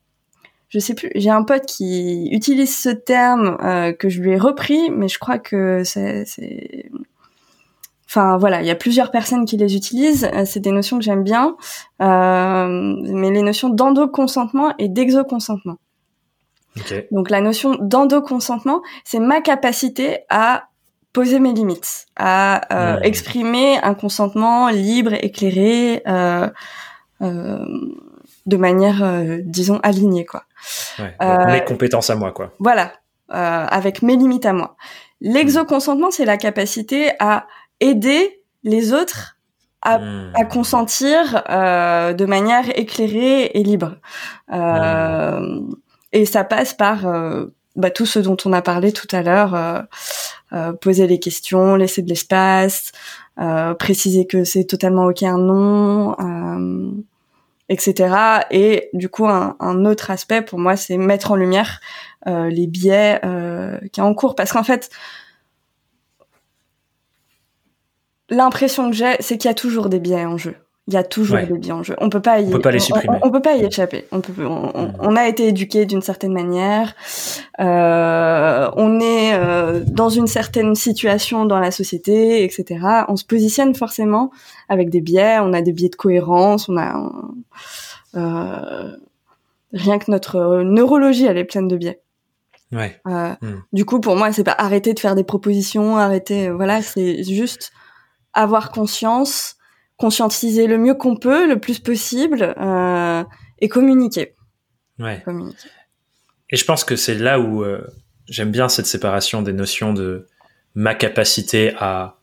je 0.68 0.80
sais 0.80 0.94
plus, 0.94 1.10
j'ai 1.16 1.30
un 1.30 1.44
pote 1.44 1.66
qui 1.66 2.30
utilise 2.32 2.76
ce 2.76 2.90
terme 2.90 3.58
euh, 3.64 3.94
que 3.94 4.10
je 4.10 4.22
lui 4.22 4.32
ai 4.32 4.38
repris, 4.38 4.90
mais 4.90 5.08
je 5.08 5.20
crois 5.20 5.40
que 5.40 5.84
c'est, 5.84 6.26
c'est... 6.26 6.90
Enfin 8.08 8.38
voilà, 8.38 8.62
il 8.62 8.68
y 8.68 8.72
a 8.72 8.76
plusieurs 8.76 9.10
personnes 9.10 9.46
qui 9.46 9.56
les 9.56 9.76
utilisent. 9.76 10.30
Euh, 10.34 10.44
c'est 10.46 10.60
des 10.60 10.72
notions 10.72 10.98
que 10.98 11.04
j'aime 11.04 11.24
bien, 11.24 11.56
euh, 12.02 12.68
mais 12.68 13.32
les 13.32 13.42
notions 13.42 13.70
d'endoconsentement 13.70 14.74
et 14.80 14.90
d'exoconsentement. 14.90 15.78
Okay. 16.78 17.08
Donc 17.12 17.30
la 17.30 17.40
notion 17.40 17.78
d'endoconsentement, 17.80 18.82
c'est 19.06 19.20
ma 19.20 19.40
capacité 19.40 20.20
à 20.30 20.71
poser 21.14 21.40
mes 21.40 21.54
limites, 21.54 22.06
à 22.16 22.62
euh, 22.74 23.00
exprimer 23.02 23.78
un 23.84 23.94
consentement 23.94 24.70
libre, 24.70 25.14
éclairé, 25.14 26.02
euh, 26.08 26.50
euh, 27.22 27.66
de 28.46 28.58
manière, 28.58 29.04
euh, 29.04 29.40
disons, 29.44 29.80
alignée, 29.84 30.26
quoi. 30.26 30.44
Ouais, 31.00 31.16
euh, 31.22 31.46
mes 31.52 31.64
compétences 31.64 32.10
à 32.10 32.16
moi, 32.16 32.32
quoi. 32.32 32.54
Voilà, 32.60 32.94
avec 33.30 34.02
mes 34.02 34.16
limites 34.16 34.46
à 34.46 34.54
moi. 34.54 34.76
L'exoconsentement, 35.22 36.12
c'est 36.12 36.26
la 36.26 36.38
capacité 36.38 37.12
à 37.20 37.46
aider 37.80 38.44
les 38.64 38.94
autres 38.94 39.38
à, 39.84 40.00
mmh. 40.00 40.34
à 40.36 40.46
consentir 40.46 41.44
de 41.48 42.26
manière 42.26 42.78
éclairée 42.78 43.52
et 43.54 43.64
libre. 43.64 43.98
Mmh. 44.50 45.74
Et 46.12 46.26
ça 46.26 46.44
passe 46.44 46.74
par 46.74 47.06
bah, 47.76 47.90
tout 47.90 48.06
ce 48.06 48.20
dont 48.20 48.38
on 48.46 48.54
a 48.54 48.62
parlé 48.62 48.92
tout 48.92 49.08
à 49.12 49.22
l'heure, 49.22 49.86
euh, 50.54 50.56
euh, 50.56 50.74
poser 50.74 51.08
les 51.08 51.20
questions, 51.20 51.76
laisser 51.76 52.02
de 52.02 52.10
l'espace, 52.10 52.92
euh, 53.40 53.74
préciser 53.74 54.26
que 54.26 54.44
c'est 54.44 54.66
totalement 54.66 55.06
ok 55.06 55.24
un 55.24 55.38
non, 55.38 56.16
etc. 57.70 58.16
Et 58.52 58.90
du 58.94 59.10
coup, 59.10 59.28
un, 59.28 59.56
un, 59.60 59.86
autre 59.86 60.12
aspect 60.12 60.42
pour 60.42 60.60
moi, 60.60 60.76
c'est 60.76 60.98
mettre 60.98 61.32
en 61.32 61.36
lumière 61.36 61.80
les 62.26 62.68
biais 62.68 63.20
qui 63.92 64.00
y 64.00 64.04
a 64.04 64.06
en 64.06 64.14
cours, 64.14 64.36
parce 64.36 64.52
qu'en 64.52 64.64
fait, 64.64 64.90
l'impression 68.30 68.90
que 68.90 68.96
j'ai, 68.96 69.16
c'est 69.20 69.38
qu'il 69.38 69.50
y 69.50 69.52
a 69.52 69.56
toujours 69.56 69.90
des 69.90 70.00
biais 70.00 70.26
en 70.26 70.38
jeu. 70.38 70.56
Il 70.88 70.96
y 70.96 70.98
a 70.98 71.04
toujours 71.04 71.38
des 71.38 71.58
biais 71.58 71.72
en 71.72 71.84
jeu. 71.84 71.96
On 72.00 72.10
peut 72.10 72.22
pas 72.22 72.42
y, 72.42 72.48
on 72.48 72.52
peut 72.52 72.60
pas 72.60 72.72
les 72.72 72.80
supprimer. 72.80 73.18
On, 73.22 73.30
peut 73.30 73.42
pas 73.42 73.56
y 73.56 73.64
échapper. 73.64 74.08
On 74.12 74.20
peut, 74.20 74.34
on, 74.46 74.92
on 75.00 75.16
a 75.16 75.28
été 75.28 75.48
éduqué 75.48 75.86
d'une 75.86 76.02
certaine 76.02 76.34
manière. 76.34 76.96
Euh, 77.60 78.61
on 78.61 78.61
euh, 79.72 79.84
dans 79.86 80.10
une 80.10 80.28
certaine 80.28 80.76
situation 80.76 81.46
dans 81.46 81.60
la 81.60 81.72
société, 81.72 82.44
etc. 82.44 82.86
On 83.08 83.16
se 83.16 83.26
positionne 83.26 83.74
forcément 83.76 84.32
avec 84.70 84.90
des 84.90 85.02
biais. 85.02 85.40
On 85.40 85.54
a 85.54 85.62
des 85.62 85.72
biais 85.72 85.90
de 85.90 85.96
cohérence. 85.96 86.70
On 86.70 86.78
a 86.78 87.12
euh, 88.16 88.96
rien 89.74 90.00
que 90.00 90.12
notre 90.12 90.62
neurologie, 90.64 91.26
elle 91.26 91.38
est 91.38 91.46
pleine 91.46 91.68
de 91.68 91.78
biais. 91.78 92.02
Ouais. 92.72 93.00
Euh, 93.08 93.34
hmm. 93.42 93.62
Du 93.74 93.86
coup, 93.86 94.00
pour 94.00 94.16
moi, 94.16 94.32
c'est 94.32 94.44
pas 94.44 94.56
arrêter 94.58 94.94
de 94.94 95.00
faire 95.00 95.16
des 95.16 95.24
propositions, 95.24 95.98
arrêter. 95.98 96.50
Voilà, 96.50 96.82
c'est 96.82 97.24
juste 97.24 97.72
avoir 98.34 98.72
conscience 98.72 99.58
conscientiser 99.98 100.66
le 100.66 100.80
mieux 100.80 100.96
qu'on 100.96 101.16
peut, 101.16 101.48
le 101.48 101.60
plus 101.60 101.78
possible, 101.78 102.56
et 103.60 103.70
communiquer. 103.70 104.34
Ouais. 105.00 105.24
Et 106.50 106.58
je 106.58 106.66
pense 106.66 106.84
que 106.84 106.96
c'est 106.96 107.16
là 107.16 107.40
où 107.40 107.64
euh, 107.64 107.82
j'aime 108.28 108.52
bien 108.52 108.70
cette 108.70 108.86
séparation 108.86 109.42
des 109.42 109.54
notions 109.54 109.94
de 109.94 110.28
ma 110.76 110.96
capacité 110.96 111.74
à 111.78 112.18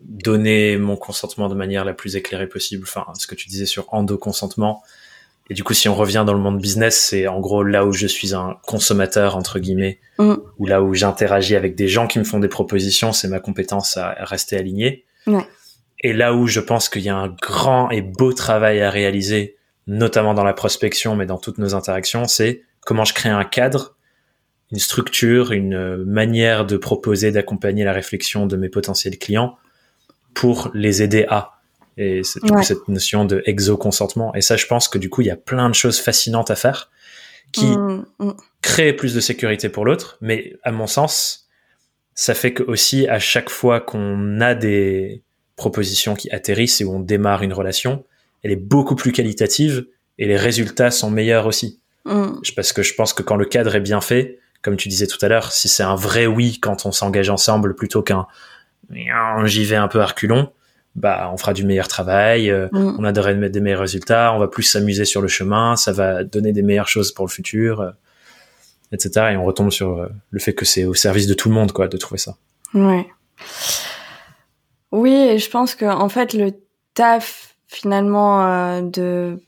donner 0.00 0.76
mon 0.76 0.96
consentement 0.96 1.48
de 1.48 1.54
manière 1.54 1.84
la 1.84 1.94
plus 1.94 2.16
éclairée 2.16 2.48
possible. 2.48 2.84
Enfin, 2.86 3.06
ce 3.18 3.26
que 3.26 3.34
tu 3.34 3.48
disais 3.48 3.66
sur 3.66 3.92
endo-consentement. 3.92 4.82
Et 5.50 5.54
du 5.54 5.62
coup, 5.62 5.74
si 5.74 5.88
on 5.88 5.94
revient 5.94 6.24
dans 6.26 6.32
le 6.32 6.40
monde 6.40 6.60
business, 6.60 6.98
c'est 6.98 7.26
en 7.26 7.40
gros 7.40 7.62
là 7.62 7.84
où 7.84 7.92
je 7.92 8.06
suis 8.06 8.34
un 8.34 8.56
consommateur, 8.66 9.36
entre 9.36 9.58
guillemets, 9.58 10.00
mm. 10.18 10.34
ou 10.58 10.66
là 10.66 10.82
où 10.82 10.94
j'interagis 10.94 11.54
avec 11.54 11.74
des 11.74 11.88
gens 11.88 12.06
qui 12.06 12.18
me 12.18 12.24
font 12.24 12.38
des 12.38 12.48
propositions, 12.48 13.12
c'est 13.12 13.28
ma 13.28 13.40
compétence 13.40 13.96
à 13.96 14.14
rester 14.20 14.56
aligné. 14.56 15.04
Ouais. 15.26 15.46
Et 16.00 16.12
là 16.12 16.34
où 16.34 16.46
je 16.46 16.60
pense 16.60 16.88
qu'il 16.88 17.02
y 17.02 17.08
a 17.08 17.16
un 17.16 17.28
grand 17.28 17.90
et 17.90 18.02
beau 18.02 18.32
travail 18.32 18.80
à 18.80 18.90
réaliser, 18.90 19.56
notamment 19.86 20.34
dans 20.34 20.44
la 20.44 20.54
prospection, 20.54 21.16
mais 21.16 21.26
dans 21.26 21.38
toutes 21.38 21.58
nos 21.58 21.74
interactions, 21.74 22.26
c'est 22.26 22.62
comment 22.84 23.04
je 23.04 23.14
crée 23.14 23.30
un 23.30 23.44
cadre, 23.44 23.96
une 24.74 24.80
structure, 24.80 25.52
une 25.52 26.04
manière 26.04 26.66
de 26.66 26.76
proposer, 26.76 27.30
d'accompagner 27.30 27.84
la 27.84 27.92
réflexion 27.92 28.46
de 28.46 28.56
mes 28.56 28.68
potentiels 28.68 29.18
clients 29.18 29.56
pour 30.34 30.70
les 30.74 31.02
aider 31.02 31.26
à. 31.28 31.52
Et 31.96 32.22
du 32.42 32.50
coup 32.50 32.62
cette 32.64 32.88
notion 32.88 33.24
de 33.24 33.40
exo-consentement. 33.46 34.34
Et 34.34 34.40
ça, 34.40 34.56
je 34.56 34.66
pense 34.66 34.88
que 34.88 34.98
du 34.98 35.08
coup, 35.08 35.20
il 35.20 35.28
y 35.28 35.30
a 35.30 35.36
plein 35.36 35.68
de 35.68 35.76
choses 35.76 36.00
fascinantes 36.00 36.50
à 36.50 36.56
faire 36.56 36.90
qui 37.52 37.66
mmh, 37.66 38.04
mmh. 38.18 38.30
créent 38.62 38.92
plus 38.94 39.14
de 39.14 39.20
sécurité 39.20 39.68
pour 39.68 39.84
l'autre. 39.84 40.18
Mais 40.20 40.56
à 40.64 40.72
mon 40.72 40.88
sens, 40.88 41.46
ça 42.16 42.34
fait 42.34 42.52
que 42.52 42.64
aussi 42.64 43.06
à 43.06 43.20
chaque 43.20 43.48
fois 43.48 43.80
qu'on 43.80 44.40
a 44.40 44.56
des, 44.56 45.22
proposition 45.56 46.14
qui 46.14 46.30
atterrissent 46.30 46.80
et 46.80 46.84
où 46.84 46.94
on 46.94 47.00
démarre 47.00 47.42
une 47.42 47.52
relation, 47.52 48.04
elle 48.42 48.50
est 48.50 48.56
beaucoup 48.56 48.96
plus 48.96 49.12
qualitative 49.12 49.86
et 50.18 50.26
les 50.26 50.36
résultats 50.36 50.90
sont 50.90 51.10
meilleurs 51.10 51.46
aussi. 51.46 51.80
Mm. 52.04 52.40
Parce 52.56 52.72
que 52.72 52.82
je 52.82 52.94
pense 52.94 53.12
que 53.12 53.22
quand 53.22 53.36
le 53.36 53.46
cadre 53.46 53.74
est 53.74 53.80
bien 53.80 54.00
fait, 54.00 54.38
comme 54.64 54.76
tu 54.76 54.88
disais 54.88 55.06
tout 55.06 55.18
à 55.20 55.28
l'heure, 55.28 55.52
si 55.52 55.68
c'est 55.68 55.82
un 55.82 55.94
vrai 55.94 56.26
oui 56.26 56.58
quand 56.58 56.86
on 56.86 56.92
s'engage 56.92 57.30
ensemble 57.30 57.74
plutôt 57.76 58.02
qu'un 58.02 58.26
j'y 59.44 59.64
vais 59.64 59.76
un 59.76 59.88
peu 59.88 60.00
à 60.00 60.06
reculons, 60.06 60.50
bah 60.96 61.30
on 61.32 61.36
fera 61.36 61.52
du 61.52 61.64
meilleur 61.64 61.88
travail, 61.88 62.50
euh, 62.50 62.68
mm. 62.72 62.96
on 62.98 63.04
a 63.04 63.12
des 63.12 63.60
meilleurs 63.60 63.80
résultats, 63.80 64.32
on 64.32 64.38
va 64.38 64.48
plus 64.48 64.62
s'amuser 64.62 65.04
sur 65.04 65.20
le 65.20 65.28
chemin, 65.28 65.76
ça 65.76 65.92
va 65.92 66.24
donner 66.24 66.52
des 66.52 66.62
meilleures 66.62 66.88
choses 66.88 67.12
pour 67.12 67.26
le 67.26 67.30
futur, 67.30 67.80
euh, 67.80 67.90
etc. 68.92 69.32
Et 69.32 69.36
on 69.36 69.44
retombe 69.44 69.70
sur 69.70 69.98
euh, 69.98 70.08
le 70.30 70.40
fait 70.40 70.54
que 70.54 70.64
c'est 70.64 70.84
au 70.84 70.94
service 70.94 71.26
de 71.26 71.34
tout 71.34 71.48
le 71.48 71.54
monde, 71.54 71.72
quoi, 71.72 71.88
de 71.88 71.96
trouver 71.96 72.18
ça. 72.18 72.36
Ouais. 72.74 73.06
Oui, 74.92 75.12
et 75.12 75.38
je 75.38 75.50
pense 75.50 75.74
que 75.74 75.84
en 75.84 76.08
fait 76.08 76.34
le 76.34 76.52
taf 76.94 77.56
finalement 77.66 78.46
euh, 78.46 78.80
de 78.80 79.40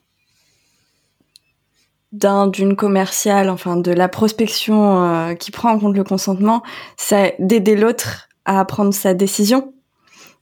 d'un 2.17 2.47
d'une 2.47 2.77
commerciale, 2.77 3.51
enfin 3.51 3.77
de 3.77 3.93
la 3.93 4.09
prospection 4.09 5.05
euh, 5.05 5.35
qui 5.35 5.51
prend 5.51 5.71
en 5.71 5.79
compte 5.79 5.97
le 5.97 6.05
consentement, 6.05 6.63
c'est 6.97 7.37
d'aider 7.39 7.77
l'autre 7.77 8.29
à 8.45 8.65
prendre 8.65 8.95
sa 8.95 9.15
décision. 9.15 9.73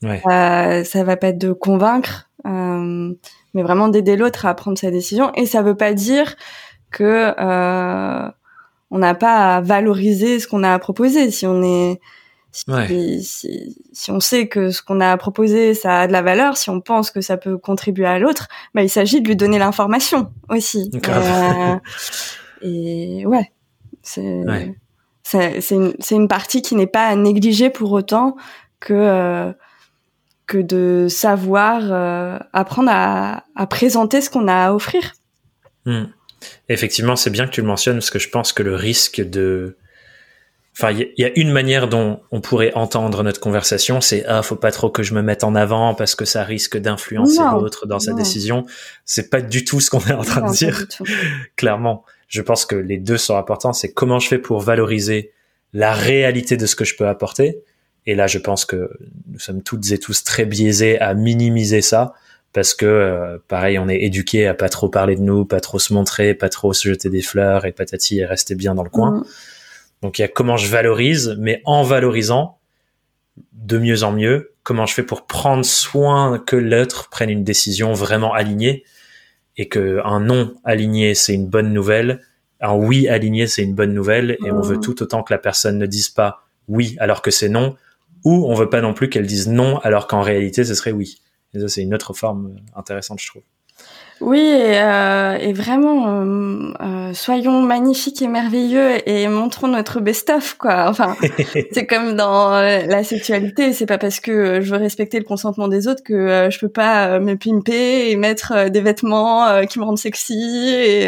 Ouais. 0.03 0.23
Euh, 0.27 0.85
ça 0.85 1.05
va 1.05 1.17
pas 1.17 1.29
être 1.29 1.39
de 1.39 1.53
convaincre, 1.53 2.31
euh, 2.47 3.13
mais 3.55 3.63
vraiment 3.63 3.89
d'aider 3.89 4.17
l'autre 4.17 4.47
à 4.47 4.55
prendre 4.55 4.79
sa 4.79 4.91
décision. 4.91 5.33
Et 5.35 5.47
ça 5.47 5.63
veut 5.63 5.77
pas 5.77 5.95
dire 5.95 6.37
que 6.91 7.35
on 8.91 8.99
n'a 8.99 9.15
pas 9.15 9.57
à 9.57 9.61
valoriser 9.61 10.39
ce 10.39 10.47
qu'on 10.47 10.63
a 10.63 10.73
à 10.73 10.79
proposer. 10.79 11.31
Si 11.33 11.47
on 11.47 11.63
est 11.63 12.01
si, 12.55 13.77
si, 13.93 14.11
on 14.11 14.21
sait 14.21 14.47
que 14.47 14.71
ce 14.71 14.81
qu'on 14.81 15.01
a 15.01 15.17
proposé, 15.17 15.75
ça 15.75 16.03
a 16.03 16.07
de 16.07 16.13
la 16.13 16.23
valeur, 16.23 16.57
si 16.57 16.71
on 16.71 16.81
pense 16.81 17.11
que 17.11 17.21
ça 17.21 17.37
peut 17.37 17.59
contribuer 17.59 18.07
à 18.07 18.19
l'autre, 18.19 18.49
bah, 18.75 18.83
il 18.83 18.89
s'agit 18.89 19.21
de 19.21 19.27
lui 19.27 19.35
donner 19.35 19.59
l'information 19.59 20.33
aussi. 20.49 20.91
Euh, 21.09 21.77
et 22.63 23.27
ouais, 23.27 23.51
c'est 24.03 24.23
une, 25.71 25.95
une 26.11 26.29
partie 26.29 26.63
qui 26.63 26.77
n'est 26.77 26.87
pas 26.87 27.07
à 27.07 27.17
négliger 27.17 27.71
pour 27.71 27.91
autant 27.91 28.37
que 28.79 28.95
euh, 28.95 29.53
que 30.47 30.59
de 30.59 31.07
savoir 31.09 31.81
euh, 31.91 32.39
apprendre 32.53 32.91
à, 32.93 33.45
à, 33.57 33.67
présenter 33.67 34.21
ce 34.21 34.29
qu'on 34.29 34.47
a 34.47 34.67
à 34.67 34.75
offrir. 34.75 35.15
Hmm. 35.87 36.05
Effectivement, 36.69 37.17
c'est 37.17 37.31
bien 37.31 37.47
que 37.47 37.53
tu 37.53 37.63
le 37.63 37.67
mentionnes 37.67 37.97
parce 37.97 38.11
que 38.11 38.19
je 38.19 38.29
pense 38.29 38.53
que 38.53 38.63
le 38.63 38.75
risque 38.75 39.23
de 39.23 39.79
Enfin, 40.77 40.91
il 40.91 41.13
y, 41.17 41.25
a 41.25 41.31
une 41.39 41.53
manière 41.53 41.89
dont 41.89 42.21
on 42.33 42.41
pourrait 42.41 42.73
entendre 42.75 43.23
notre 43.23 43.39
conversation, 43.39 44.01
c'est 44.01 44.25
ah, 44.27 44.43
faut 44.43 44.57
pas 44.57 44.73
trop 44.73 44.91
que 44.91 45.05
je 45.05 45.15
me 45.15 45.23
mette 45.23 45.45
en 45.45 45.55
avant 45.55 45.95
parce 45.95 46.17
que 46.17 46.25
ça 46.25 46.43
risque 46.43 46.77
d'influencer 46.77 47.43
l'autre 47.53 47.87
dans 47.87 48.01
sa 48.01 48.13
décision. 48.13 48.67
C'est 49.05 49.31
pas 49.31 49.41
du 49.41 49.65
tout 49.65 49.79
ce 49.79 49.89
qu'on 49.89 50.01
est 50.01 50.13
en 50.13 50.25
train 50.25 50.51
de 50.51 50.53
dire. 50.53 50.85
Clairement, 51.57 52.05
je 52.27 52.43
pense 52.43 52.67
que 52.67 52.75
les 52.75 52.99
deux 52.99 53.19
sont 53.19 53.37
importants. 53.37 53.73
C'est 53.73 53.93
comment 53.93 54.19
je 54.19 54.27
fais 54.27 54.39
pour 54.39 54.61
valoriser 54.61 55.31
la 55.75 55.93
réalité 55.93 56.57
de 56.57 56.67
ce 56.67 56.75
que 56.75 56.85
je 56.85 56.97
peux 56.97 57.07
apporter. 57.07 57.63
Et 58.07 58.17
là, 58.17 58.27
je 58.27 58.39
pense 58.39 58.65
que 58.65 58.91
nous 59.29 59.39
sommes 59.39 59.63
toutes 59.63 59.93
et 59.93 59.99
tous 59.99 60.25
très 60.25 60.45
biaisés 60.45 60.99
à 60.99 61.15
minimiser 61.15 61.83
ça 61.83 62.15
parce 62.53 62.75
que 62.75 62.87
euh, 62.87 63.39
pareil, 63.47 63.79
on 63.79 63.89
est 63.89 64.03
éduqué 64.03 64.47
à 64.49 64.55
pas 64.55 64.69
trop 64.69 64.89
parler 64.89 65.15
de 65.15 65.23
nous, 65.23 65.45
pas 65.45 65.61
trop 65.61 65.79
se 65.79 65.93
montrer, 65.93 66.35
pas 66.35 66.49
trop 66.49 66.73
se 66.73 66.89
jeter 66.89 67.11
des 67.11 67.23
fleurs 67.23 67.65
et 67.65 67.73
patati 67.73 68.19
et 68.19 68.25
rester 68.25 68.55
bien 68.55 68.75
dans 68.75 68.85
le 68.85 68.91
coin. 68.91 69.11
Mm. 69.11 69.25
Donc 70.05 70.19
il 70.19 70.21
y 70.21 70.25
a 70.27 70.29
comment 70.29 70.59
je 70.59 70.69
valorise, 70.69 71.35
mais 71.39 71.63
en 71.65 71.83
valorisant, 71.83 72.59
de 73.53 73.79
mieux 73.79 74.03
en 74.03 74.13
mieux 74.13 74.53
Comment 74.63 74.85
je 74.85 74.93
fais 74.93 75.03
pour 75.03 75.27
prendre 75.27 75.65
soin 75.65 76.39
que 76.39 76.57
l'autre 76.57 77.09
prenne 77.09 77.31
une 77.31 77.43
décision 77.43 77.95
vraiment 77.95 78.35
alignée 78.35 78.85
et 79.57 79.67
que 79.67 80.03
un 80.05 80.21
non 80.21 80.57
aligné 80.63 81.15
c'est 81.15 81.33
une 81.33 81.47
bonne 81.47 81.73
nouvelle, 81.73 82.21
un 82.61 82.75
oui 82.75 83.09
aligné 83.09 83.47
c'est 83.47 83.63
une 83.63 83.75
bonne 83.75 83.95
nouvelle 83.95 84.37
et 84.45 84.53
on 84.53 84.61
veut 84.61 84.77
mmh. 84.77 84.83
tout 84.83 85.03
autant 85.03 85.23
que 85.23 85.33
la 85.33 85.39
personne 85.39 85.79
ne 85.79 85.87
dise 85.87 86.11
pas 86.11 86.45
oui 86.69 86.97
alors 86.99 87.23
que 87.23 87.31
c'est 87.31 87.49
non 87.49 87.75
ou 88.25 88.47
on 88.47 88.55
veut 88.55 88.69
pas 88.69 88.83
non 88.83 88.93
plus 88.93 89.09
qu'elle 89.09 89.27
dise 89.27 89.49
non 89.49 89.79
alors 89.79 90.07
qu'en 90.07 90.21
réalité 90.21 90.65
ce 90.65 90.75
serait 90.75 90.93
oui. 90.93 91.23
Et 91.55 91.61
ça 91.61 91.69
c'est 91.69 91.83
une 91.83 91.95
autre 91.95 92.13
forme 92.13 92.57
intéressante 92.77 93.21
je 93.23 93.29
trouve. 93.29 93.43
Oui, 94.25 94.41
et, 94.41 94.81
euh, 94.81 95.53
vraiment, 95.55 96.09
euh, 96.09 96.73
euh, 96.81 97.13
soyons 97.13 97.61
magnifiques 97.61 98.23
et 98.23 98.27
merveilleux 98.27 99.07
et 99.07 99.29
montrons 99.29 99.69
notre 99.69 100.01
best-of, 100.01 100.55
quoi. 100.55 100.89
Enfin, 100.89 101.15
c'est 101.73 101.87
comme 101.87 102.15
dans 102.15 102.51
la 102.53 103.05
sexualité, 103.05 103.75
c'est 103.75 103.85
pas 103.85 103.99
parce 103.99 104.21
que 104.21 104.63
je 104.63 104.71
veux 104.71 104.79
respecter 104.79 105.19
le 105.19 105.27
consentement 105.27 105.69
des 105.69 105.89
autres 105.89 106.03
que 106.03 106.49
je 106.51 106.59
peux 106.59 106.71
pas 106.71 107.21
me 107.21 107.37
pimper 107.37 108.11
et 108.11 108.17
mettre 108.17 108.71
des 108.71 108.81
vêtements 108.81 109.65
qui 109.67 109.79
me 109.79 109.85
rendent 109.85 109.99
sexy 109.99 110.73
et, 110.75 111.07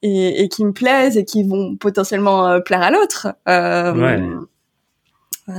et, 0.00 0.42
et, 0.42 0.48
qui 0.48 0.64
me 0.64 0.72
plaisent 0.72 1.18
et 1.18 1.26
qui 1.26 1.46
vont 1.46 1.76
potentiellement 1.76 2.60
plaire 2.62 2.82
à 2.82 2.90
l'autre. 2.90 3.28
ouais. 3.46 4.22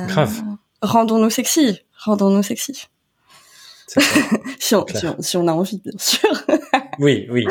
Grave. 0.08 0.42
Rendons-nous 0.82 1.30
sexy, 1.30 1.82
rendons-nous 2.04 2.42
sexy. 2.42 2.88
si, 4.60 4.76
on, 4.76 4.86
si, 5.20 5.38
on, 5.38 5.48
a 5.48 5.52
envie, 5.52 5.82
bien 5.84 5.98
sûr. 5.98 6.30
oui, 7.00 7.28
oui. 7.30 7.46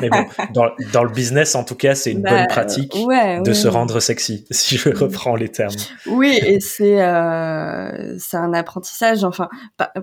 Mais 0.00 0.08
bon, 0.08 0.24
dans, 0.52 0.70
dans, 0.92 1.04
le 1.04 1.10
business, 1.10 1.54
en 1.54 1.62
tout 1.62 1.76
cas, 1.76 1.94
c'est 1.94 2.10
une 2.10 2.22
bonne 2.22 2.32
bah, 2.32 2.46
pratique 2.46 2.94
de 2.94 3.52
se 3.52 3.68
rendre 3.68 4.00
sexy, 4.00 4.44
si 4.50 4.76
je 4.76 4.90
reprends 4.90 5.36
les 5.36 5.50
termes. 5.50 5.74
Oui, 6.06 6.38
et 6.44 6.58
c'est 6.58 7.00
euh, 7.00 8.18
c'est 8.18 8.36
un 8.36 8.52
apprentissage. 8.54 9.22
Enfin, 9.22 9.48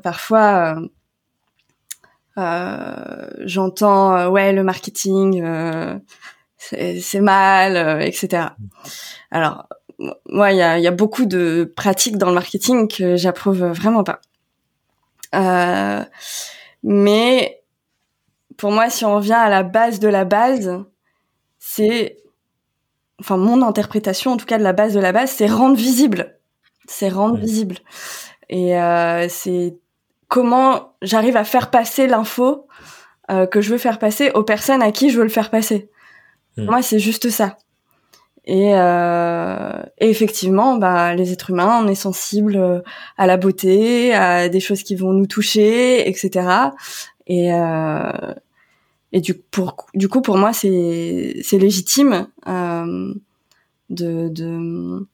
parfois, 0.02 0.78
euh, 0.78 2.42
euh, 2.42 3.28
j'entends 3.46 4.30
ouais 4.30 4.54
le 4.54 4.64
marketing, 4.64 5.44
c'est 6.58 7.22
mal, 7.22 8.02
etc. 8.02 8.48
Alors 9.30 9.68
moi, 10.30 10.54
il 10.54 10.58
y 10.58 10.62
a, 10.62 10.80
y 10.80 10.88
a 10.88 10.92
beaucoup 10.92 11.26
de 11.26 11.70
pratiques 11.76 12.18
dans 12.18 12.28
le 12.28 12.36
marketing 12.36 12.88
que 12.88 13.18
j'approuve 13.18 13.66
vraiment 13.66 14.06
pas. 14.06 14.22
Euh, 15.36 16.04
mais 16.84 17.62
pour 18.58 18.72
moi, 18.72 18.90
si 18.90 19.06
on 19.06 19.16
revient 19.16 19.34
à 19.34 19.50
la 19.50 19.64
base 19.64 20.00
de 20.00 20.08
la 20.08 20.26
base, 20.26 20.84
c'est, 21.60 22.18
enfin 23.20 23.38
mon 23.38 23.62
interprétation 23.62 24.32
en 24.32 24.38
tout 24.38 24.46
cas 24.46 24.58
de 24.58 24.64
la 24.64 24.74
base 24.74 24.94
de 24.94 25.00
la 25.00 25.12
base, 25.12 25.32
c'est 25.32 25.48
rendre 25.48 25.76
visible, 25.76 26.38
c'est 26.88 27.10
rendre 27.10 27.38
visible. 27.38 27.78
Et 28.50 28.78
euh, 28.78 29.28
c'est 29.30 29.78
comment 30.28 30.96
j'arrive 31.02 31.38
à 31.38 31.44
faire 31.44 31.70
passer 31.70 32.08
l'info 32.08 32.68
euh, 33.30 33.46
que 33.46 33.62
je 33.62 33.72
veux 33.72 33.78
faire 33.78 34.00
passer 34.00 34.32
aux 34.32 34.44
personnes 34.44 34.82
à 34.82 34.92
qui 34.92 35.10
je 35.10 35.18
veux 35.18 35.24
le 35.24 35.30
faire 35.30 35.52
passer. 35.52 35.90
Hmm. 36.58 36.66
Moi, 36.66 36.82
c'est 36.82 37.00
juste 37.00 37.30
ça. 37.30 37.58
Et, 38.52 38.72
euh, 38.74 39.84
et, 40.00 40.10
effectivement, 40.10 40.76
bah, 40.78 41.14
les 41.14 41.32
êtres 41.32 41.52
humains, 41.52 41.84
on 41.84 41.88
est 41.88 41.94
sensible 41.94 42.56
euh, 42.56 42.82
à 43.16 43.28
la 43.28 43.38
beauté, 43.38 44.12
à 44.16 44.50
des 44.50 44.60
choses 44.60 44.82
qui 44.82 44.96
vont 44.96 45.14
nous 45.14 45.28
toucher, 45.28 46.10
etc. 46.10 46.50
Et, 47.28 47.54
euh, 47.54 48.34
et 49.12 49.22
du, 49.22 49.36
pour, 49.36 49.86
du 49.94 50.10
coup, 50.10 50.22
pour 50.22 50.36
moi, 50.40 50.52
c'est, 50.52 51.44
légitime 51.52 52.28
de, 53.92 55.06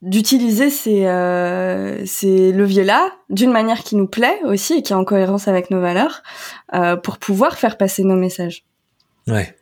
d'utiliser 0.00 0.70
ces, 0.70 1.02
ces 2.06 2.52
leviers-là 2.52 3.12
d'une 3.28 3.52
manière 3.52 3.82
qui 3.82 3.94
nous 3.94 4.06
plaît 4.06 4.40
aussi 4.44 4.78
et 4.78 4.82
qui 4.82 4.94
est 4.94 4.96
en 4.96 5.04
cohérence 5.04 5.48
avec 5.48 5.70
nos 5.70 5.82
valeurs 5.82 6.22
pour 7.02 7.18
pouvoir 7.18 7.58
faire 7.58 7.76
passer 7.76 8.04
nos 8.04 8.16
messages. 8.16 8.64
Ouais. 9.26 9.54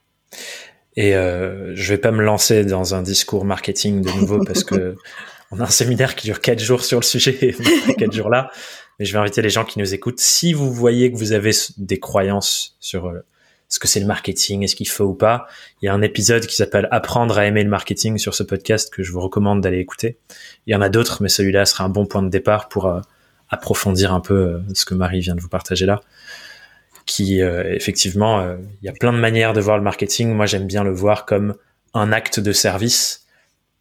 Et 0.97 1.15
euh, 1.15 1.75
je 1.75 1.93
vais 1.93 1.99
pas 1.99 2.11
me 2.11 2.23
lancer 2.23 2.65
dans 2.65 2.95
un 2.95 3.03
discours 3.03 3.45
marketing 3.45 4.03
de 4.03 4.11
nouveau 4.11 4.45
parce 4.45 4.65
que 4.65 4.97
on 5.51 5.61
a 5.61 5.65
un 5.65 5.71
séminaire 5.71 6.17
qui 6.17 6.27
dure 6.27 6.41
quatre 6.41 6.61
jours 6.61 6.85
sur 6.85 6.99
le 7.01 7.05
sujet, 7.05 7.39
et 7.89 7.95
quatre 7.95 8.13
jours 8.13 8.31
là. 8.31 8.51
Mais 8.99 9.05
je 9.05 9.13
vais 9.13 9.19
inviter 9.19 9.43
les 9.43 9.51
gens 9.51 9.65
qui 9.65 9.79
nous 9.79 9.95
écoutent. 9.95 10.19
Si 10.19 10.53
vous 10.53 10.73
voyez 10.73 11.13
que 11.13 11.17
vous 11.17 11.33
avez 11.33 11.53
des 11.77 12.01
croyances 12.01 12.77
sur 12.81 13.07
euh, 13.07 13.21
ce 13.69 13.79
que 13.79 13.87
c'est 13.87 14.01
le 14.01 14.07
marketing, 14.07 14.65
est-ce 14.65 14.75
qu'il 14.75 14.89
faut 14.89 15.05
ou 15.05 15.15
pas, 15.15 15.47
il 15.81 15.87
y 15.87 15.89
a 15.89 15.95
un 15.95 16.03
épisode 16.03 16.47
qui 16.47 16.57
s'appelle 16.57 16.89
Apprendre 16.91 17.39
à 17.39 17.47
aimer 17.47 17.63
le 17.63 17.71
marketing 17.71 18.19
sur 18.19 18.35
ce 18.35 18.43
podcast 18.43 18.93
que 18.93 19.03
je 19.03 19.13
vous 19.13 19.21
recommande 19.21 19.61
d'aller 19.61 19.79
écouter. 19.79 20.19
Il 20.67 20.73
y 20.73 20.75
en 20.75 20.81
a 20.81 20.89
d'autres, 20.89 21.23
mais 21.23 21.29
celui-là 21.29 21.65
sera 21.65 21.85
un 21.85 21.91
bon 21.91 22.07
point 22.07 22.23
de 22.23 22.29
départ 22.29 22.69
pour 22.69 22.87
euh, 22.87 23.01
approfondir 23.51 24.13
un 24.13 24.21
peu 24.21 24.35
euh, 24.35 24.59
ce 24.75 24.85
que 24.85 24.95
Marie 24.95 25.21
vient 25.21 25.35
de 25.35 25.41
vous 25.41 25.49
partager 25.49 25.87
là 25.87 26.01
qui 27.09 27.41
euh, 27.41 27.75
effectivement, 27.75 28.41
euh, 28.41 28.57
il 28.83 28.87
y 28.87 28.89
a 28.89 28.93
plein 28.93 29.13
de 29.13 29.19
manières 29.19 29.55
de 29.55 29.61
voir 29.61 29.79
le 29.79 29.83
marketing. 29.83 30.33
Moi, 30.33 30.47
j'aime 30.47 30.67
bien 30.67 30.85
le 30.85 30.93
voir 30.93 31.25
comme 31.25 31.57
un 31.95 32.13
acte 32.13 32.39
de 32.39 32.53
service 32.53 33.27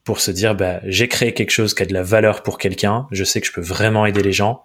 pour 0.06 0.22
se 0.22 0.32
dire, 0.32 0.56
bah, 0.56 0.80
j'ai 0.86 1.10
créé 1.10 1.34
quelque 1.34 1.52
chose 1.52 1.76
qui 1.76 1.84
a 1.84 1.86
de 1.86 1.94
la 1.94 2.04
valeur 2.04 2.42
pour 2.42 2.58
quelqu'un. 2.58 3.06
Je 3.12 3.26
sais 3.26 3.42
que 3.42 3.48
je 3.48 3.52
peux 3.52 3.62
vraiment 3.62 4.06
aider 4.06 4.24
les 4.24 4.32
gens. 4.32 4.64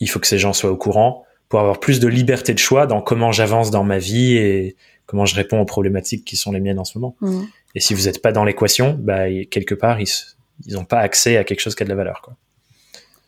Il 0.00 0.10
faut 0.10 0.18
que 0.18 0.26
ces 0.26 0.38
gens 0.38 0.52
soient 0.52 0.72
au 0.72 0.76
courant 0.76 1.24
pour 1.48 1.60
avoir 1.60 1.78
plus 1.78 2.00
de 2.00 2.08
liberté 2.08 2.52
de 2.52 2.58
choix 2.58 2.88
dans 2.88 3.00
comment 3.00 3.30
j'avance 3.30 3.70
dans 3.70 3.84
ma 3.84 3.98
vie 3.98 4.36
et 4.36 4.76
comment 5.06 5.24
je 5.24 5.36
réponds 5.36 5.60
aux 5.60 5.64
problématiques 5.64 6.24
qui 6.24 6.36
sont 6.36 6.50
les 6.50 6.58
miennes 6.58 6.80
en 6.80 6.84
ce 6.84 6.98
moment. 6.98 7.14
Mmh. 7.20 7.44
Et 7.76 7.80
si 7.80 7.94
vous 7.94 8.06
n'êtes 8.06 8.20
pas 8.20 8.32
dans 8.32 8.44
l'équation, 8.44 8.98
bah, 8.98 9.30
quelque 9.48 9.76
part, 9.76 10.00
ils 10.00 10.74
n'ont 10.74 10.84
pas 10.84 10.98
accès 10.98 11.36
à 11.36 11.44
quelque 11.44 11.60
chose 11.60 11.76
qui 11.76 11.84
a 11.84 11.86
de 11.86 11.90
la 11.90 11.96
valeur. 11.96 12.20
Quoi. 12.20 12.34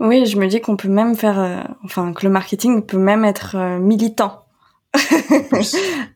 Oui, 0.00 0.26
je 0.26 0.36
me 0.36 0.48
dis 0.48 0.60
qu'on 0.60 0.76
peut 0.76 0.88
même 0.88 1.14
faire, 1.14 1.38
euh, 1.38 1.60
enfin, 1.84 2.12
que 2.12 2.26
le 2.26 2.32
marketing 2.32 2.84
peut 2.84 2.98
même 2.98 3.24
être 3.24 3.78
militant 3.78 4.47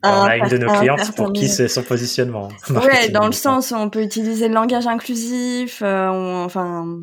on 0.03 0.11
a 0.23 0.37
une 0.39 0.49
de 0.49 0.59
nos 0.59 0.73
clientes 0.73 1.15
pour 1.15 1.33
qui 1.33 1.49
c'est 1.49 1.69
son 1.69 1.83
positionnement. 1.83 2.49
Ouais, 2.71 3.09
dans 3.13 3.27
le 3.27 3.33
sens 3.33 3.71
où 3.71 3.75
on 3.75 3.91
peut 3.91 4.03
utiliser 4.03 4.49
le 4.49 4.55
langage 4.55 4.87
inclusif, 4.87 5.83
euh, 5.83 6.09
enfin, 6.45 7.01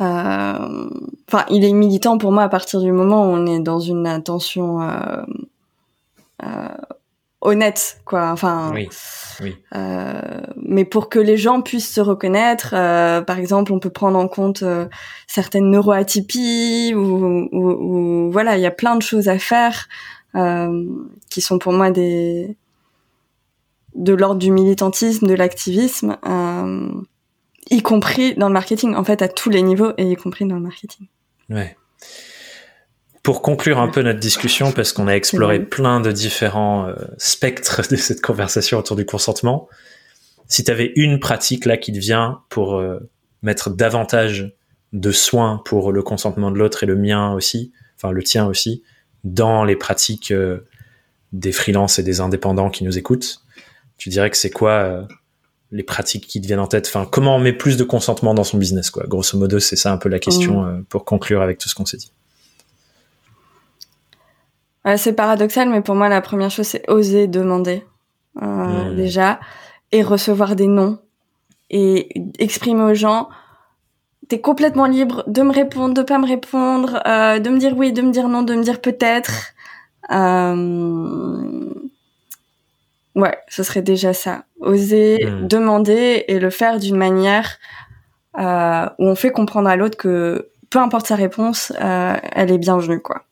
euh, 0.00 0.90
enfin, 1.28 1.44
il 1.50 1.64
est 1.64 1.72
militant 1.72 2.18
pour 2.18 2.30
moi 2.32 2.42
à 2.42 2.48
partir 2.48 2.80
du 2.80 2.92
moment 2.92 3.24
où 3.24 3.34
on 3.34 3.46
est 3.46 3.60
dans 3.60 3.80
une 3.80 4.06
intention 4.06 4.82
euh, 4.82 6.68
honnête, 7.46 8.00
quoi. 8.04 8.30
Enfin, 8.30 8.72
oui, 8.74 8.88
oui. 9.40 9.56
Euh, 9.74 10.40
mais 10.56 10.84
pour 10.84 11.08
que 11.08 11.18
les 11.18 11.36
gens 11.36 11.62
puissent 11.62 11.92
se 11.92 12.00
reconnaître, 12.00 12.74
euh, 12.74 13.22
par 13.22 13.38
exemple, 13.38 13.72
on 13.72 13.78
peut 13.78 13.90
prendre 13.90 14.18
en 14.18 14.28
compte 14.28 14.62
euh, 14.62 14.86
certaines 15.26 15.70
neuroatypies 15.70 16.92
ou, 16.94 17.48
ou, 17.52 17.70
ou, 17.70 18.30
voilà, 18.30 18.56
il 18.56 18.62
y 18.62 18.66
a 18.66 18.70
plein 18.70 18.96
de 18.96 19.02
choses 19.02 19.28
à 19.28 19.38
faire 19.38 19.88
qui 21.30 21.40
sont 21.40 21.58
pour 21.58 21.72
moi 21.72 21.90
des 21.90 22.58
de 23.94 24.12
l'ordre 24.12 24.38
du 24.38 24.50
militantisme, 24.50 25.26
de 25.26 25.32
l'activisme, 25.32 26.18
y 27.70 27.80
compris 27.80 28.34
dans 28.34 28.48
le 28.48 28.52
marketing, 28.52 28.94
en 28.96 29.02
fait, 29.02 29.22
à 29.22 29.28
tous 29.28 29.48
les 29.48 29.62
niveaux 29.62 29.92
et 29.96 30.04
y 30.04 30.14
compris 30.14 30.44
dans 30.44 30.56
le 30.56 30.60
marketing. 30.60 31.06
Ouais 31.48 31.74
pour 33.26 33.42
conclure 33.42 33.80
un 33.80 33.88
peu 33.88 34.02
notre 34.02 34.20
discussion, 34.20 34.70
parce 34.70 34.92
qu'on 34.92 35.08
a 35.08 35.14
exploré 35.14 35.58
plein 35.58 36.00
de 36.00 36.12
différents 36.12 36.86
euh, 36.86 36.94
spectres 37.18 37.82
de 37.90 37.96
cette 37.96 38.20
conversation 38.20 38.78
autour 38.78 38.94
du 38.94 39.04
consentement, 39.04 39.68
si 40.46 40.62
tu 40.62 40.70
avais 40.70 40.92
une 40.94 41.18
pratique 41.18 41.64
là 41.64 41.76
qui 41.76 41.92
te 41.92 41.98
vient 41.98 42.42
pour 42.50 42.76
euh, 42.76 43.00
mettre 43.42 43.68
davantage 43.68 44.54
de 44.92 45.10
soins 45.10 45.60
pour 45.64 45.90
le 45.90 46.04
consentement 46.04 46.52
de 46.52 46.56
l'autre 46.56 46.84
et 46.84 46.86
le 46.86 46.94
mien 46.94 47.32
aussi, 47.32 47.72
enfin 47.96 48.12
le 48.12 48.22
tien 48.22 48.46
aussi, 48.46 48.84
dans 49.24 49.64
les 49.64 49.74
pratiques 49.74 50.30
euh, 50.30 50.60
des 51.32 51.50
freelances 51.50 51.98
et 51.98 52.04
des 52.04 52.20
indépendants 52.20 52.70
qui 52.70 52.84
nous 52.84 52.96
écoutent, 52.96 53.40
tu 53.98 54.08
dirais 54.08 54.30
que 54.30 54.36
c'est 54.36 54.50
quoi 54.50 55.04
les 55.72 55.82
pratiques 55.82 56.28
qui 56.28 56.40
te 56.40 56.46
viennent 56.46 56.60
en 56.60 56.68
tête? 56.68 56.86
Enfin, 56.86 57.08
comment 57.10 57.34
on 57.34 57.40
met 57.40 57.52
plus 57.52 57.76
de 57.76 57.82
consentement 57.82 58.34
dans 58.34 58.44
son 58.44 58.56
business, 58.56 58.90
quoi? 58.90 59.04
Grosso 59.08 59.36
modo, 59.36 59.58
c'est 59.58 59.74
ça 59.74 59.92
un 59.92 59.98
peu 59.98 60.08
la 60.08 60.20
question 60.20 60.62
mmh. 60.62 60.84
pour 60.84 61.04
conclure 61.04 61.42
avec 61.42 61.58
tout 61.58 61.68
ce 61.68 61.74
qu'on 61.74 61.86
s'est 61.86 61.96
dit 61.96 62.12
c'est 64.96 65.14
paradoxal, 65.14 65.68
mais 65.68 65.80
pour 65.80 65.94
moi, 65.94 66.08
la 66.08 66.20
première 66.20 66.50
chose, 66.50 66.66
c'est 66.66 66.88
oser 66.88 67.26
demander 67.26 67.84
euh, 68.42 68.92
mmh. 68.92 68.96
déjà 68.96 69.40
et 69.92 70.02
recevoir 70.02 70.54
des 70.54 70.66
noms 70.66 70.98
et 71.70 72.08
exprimer 72.38 72.82
aux 72.82 72.94
gens 72.94 73.28
t'es 74.28 74.40
complètement 74.40 74.86
libre 74.86 75.24
de 75.26 75.42
me 75.42 75.52
répondre, 75.52 75.94
de 75.94 76.02
pas 76.02 76.18
me 76.18 76.26
répondre, 76.26 77.00
euh, 77.06 77.38
de 77.38 77.50
me 77.50 77.58
dire 77.58 77.76
oui, 77.76 77.92
de 77.92 78.02
me 78.02 78.10
dire 78.10 78.28
non, 78.28 78.42
de 78.42 78.54
me 78.54 78.62
dire 78.62 78.80
peut-être. 78.80 79.52
Euh... 80.10 81.72
Ouais, 83.14 83.38
ce 83.48 83.62
serait 83.62 83.82
déjà 83.82 84.12
ça. 84.12 84.44
Oser 84.60 85.24
mmh. 85.24 85.48
demander 85.48 86.24
et 86.28 86.38
le 86.38 86.50
faire 86.50 86.78
d'une 86.78 86.96
manière 86.96 87.56
euh, 88.38 88.86
où 88.98 89.06
on 89.08 89.14
fait 89.14 89.30
comprendre 89.30 89.68
à 89.68 89.76
l'autre 89.76 89.96
que 89.96 90.50
peu 90.68 90.78
importe 90.78 91.06
sa 91.06 91.14
réponse, 91.14 91.72
euh, 91.80 92.16
elle 92.32 92.50
est 92.50 92.58
bienvenue, 92.58 93.00
quoi. 93.00 93.24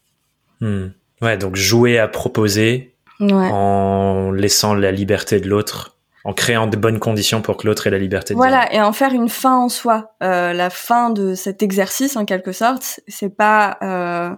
Mmh. 0.61 0.87
Ouais, 1.23 1.37
donc 1.37 1.57
jouer 1.57 1.99
à 1.99 2.09
proposer 2.09 2.95
en 3.21 4.31
laissant 4.33 4.75
la 4.75 4.91
liberté 4.91 5.41
de 5.41 5.49
l'autre 5.49 5.97
en 6.25 6.33
créant 6.33 6.67
de 6.67 6.77
bonnes 6.77 6.99
conditions 6.99 7.43
pour 7.43 7.59
que 7.59 7.67
l'autre 7.67 7.87
ait 7.87 7.91
la 7.91 7.99
liberté 7.99 8.33
de 8.33 8.39
voilà 8.39 8.73
et 8.73 8.81
en 8.81 8.93
faire 8.93 9.13
une 9.13 9.29
fin 9.29 9.57
en 9.57 9.69
soi. 9.69 10.15
Euh, 10.23 10.53
la 10.53 10.71
fin 10.71 11.11
de 11.11 11.35
cet 11.35 11.63
exercice 11.63 12.17
en 12.17 12.25
quelque 12.25 12.53
sorte 12.53 13.01
c'est 13.07 13.35
pas 13.35 13.77
euh, 13.83 14.31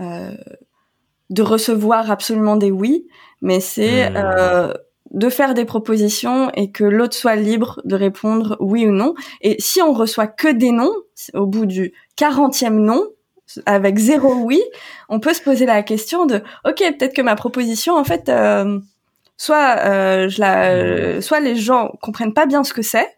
euh, 0.00 0.36
de 1.30 1.42
recevoir 1.42 2.10
absolument 2.10 2.56
des 2.56 2.70
oui 2.70 3.06
mais 3.42 3.60
c'est 3.60 4.10
mmh. 4.10 4.74
de 5.10 5.28
faire 5.28 5.54
des 5.54 5.64
propositions 5.64 6.50
et 6.54 6.70
que 6.70 6.84
l'autre 6.84 7.14
soit 7.14 7.36
libre 7.36 7.80
de 7.84 7.94
répondre 7.94 8.56
oui 8.60 8.86
ou 8.86 8.90
non. 8.90 9.14
Et 9.42 9.56
si 9.60 9.80
on 9.82 9.92
reçoit 9.92 10.26
que 10.26 10.52
des 10.52 10.72
non 10.72 10.92
au 11.34 11.46
bout 11.46 11.66
du 11.66 11.92
40e 12.16 12.70
non 12.70 13.04
avec 13.66 13.98
zéro 13.98 14.34
oui 14.34 14.62
on 15.08 15.20
peut 15.20 15.32
se 15.32 15.40
poser 15.40 15.66
la 15.66 15.82
question 15.82 16.26
de 16.26 16.42
ok 16.64 16.78
peut-être 16.98 17.14
que 17.14 17.22
ma 17.22 17.34
proposition 17.34 17.96
en 17.96 18.04
fait 18.04 18.30
soit 19.38 19.78
euh, 19.78 20.28
je 20.28 20.40
la, 20.40 20.72
euh, 20.72 21.20
soit 21.22 21.40
les 21.40 21.56
gens 21.56 21.92
comprennent 22.02 22.34
pas 22.34 22.44
bien 22.44 22.64
ce 22.64 22.74
que 22.74 22.82
c'est 22.82 23.16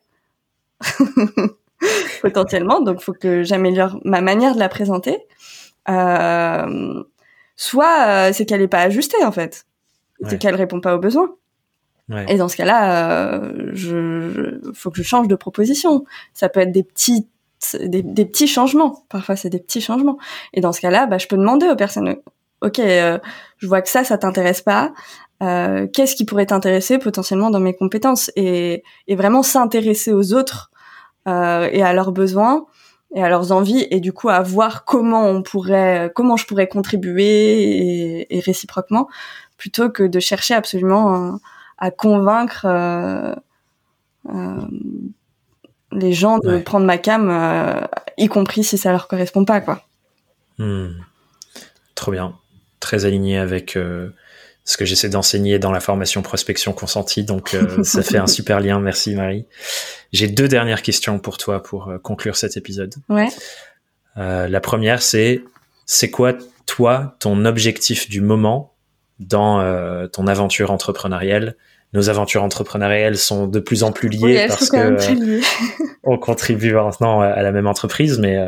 potentiellement, 2.22 2.80
donc 2.80 3.00
faut 3.00 3.14
que 3.14 3.42
j'améliore 3.42 3.98
ma 4.04 4.20
manière 4.20 4.54
de 4.54 4.60
la 4.60 4.68
présenter. 4.68 5.18
Euh, 5.88 7.02
soit 7.56 8.06
euh, 8.06 8.32
c'est 8.32 8.46
qu'elle 8.46 8.62
est 8.62 8.68
pas 8.68 8.82
ajustée 8.82 9.24
en 9.24 9.32
fait, 9.32 9.66
c'est 10.28 10.38
qu'elle 10.38 10.54
répond 10.54 10.80
pas 10.80 10.94
aux 10.94 10.98
besoins. 10.98 11.34
Ouais. 12.10 12.26
Et 12.28 12.36
dans 12.36 12.48
ce 12.48 12.56
cas-là, 12.56 13.40
je, 13.72 14.30
je, 14.32 14.72
faut 14.74 14.90
que 14.90 14.96
je 14.96 15.02
change 15.02 15.28
de 15.28 15.36
proposition. 15.36 16.04
Ça 16.34 16.48
peut 16.48 16.60
être 16.60 16.72
des 16.72 16.82
petits 16.82 17.28
des, 17.80 18.02
des 18.02 18.24
petits 18.24 18.48
changements. 18.48 19.04
Parfois, 19.08 19.36
c'est 19.36 19.50
des 19.50 19.60
petits 19.60 19.80
changements. 19.80 20.18
Et 20.52 20.60
dans 20.60 20.72
ce 20.72 20.80
cas-là, 20.80 21.06
bah, 21.06 21.18
je 21.18 21.26
peux 21.26 21.36
demander 21.36 21.68
aux 21.68 21.76
personnes, 21.76 22.16
ok, 22.62 22.78
je 22.78 23.66
vois 23.66 23.82
que 23.82 23.88
ça, 23.88 24.04
ça 24.04 24.18
t'intéresse 24.18 24.62
pas. 24.62 24.92
Euh, 25.42 25.86
qu'est-ce 25.86 26.14
qui 26.16 26.24
pourrait 26.24 26.46
t'intéresser 26.46 26.98
potentiellement 26.98 27.50
dans 27.50 27.60
mes 27.60 27.74
compétences? 27.74 28.30
Et, 28.36 28.82
et 29.06 29.16
vraiment 29.16 29.42
s'intéresser 29.42 30.12
aux 30.12 30.34
autres 30.34 30.70
euh, 31.28 31.68
et 31.72 31.82
à 31.82 31.92
leurs 31.92 32.12
besoins 32.12 32.66
et 33.14 33.22
à 33.22 33.28
leurs 33.28 33.52
envies 33.52 33.86
et 33.90 34.00
du 34.00 34.12
coup 34.12 34.28
à 34.28 34.40
voir 34.40 34.84
comment 34.84 35.26
on 35.26 35.42
pourrait 35.42 36.12
comment 36.14 36.36
je 36.36 36.46
pourrais 36.46 36.68
contribuer 36.68 37.62
et, 37.62 38.36
et 38.36 38.40
réciproquement 38.40 39.08
plutôt 39.56 39.90
que 39.90 40.04
de 40.04 40.20
chercher 40.20 40.54
absolument 40.54 41.38
à, 41.78 41.86
à 41.86 41.90
convaincre 41.90 42.66
euh, 42.66 43.34
euh 44.28 44.60
les 45.92 46.12
gens 46.12 46.38
de 46.38 46.58
prendre 46.58 46.86
ma 46.86 46.98
cam 46.98 47.28
euh, 47.30 47.86
y 48.16 48.28
compris 48.28 48.64
si 48.64 48.78
ça 48.78 48.92
leur 48.92 49.08
correspond 49.08 49.44
pas 49.44 49.60
quoi 49.60 49.82
hmm. 50.58 50.88
trop 51.94 52.12
bien 52.12 52.34
très 52.80 53.04
aligné 53.04 53.38
avec 53.38 53.76
ce 54.64 54.76
que 54.76 54.84
j'essaie 54.84 55.08
d'enseigner 55.08 55.58
dans 55.58 55.72
la 55.72 55.80
formation 55.80 56.22
prospection 56.22 56.72
consentie. 56.72 57.24
Donc, 57.24 57.54
euh, 57.54 57.82
ça 57.82 58.02
fait 58.02 58.18
un 58.18 58.26
super 58.26 58.60
lien. 58.60 58.78
Merci 58.80 59.14
Marie. 59.14 59.46
J'ai 60.12 60.28
deux 60.28 60.48
dernières 60.48 60.82
questions 60.82 61.18
pour 61.18 61.38
toi 61.38 61.62
pour 61.62 61.88
euh, 61.88 61.98
conclure 61.98 62.36
cet 62.36 62.56
épisode. 62.56 62.94
Ouais. 63.08 63.28
Euh, 64.16 64.48
la 64.48 64.60
première, 64.60 65.02
c'est 65.02 65.42
c'est 65.86 66.10
quoi 66.10 66.34
toi 66.66 67.16
ton 67.18 67.44
objectif 67.44 68.08
du 68.08 68.20
moment 68.20 68.74
dans 69.18 69.60
euh, 69.60 70.06
ton 70.06 70.26
aventure 70.26 70.70
entrepreneuriale 70.70 71.56
Nos 71.92 72.08
aventures 72.08 72.44
entrepreneuriales 72.44 73.18
sont 73.18 73.46
de 73.46 73.58
plus 73.58 73.82
en 73.82 73.90
plus 73.90 74.08
liées 74.08 74.46
parce 74.46 74.70
que 74.70 75.40
on 76.04 76.18
contribue 76.18 76.72
maintenant 76.72 77.20
à 77.20 77.42
la 77.42 77.50
même 77.50 77.66
entreprise, 77.66 78.18
mais 78.18 78.38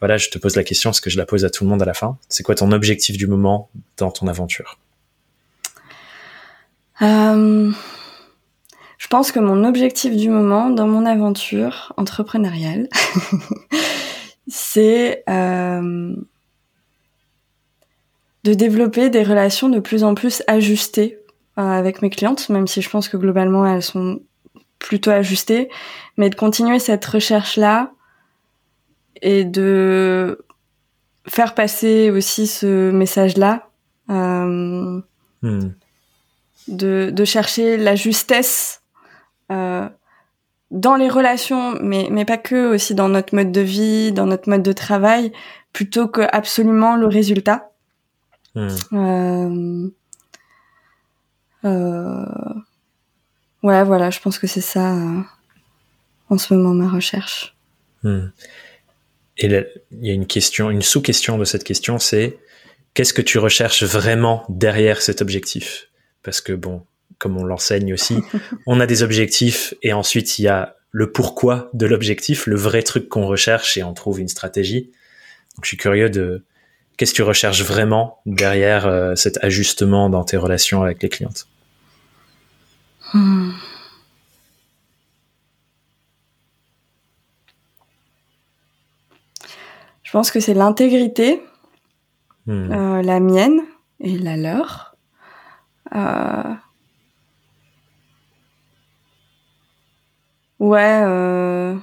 voilà, 0.00 0.18
je 0.18 0.28
te 0.28 0.38
pose 0.38 0.56
la 0.56 0.64
question, 0.64 0.92
ce 0.92 1.00
que 1.00 1.08
je 1.08 1.16
la 1.16 1.26
pose 1.26 1.44
à 1.44 1.50
tout 1.50 1.64
le 1.64 1.70
monde 1.70 1.82
à 1.82 1.86
la 1.86 1.94
fin. 1.94 2.18
C'est 2.28 2.42
quoi 2.42 2.54
ton 2.54 2.72
objectif 2.72 3.16
du 3.16 3.26
moment 3.26 3.70
dans 3.96 4.10
ton 4.10 4.26
aventure? 4.26 4.78
Euh, 7.02 7.70
je 8.98 9.06
pense 9.08 9.32
que 9.32 9.40
mon 9.40 9.64
objectif 9.64 10.16
du 10.16 10.28
moment 10.28 10.70
dans 10.70 10.86
mon 10.86 11.06
aventure 11.06 11.92
entrepreneuriale, 11.96 12.88
c'est 14.48 15.22
euh, 15.28 16.14
de 18.44 18.54
développer 18.54 19.10
des 19.10 19.22
relations 19.22 19.68
de 19.68 19.80
plus 19.80 20.04
en 20.04 20.14
plus 20.14 20.42
ajustées 20.46 21.18
euh, 21.18 21.25
avec 21.56 22.02
mes 22.02 22.10
clientes, 22.10 22.48
même 22.48 22.66
si 22.66 22.82
je 22.82 22.90
pense 22.90 23.08
que 23.08 23.16
globalement 23.16 23.66
elles 23.66 23.82
sont 23.82 24.20
plutôt 24.78 25.10
ajustées, 25.10 25.70
mais 26.16 26.30
de 26.30 26.34
continuer 26.34 26.78
cette 26.78 27.04
recherche-là 27.04 27.92
et 29.22 29.44
de 29.44 30.44
faire 31.26 31.54
passer 31.54 32.10
aussi 32.10 32.46
ce 32.46 32.90
message-là. 32.90 33.68
Euh, 34.10 35.00
hmm 35.42 35.70
de, 36.68 37.10
de 37.12 37.24
chercher 37.24 37.76
la 37.76 37.94
justesse 37.94 38.82
euh, 39.52 39.88
dans 40.70 40.96
les 40.96 41.08
relations, 41.08 41.74
mais, 41.80 42.08
mais 42.10 42.24
pas 42.24 42.38
que, 42.38 42.74
aussi 42.74 42.94
dans 42.94 43.08
notre 43.08 43.34
mode 43.34 43.52
de 43.52 43.60
vie, 43.60 44.12
dans 44.12 44.26
notre 44.26 44.48
mode 44.48 44.62
de 44.62 44.72
travail, 44.72 45.32
plutôt 45.72 46.08
que 46.08 46.22
absolument 46.32 46.96
le 46.96 47.06
résultat. 47.06 47.70
Hmm. 48.54 48.68
Euh, 48.92 48.96
euh, 48.96 49.88
ouais, 51.64 52.64
voilà, 53.84 54.10
je 54.10 54.20
pense 54.20 54.38
que 54.38 54.46
c'est 54.46 54.60
ça 54.60 54.94
euh, 54.94 55.20
en 56.28 56.38
ce 56.38 56.54
moment 56.54 56.74
ma 56.74 56.88
recherche. 56.88 57.56
Hmm. 58.02 58.28
Et 59.38 59.46
il 59.46 60.06
y 60.06 60.10
a 60.10 60.14
une 60.14 60.26
question, 60.26 60.70
une 60.70 60.82
sous-question 60.82 61.36
de 61.36 61.44
cette 61.44 61.64
question, 61.64 61.98
c'est 61.98 62.38
qu'est-ce 62.94 63.12
que 63.12 63.22
tu 63.22 63.38
recherches 63.38 63.82
vraiment 63.82 64.44
derrière 64.48 65.02
cet 65.02 65.20
objectif? 65.20 65.88
Parce 66.22 66.40
que 66.40 66.54
bon, 66.54 66.84
comme 67.18 67.36
on 67.36 67.44
l'enseigne 67.44 67.92
aussi, 67.92 68.16
on 68.66 68.80
a 68.80 68.86
des 68.86 69.02
objectifs 69.02 69.74
et 69.82 69.92
ensuite 69.92 70.38
il 70.38 70.42
y 70.42 70.48
a 70.48 70.76
le 70.90 71.12
pourquoi 71.12 71.68
de 71.74 71.84
l'objectif, 71.84 72.46
le 72.46 72.56
vrai 72.56 72.82
truc 72.82 73.10
qu'on 73.10 73.26
recherche 73.26 73.76
et 73.76 73.82
on 73.82 73.92
trouve 73.92 74.20
une 74.20 74.28
stratégie. 74.28 74.90
Donc 75.54 75.64
je 75.64 75.68
suis 75.68 75.76
curieux 75.76 76.08
de 76.08 76.42
qu'est-ce 76.96 77.12
que 77.12 77.16
tu 77.16 77.22
recherches 77.22 77.62
vraiment 77.62 78.18
derrière 78.26 78.86
euh, 78.86 79.14
cet 79.14 79.42
ajustement 79.44 80.08
dans 80.10 80.24
tes 80.24 80.36
relations 80.36 80.82
avec 80.82 81.02
les 81.02 81.08
clientes? 81.08 81.46
Hmm. 83.12 83.52
Je 90.02 90.12
pense 90.12 90.30
que 90.30 90.40
c'est 90.40 90.54
l'intégrité, 90.54 91.42
hmm. 92.46 92.72
euh, 92.72 93.02
la 93.02 93.20
mienne 93.20 93.60
et 94.00 94.16
la 94.18 94.36
leur. 94.36 94.96
Euh, 95.94 96.54
ouais. 100.60 101.76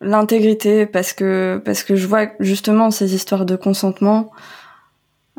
L'intégrité 0.00 0.86
parce 0.86 1.12
que 1.12 1.60
parce 1.64 1.82
que 1.82 1.96
je 1.96 2.06
vois 2.06 2.28
justement 2.40 2.90
ces 2.90 3.14
histoires 3.14 3.44
de 3.44 3.56
consentement, 3.56 4.30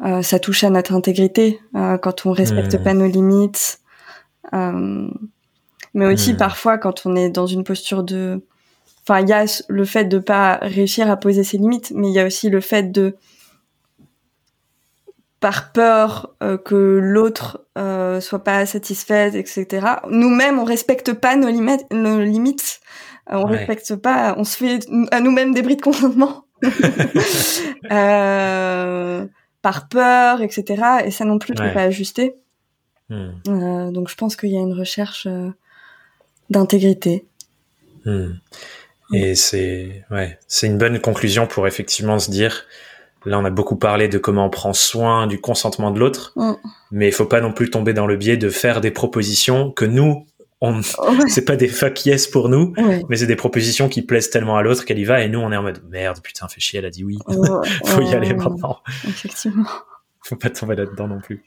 euh, 0.06 0.22
ça 0.22 0.40
touche 0.40 0.64
à 0.64 0.70
notre 0.70 0.94
intégrité 0.94 1.60
euh, 1.76 1.98
quand 1.98 2.26
on 2.26 2.32
respecte 2.32 2.82
pas 2.84 2.94
nos 2.94 3.08
limites, 3.08 3.80
mais 4.52 6.06
aussi 6.06 6.34
parfois 6.34 6.78
quand 6.78 7.06
on 7.06 7.16
est 7.16 7.30
dans 7.30 7.48
une 7.48 7.64
posture 7.64 8.04
de, 8.04 8.42
enfin 9.04 9.20
il 9.22 9.30
y 9.30 9.34
a 9.34 9.46
le 9.68 9.86
fait 9.86 10.06
de 10.06 10.20
pas 10.20 10.60
réussir 10.62 11.10
à 11.10 11.18
poser 11.18 11.44
ses 11.44 11.58
limites, 11.58 11.92
mais 11.96 12.10
il 12.10 12.14
y 12.14 12.20
a 12.20 12.26
aussi 12.26 12.50
le 12.50 12.62
fait 12.62 12.92
de 12.92 13.16
par 15.40 15.72
peur 15.72 16.36
euh, 16.44 16.58
que 16.58 16.76
l'autre 17.02 17.66
euh, 17.78 18.20
soit 18.20 18.44
pas 18.44 18.66
satisfaite, 18.66 19.36
etc. 19.36 19.86
Nous-mêmes, 20.10 20.60
on 20.60 20.66
respecte 20.66 21.14
pas 21.14 21.36
nos 21.36 21.48
limites, 21.48 21.86
nos 21.92 22.20
limites. 22.20 22.82
Euh, 23.32 23.36
on 23.36 23.46
respecte 23.46 23.96
pas, 23.96 24.36
on 24.38 24.44
se 24.44 24.58
fait 24.58 24.80
à 25.12 25.20
nous-mêmes 25.20 25.54
des 25.54 25.62
bris 25.62 25.76
de 25.76 25.82
consentement. 25.82 26.46
euh, 27.92 29.26
par 29.62 29.88
peur, 29.88 30.42
etc. 30.42 30.84
Et 31.06 31.12
ça 31.12 31.26
non 31.26 31.40
plus, 31.40 31.54
ouais. 31.60 31.74
pas 31.74 31.84
ajuster. 31.84 32.36
Hmm. 33.10 33.30
Euh, 33.48 33.92
donc 33.92 34.10
je 34.10 34.16
pense 34.16 34.36
qu'il 34.36 34.50
y 34.50 34.58
a 34.58 34.62
une 34.62 34.74
recherche 34.74 35.28
d'intégrité. 36.50 37.26
Hmm. 38.06 38.34
Et 39.14 39.36
c'est 39.36 40.04
ouais, 40.12 40.38
c'est 40.48 40.68
une 40.68 40.78
bonne 40.78 41.00
conclusion 41.00 41.48
pour 41.48 41.68
effectivement 41.68 42.20
se 42.20 42.30
dire 42.30 42.66
Là, 43.26 43.38
on 43.38 43.46
a 43.46 43.50
beaucoup 43.50 43.76
parlé 43.76 44.08
de 44.08 44.18
comment 44.18 44.46
on 44.46 44.50
prend 44.50 44.74
soin 44.74 45.28
du 45.28 45.42
consentement 45.42 45.92
de 45.92 46.00
l'autre, 46.00 46.32
mm. 46.36 46.54
mais 46.92 47.08
il 47.08 47.12
faut 47.12 47.26
pas 47.26 47.42
non 47.42 47.52
plus 47.52 47.70
tomber 47.70 47.94
dans 47.94 48.08
le 48.08 48.16
biais 48.16 48.38
de 48.38 48.50
faire 48.50 48.80
des 48.82 48.92
propositions 48.92 49.72
que 49.72 49.86
nous, 49.86 50.26
on, 50.62 50.82
c'est 51.28 51.46
pas 51.46 51.56
des 51.56 51.68
fuck 51.68 52.06
yes 52.06 52.28
pour 52.28 52.50
nous, 52.50 52.74
mais 53.10 53.18
c'est 53.18 53.28
des 53.28 53.36
propositions 53.36 53.90
qui 53.90 54.02
plaisent 54.02 54.30
tellement 54.30 54.58
à 54.58 54.62
l'autre 54.62 54.86
qu'elle 54.86 55.00
y 55.00 55.06
va 55.06 55.22
et 55.22 55.30
nous 55.30 55.40
on 55.40 55.52
est 55.52 55.58
en 55.58 55.64
mode 55.64 55.82
merde, 55.90 56.20
putain, 56.22 56.48
fait 56.48 56.60
chier, 56.60 56.80
elle 56.80 56.86
a 56.86 56.90
dit 56.90 57.04
oui, 57.04 57.18
faut 57.86 58.02
y 58.02 58.14
aller 58.14 58.34
maintenant. 58.34 58.80
Effectivement. 59.08 59.68
Faut 60.22 60.36
pas 60.36 60.50
tomber 60.50 60.76
là-dedans 60.76 61.08
non 61.08 61.22
plus. 61.22 61.44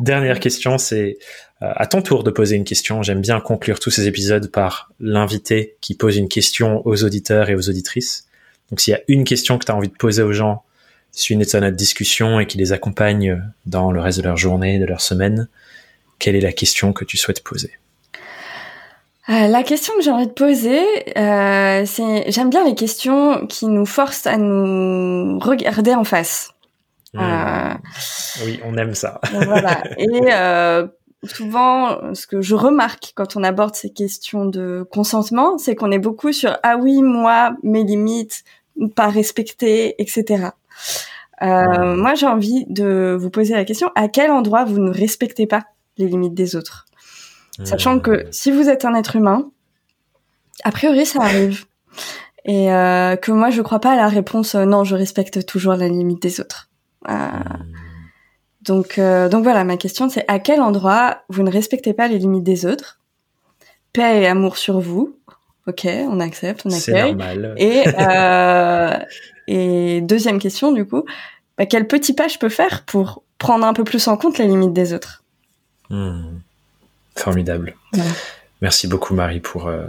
Dernière 0.00 0.40
question, 0.40 0.78
c'est 0.78 1.18
euh, 1.62 1.70
à 1.76 1.86
ton 1.86 2.00
tour 2.00 2.24
de 2.24 2.30
poser 2.30 2.56
une 2.56 2.64
question. 2.64 3.02
J'aime 3.02 3.20
bien 3.20 3.38
conclure 3.38 3.78
tous 3.78 3.90
ces 3.90 4.08
épisodes 4.08 4.50
par 4.50 4.90
l'invité 4.98 5.76
qui 5.82 5.94
pose 5.94 6.16
une 6.16 6.28
question 6.28 6.84
aux 6.86 7.04
auditeurs 7.04 7.50
et 7.50 7.54
aux 7.54 7.68
auditrices. 7.68 8.26
Donc 8.70 8.80
s'il 8.80 8.92
y 8.92 8.96
a 8.96 9.02
une 9.08 9.24
question 9.24 9.58
que 9.58 9.66
tu 9.66 9.70
as 9.70 9.76
envie 9.76 9.90
de 9.90 9.94
poser 9.94 10.22
aux 10.22 10.32
gens 10.32 10.64
suit 11.12 11.36
notre 11.36 11.68
discussion 11.70 12.40
et 12.40 12.46
qui 12.46 12.58
les 12.58 12.72
accompagne 12.72 13.40
dans 13.66 13.92
le 13.92 14.00
reste 14.00 14.18
de 14.18 14.24
leur 14.24 14.36
journée, 14.36 14.78
de 14.78 14.86
leur 14.86 15.00
semaine, 15.00 15.48
quelle 16.18 16.34
est 16.34 16.40
la 16.40 16.52
question 16.52 16.92
que 16.92 17.04
tu 17.04 17.16
souhaites 17.16 17.44
poser? 17.44 17.78
Euh, 19.30 19.46
la 19.48 19.62
question 19.62 19.94
que 19.96 20.02
j'ai 20.02 20.10
envie 20.10 20.26
de 20.26 20.32
poser, 20.32 20.82
euh, 21.16 21.84
c'est 21.86 22.30
j'aime 22.30 22.50
bien 22.50 22.64
les 22.64 22.74
questions 22.74 23.46
qui 23.46 23.66
nous 23.66 23.86
forcent 23.86 24.26
à 24.26 24.36
nous 24.36 25.38
regarder 25.38 25.94
en 25.94 26.04
face. 26.04 26.50
Mmh. 27.14 27.20
Euh, 27.20 27.74
oui, 28.44 28.60
on 28.64 28.76
aime 28.76 28.94
ça. 28.94 29.20
voilà. 29.32 29.82
Et 29.98 30.32
euh, 30.32 30.86
souvent, 31.22 32.14
ce 32.14 32.26
que 32.26 32.42
je 32.42 32.54
remarque 32.54 33.12
quand 33.14 33.36
on 33.36 33.44
aborde 33.44 33.74
ces 33.74 33.90
questions 33.90 34.44
de 34.44 34.86
consentement, 34.90 35.56
c'est 35.56 35.74
qu'on 35.74 35.90
est 35.90 35.98
beaucoup 35.98 36.32
sur 36.32 36.58
ah 36.62 36.76
oui, 36.76 37.00
moi, 37.00 37.56
mes 37.62 37.84
limites, 37.84 38.44
pas 38.94 39.08
respecter, 39.08 39.94
etc. 40.02 40.48
Euh, 41.40 41.46
mmh. 41.46 41.96
Moi, 41.96 42.14
j'ai 42.14 42.26
envie 42.26 42.66
de 42.68 43.16
vous 43.18 43.30
poser 43.30 43.54
la 43.54 43.64
question 43.64 43.90
à 43.94 44.08
quel 44.08 44.30
endroit 44.30 44.64
vous 44.64 44.80
ne 44.80 44.90
respectez 44.90 45.46
pas 45.46 45.64
les 45.96 46.08
limites 46.08 46.34
des 46.34 46.56
autres? 46.56 46.84
Sachant 47.62 48.00
que 48.00 48.10
mmh. 48.10 48.32
si 48.32 48.50
vous 48.50 48.68
êtes 48.68 48.84
un 48.84 48.94
être 48.94 49.14
humain, 49.14 49.50
a 50.64 50.72
priori 50.72 51.06
ça 51.06 51.22
arrive. 51.22 51.66
Et 52.44 52.72
euh, 52.72 53.16
que 53.16 53.30
moi 53.30 53.50
je 53.50 53.62
crois 53.62 53.80
pas 53.80 53.92
à 53.92 53.96
la 53.96 54.08
réponse 54.08 54.54
euh, 54.54 54.64
non, 54.64 54.82
je 54.82 54.96
respecte 54.96 55.46
toujours 55.46 55.74
la 55.74 55.88
limite 55.88 56.20
des 56.20 56.40
autres. 56.40 56.68
Euh, 57.08 57.12
mmh. 57.12 57.72
donc 58.62 58.98
euh, 58.98 59.28
donc 59.28 59.44
voilà, 59.44 59.62
ma 59.62 59.76
question 59.76 60.08
c'est 60.08 60.24
à 60.26 60.40
quel 60.40 60.60
endroit 60.60 61.22
vous 61.28 61.42
ne 61.42 61.50
respectez 61.50 61.94
pas 61.94 62.08
les 62.08 62.18
limites 62.18 62.44
des 62.44 62.66
autres? 62.66 63.00
Paix 63.92 64.22
et 64.22 64.26
amour 64.26 64.56
sur 64.56 64.80
vous. 64.80 65.16
Ok, 65.66 65.86
on 65.86 66.18
accepte, 66.20 66.62
on 66.66 66.70
accueille. 66.70 66.80
C'est 66.80 67.04
normal. 67.04 67.54
Et 67.56 67.84
euh, 67.98 68.98
et 69.46 70.00
deuxième 70.00 70.38
question 70.38 70.72
du 70.72 70.84
coup, 70.84 71.04
bah, 71.56 71.66
quel 71.66 71.86
petit 71.86 72.14
pas 72.14 72.26
je 72.26 72.38
peux 72.38 72.48
faire 72.48 72.84
pour 72.84 73.22
prendre 73.38 73.64
un 73.64 73.72
peu 73.74 73.84
plus 73.84 74.08
en 74.08 74.16
compte 74.16 74.38
les 74.38 74.46
limites 74.46 74.72
des 74.72 74.92
autres? 74.92 75.22
Mmh. 75.88 76.40
Formidable. 77.16 77.74
Merci 78.60 78.86
beaucoup 78.86 79.14
Marie 79.14 79.40
pour 79.40 79.68
euh, 79.68 79.84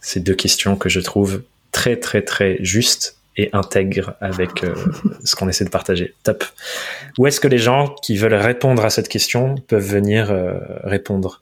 ces 0.00 0.20
deux 0.20 0.34
questions 0.34 0.76
que 0.76 0.88
je 0.88 1.00
trouve 1.00 1.42
très 1.72 1.96
très 1.96 2.22
très 2.22 2.58
justes 2.60 3.16
et 3.36 3.48
intègres 3.52 4.14
avec 4.20 4.64
euh, 4.64 4.74
ce 5.24 5.34
qu'on 5.36 5.48
essaie 5.48 5.64
de 5.64 5.70
partager. 5.70 6.14
Top. 6.22 6.44
Où 7.18 7.26
est-ce 7.26 7.40
que 7.40 7.48
les 7.48 7.58
gens 7.58 7.94
qui 8.02 8.16
veulent 8.16 8.34
répondre 8.34 8.84
à 8.84 8.90
cette 8.90 9.08
question 9.08 9.54
peuvent 9.68 9.86
venir 9.86 10.30
euh, 10.30 10.58
répondre? 10.84 11.40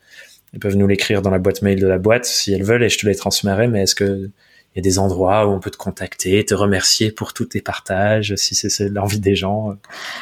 Ils 0.55 0.61
peuvent 0.61 0.77
nous 0.77 0.87
l'écrire 0.87 1.21
dans 1.21 1.31
la 1.31 1.39
boîte 1.39 1.63
mail 1.63 1.81
de 1.81 1.87
la 1.87 1.99
boîte 1.99 2.25
si 2.25 2.53
elles 2.53 2.65
veulent 2.65 2.83
et 2.83 2.89
je 2.89 2.99
te 2.99 3.07
les 3.07 3.15
transmets. 3.15 3.69
Mais 3.69 3.83
est-ce 3.83 3.95
que 3.95 4.31
il 4.75 4.79
y 4.79 4.81
a 4.81 4.83
des 4.83 4.99
endroits 4.99 5.47
où 5.47 5.51
on 5.51 5.61
peut 5.61 5.71
te 5.71 5.77
contacter, 5.77 6.45
te 6.45 6.55
remercier 6.55 7.11
pour 7.11 7.33
tous 7.33 7.47
tes 7.47 7.61
partages, 7.61 8.35
si 8.37 8.55
c'est 8.55 8.89
l'envie 8.89 9.19
des 9.19 9.35
gens? 9.35 9.75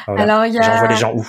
Alors, 0.07 0.45
il 0.45 0.53
y 0.53 0.57
a... 0.57 0.61
J'envoie 0.61 0.87
les 0.87 0.95
gens 0.95 1.13
où? 1.13 1.27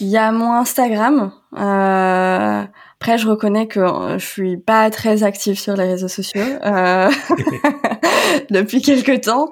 Il 0.00 0.08
y 0.08 0.16
a 0.16 0.32
mon 0.32 0.54
Instagram. 0.54 1.32
Euh, 1.56 2.64
après, 3.02 3.16
je 3.16 3.26
reconnais 3.26 3.66
que 3.66 3.80
euh, 3.80 4.18
je 4.18 4.26
suis 4.26 4.56
pas 4.58 4.90
très 4.90 5.22
active 5.22 5.58
sur 5.58 5.74
les 5.74 5.84
réseaux 5.84 6.06
sociaux 6.06 6.42
euh, 6.66 7.08
depuis 8.50 8.82
quelques 8.82 9.22
temps, 9.22 9.50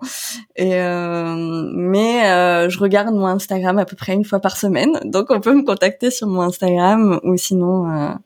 et 0.55 0.74
euh, 0.74 1.34
mais 1.72 2.30
euh, 2.30 2.68
je 2.68 2.78
regarde 2.78 3.14
mon 3.14 3.24
Instagram 3.24 3.78
à 3.78 3.86
peu 3.86 3.96
près 3.96 4.12
une 4.12 4.26
fois 4.26 4.40
par 4.40 4.59
semaine, 4.59 5.01
donc 5.05 5.30
on 5.30 5.40
peut 5.40 5.55
me 5.55 5.62
contacter 5.62 6.11
sur 6.11 6.26
mon 6.26 6.42
Instagram 6.42 7.20
ou 7.22 7.38
sinon 7.38 8.18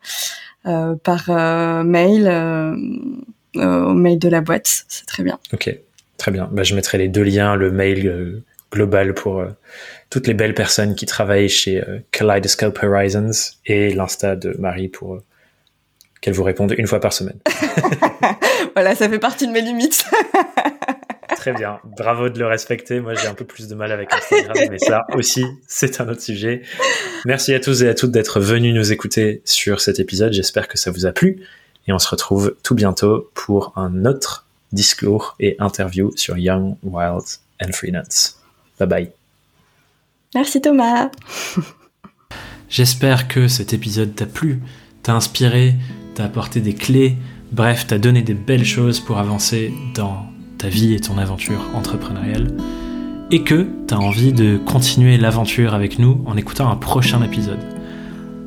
euh, 0.67 0.97
par 1.05 1.31
mail 1.85 2.27
au 3.55 3.95
mail 3.95 4.19
de 4.19 4.29
la 4.29 4.41
boîte, 4.41 4.85
c'est 4.89 5.07
très 5.07 5.23
bien. 5.23 5.39
Ok, 5.53 5.73
très 6.17 6.33
bien. 6.33 6.49
Bah, 6.51 6.65
je 6.65 6.75
mettrai 6.75 6.99
les 6.99 7.07
deux 7.07 7.23
liens, 7.23 7.55
le 7.55 7.71
mail 7.71 8.43
global 8.73 9.15
pour 9.15 9.45
toutes 10.13 10.27
les 10.27 10.35
belles 10.35 10.55
personnes 10.55 10.95
qui 10.95 11.07
travaillent 11.07 11.49
chez 11.49 11.81
euh, 11.81 11.99
Kaleidoscope 12.11 12.79
Horizons 12.83 13.55
et 13.65 13.95
l'Insta 13.95 14.37
de 14.37 14.55
Marie 14.59 14.89
pour 14.89 15.15
euh, 15.15 15.23
qu'elle 16.21 16.35
vous 16.35 16.43
réponde 16.43 16.75
une 16.77 16.87
fois 16.87 17.01
par 17.01 17.15
semaine. 17.15 17.39
voilà, 18.75 18.95
ça 18.95 19.09
fait 19.09 19.19
partie 19.19 19.47
de 19.47 19.53
mes 19.53 19.63
limites. 19.63 20.05
Très 21.37 21.55
bien, 21.55 21.81
bravo 21.97 22.29
de 22.29 22.39
le 22.39 22.47
respecter. 22.47 23.01
Moi, 23.01 23.15
j'ai 23.15 23.27
un 23.27 23.35
peu 23.35 23.47
plus 23.47 23.69
de 23.69 23.75
mal 23.75 23.91
avec 23.91 24.13
Instagram, 24.13 24.55
mais 24.71 24.79
ça 24.79 25.07
aussi, 25.15 25.45
c'est 25.67 26.01
un 26.01 26.09
autre 26.09 26.21
sujet. 26.21 26.63
Merci 27.25 27.55
à 27.55 27.59
tous 27.59 27.83
et 27.83 27.89
à 27.89 27.95
toutes 27.95 28.13
d'être 28.13 28.39
venus 28.39 28.75
nous 28.75 28.93
écouter 28.93 29.41
sur 29.47 29.81
cet 29.81 29.99
épisode. 29.99 30.35
J'espère 30.35 30.69
que 30.69 30.77
ça 30.77 30.91
vous 30.91 31.07
a 31.07 31.13
plu 31.13 31.43
et 31.89 31.93
on 31.93 31.99
se 31.99 32.09
retrouve 32.09 32.55
tout 32.63 32.75
bientôt 32.75 33.31
pour 33.35 33.73
un 33.77 34.05
autre 34.05 34.47
discours 34.73 35.37
et 35.41 35.57
interview 35.59 36.13
sur 36.17 36.37
Young, 36.37 36.77
Wild 36.85 37.25
and 37.61 37.73
Free 37.73 37.91
Nuts. 37.91 38.42
Bye 38.83 38.89
bye. 38.89 39.13
Merci 40.35 40.61
Thomas. 40.61 41.11
J'espère 42.69 43.29
que 43.29 43.49
cet 43.49 43.75
épisode 43.75 44.15
t'a 44.15 44.27
plu, 44.27 44.61
t'a 45.03 45.15
inspiré, 45.15 45.75
t'a 46.15 46.25
apporté 46.25 46.61
des 46.61 46.75
clés, 46.75 47.17
bref, 47.53 47.87
t'a 47.87 47.99
donné 47.99 48.23
des 48.23 48.35
belles 48.35 48.65
choses 48.65 48.99
pour 48.99 49.19
avancer 49.19 49.73
dans 49.95 50.27
ta 50.59 50.69
vie 50.69 50.95
et 50.95 51.01
ton 51.01 51.19
aventure 51.19 51.71
entrepreneuriale, 51.75 52.57
et 53.31 53.43
que 53.45 53.69
t'as 53.87 53.97
envie 53.97 54.33
de 54.33 54.57
continuer 54.57 55.17
l'aventure 55.17 55.75
avec 55.75 55.99
nous 55.99 56.23
en 56.27 56.37
écoutant 56.37 56.71
un 56.71 56.77
prochain 56.77 57.23
épisode. 57.23 57.61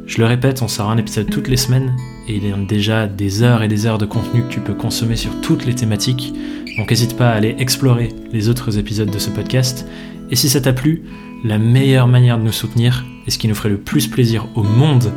Je 0.06 0.20
le 0.20 0.26
répète, 0.26 0.62
on 0.62 0.68
sort 0.68 0.90
un 0.90 0.98
épisode 0.98 1.30
toutes 1.30 1.48
les 1.48 1.58
semaines, 1.58 1.96
et 2.28 2.36
il 2.36 2.48
y 2.48 2.52
a 2.52 2.58
déjà 2.58 3.08
des 3.08 3.42
heures 3.42 3.64
et 3.64 3.68
des 3.68 3.86
heures 3.86 3.98
de 3.98 4.06
contenu 4.06 4.44
que 4.44 4.50
tu 4.50 4.60
peux 4.60 4.74
consommer 4.74 5.16
sur 5.16 5.40
toutes 5.42 5.66
les 5.66 5.76
thématiques, 5.76 6.34
donc 6.78 6.90
n'hésite 6.90 7.16
pas 7.16 7.30
à 7.30 7.36
aller 7.36 7.56
explorer 7.60 8.10
les 8.32 8.50
autres 8.50 8.78
épisodes 8.78 9.10
de 9.10 9.20
ce 9.20 9.30
podcast, 9.30 9.88
et 10.32 10.36
si 10.36 10.50
ça 10.50 10.62
t'a 10.62 10.74
plu, 10.74 11.04
la 11.44 11.58
meilleure 11.58 12.08
manière 12.08 12.38
de 12.38 12.44
nous 12.44 12.52
soutenir, 12.52 13.06
et 13.28 13.32
ce 13.32 13.38
qui 13.38 13.48
nous 13.48 13.56
ferait 13.56 13.70
le 13.70 13.78
plus 13.78 14.08
plaisir 14.08 14.48
au 14.56 14.64
monde, 14.64 15.12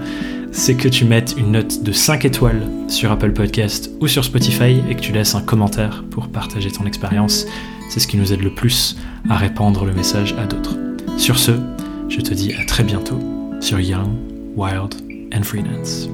c'est 0.50 0.74
que 0.74 0.88
tu 0.88 1.04
mettes 1.04 1.34
une 1.38 1.52
note 1.52 1.82
de 1.82 1.92
5 1.92 2.24
étoiles 2.24 2.62
sur 2.88 3.12
Apple 3.12 3.32
Podcast 3.32 3.90
ou 4.00 4.08
sur 4.08 4.24
Spotify 4.24 4.80
et 4.88 4.94
que 4.94 5.00
tu 5.00 5.12
laisses 5.12 5.34
un 5.34 5.42
commentaire 5.42 6.04
pour 6.10 6.28
partager 6.28 6.70
ton 6.70 6.86
expérience. 6.86 7.46
C'est 7.90 8.00
ce 8.00 8.06
qui 8.06 8.16
nous 8.16 8.32
aide 8.32 8.42
le 8.42 8.54
plus 8.54 8.96
à 9.28 9.36
répandre 9.36 9.84
le 9.84 9.92
message 9.92 10.34
à 10.38 10.46
d'autres. 10.46 10.76
Sur 11.16 11.38
ce, 11.38 11.52
je 12.08 12.20
te 12.20 12.34
dis 12.34 12.54
à 12.54 12.64
très 12.64 12.84
bientôt 12.84 13.18
sur 13.60 13.80
Young, 13.80 14.08
Wild 14.56 14.94
and 15.34 15.42
Freelance. 15.42 16.08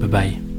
Bye 0.00 0.08
bye. 0.08 0.51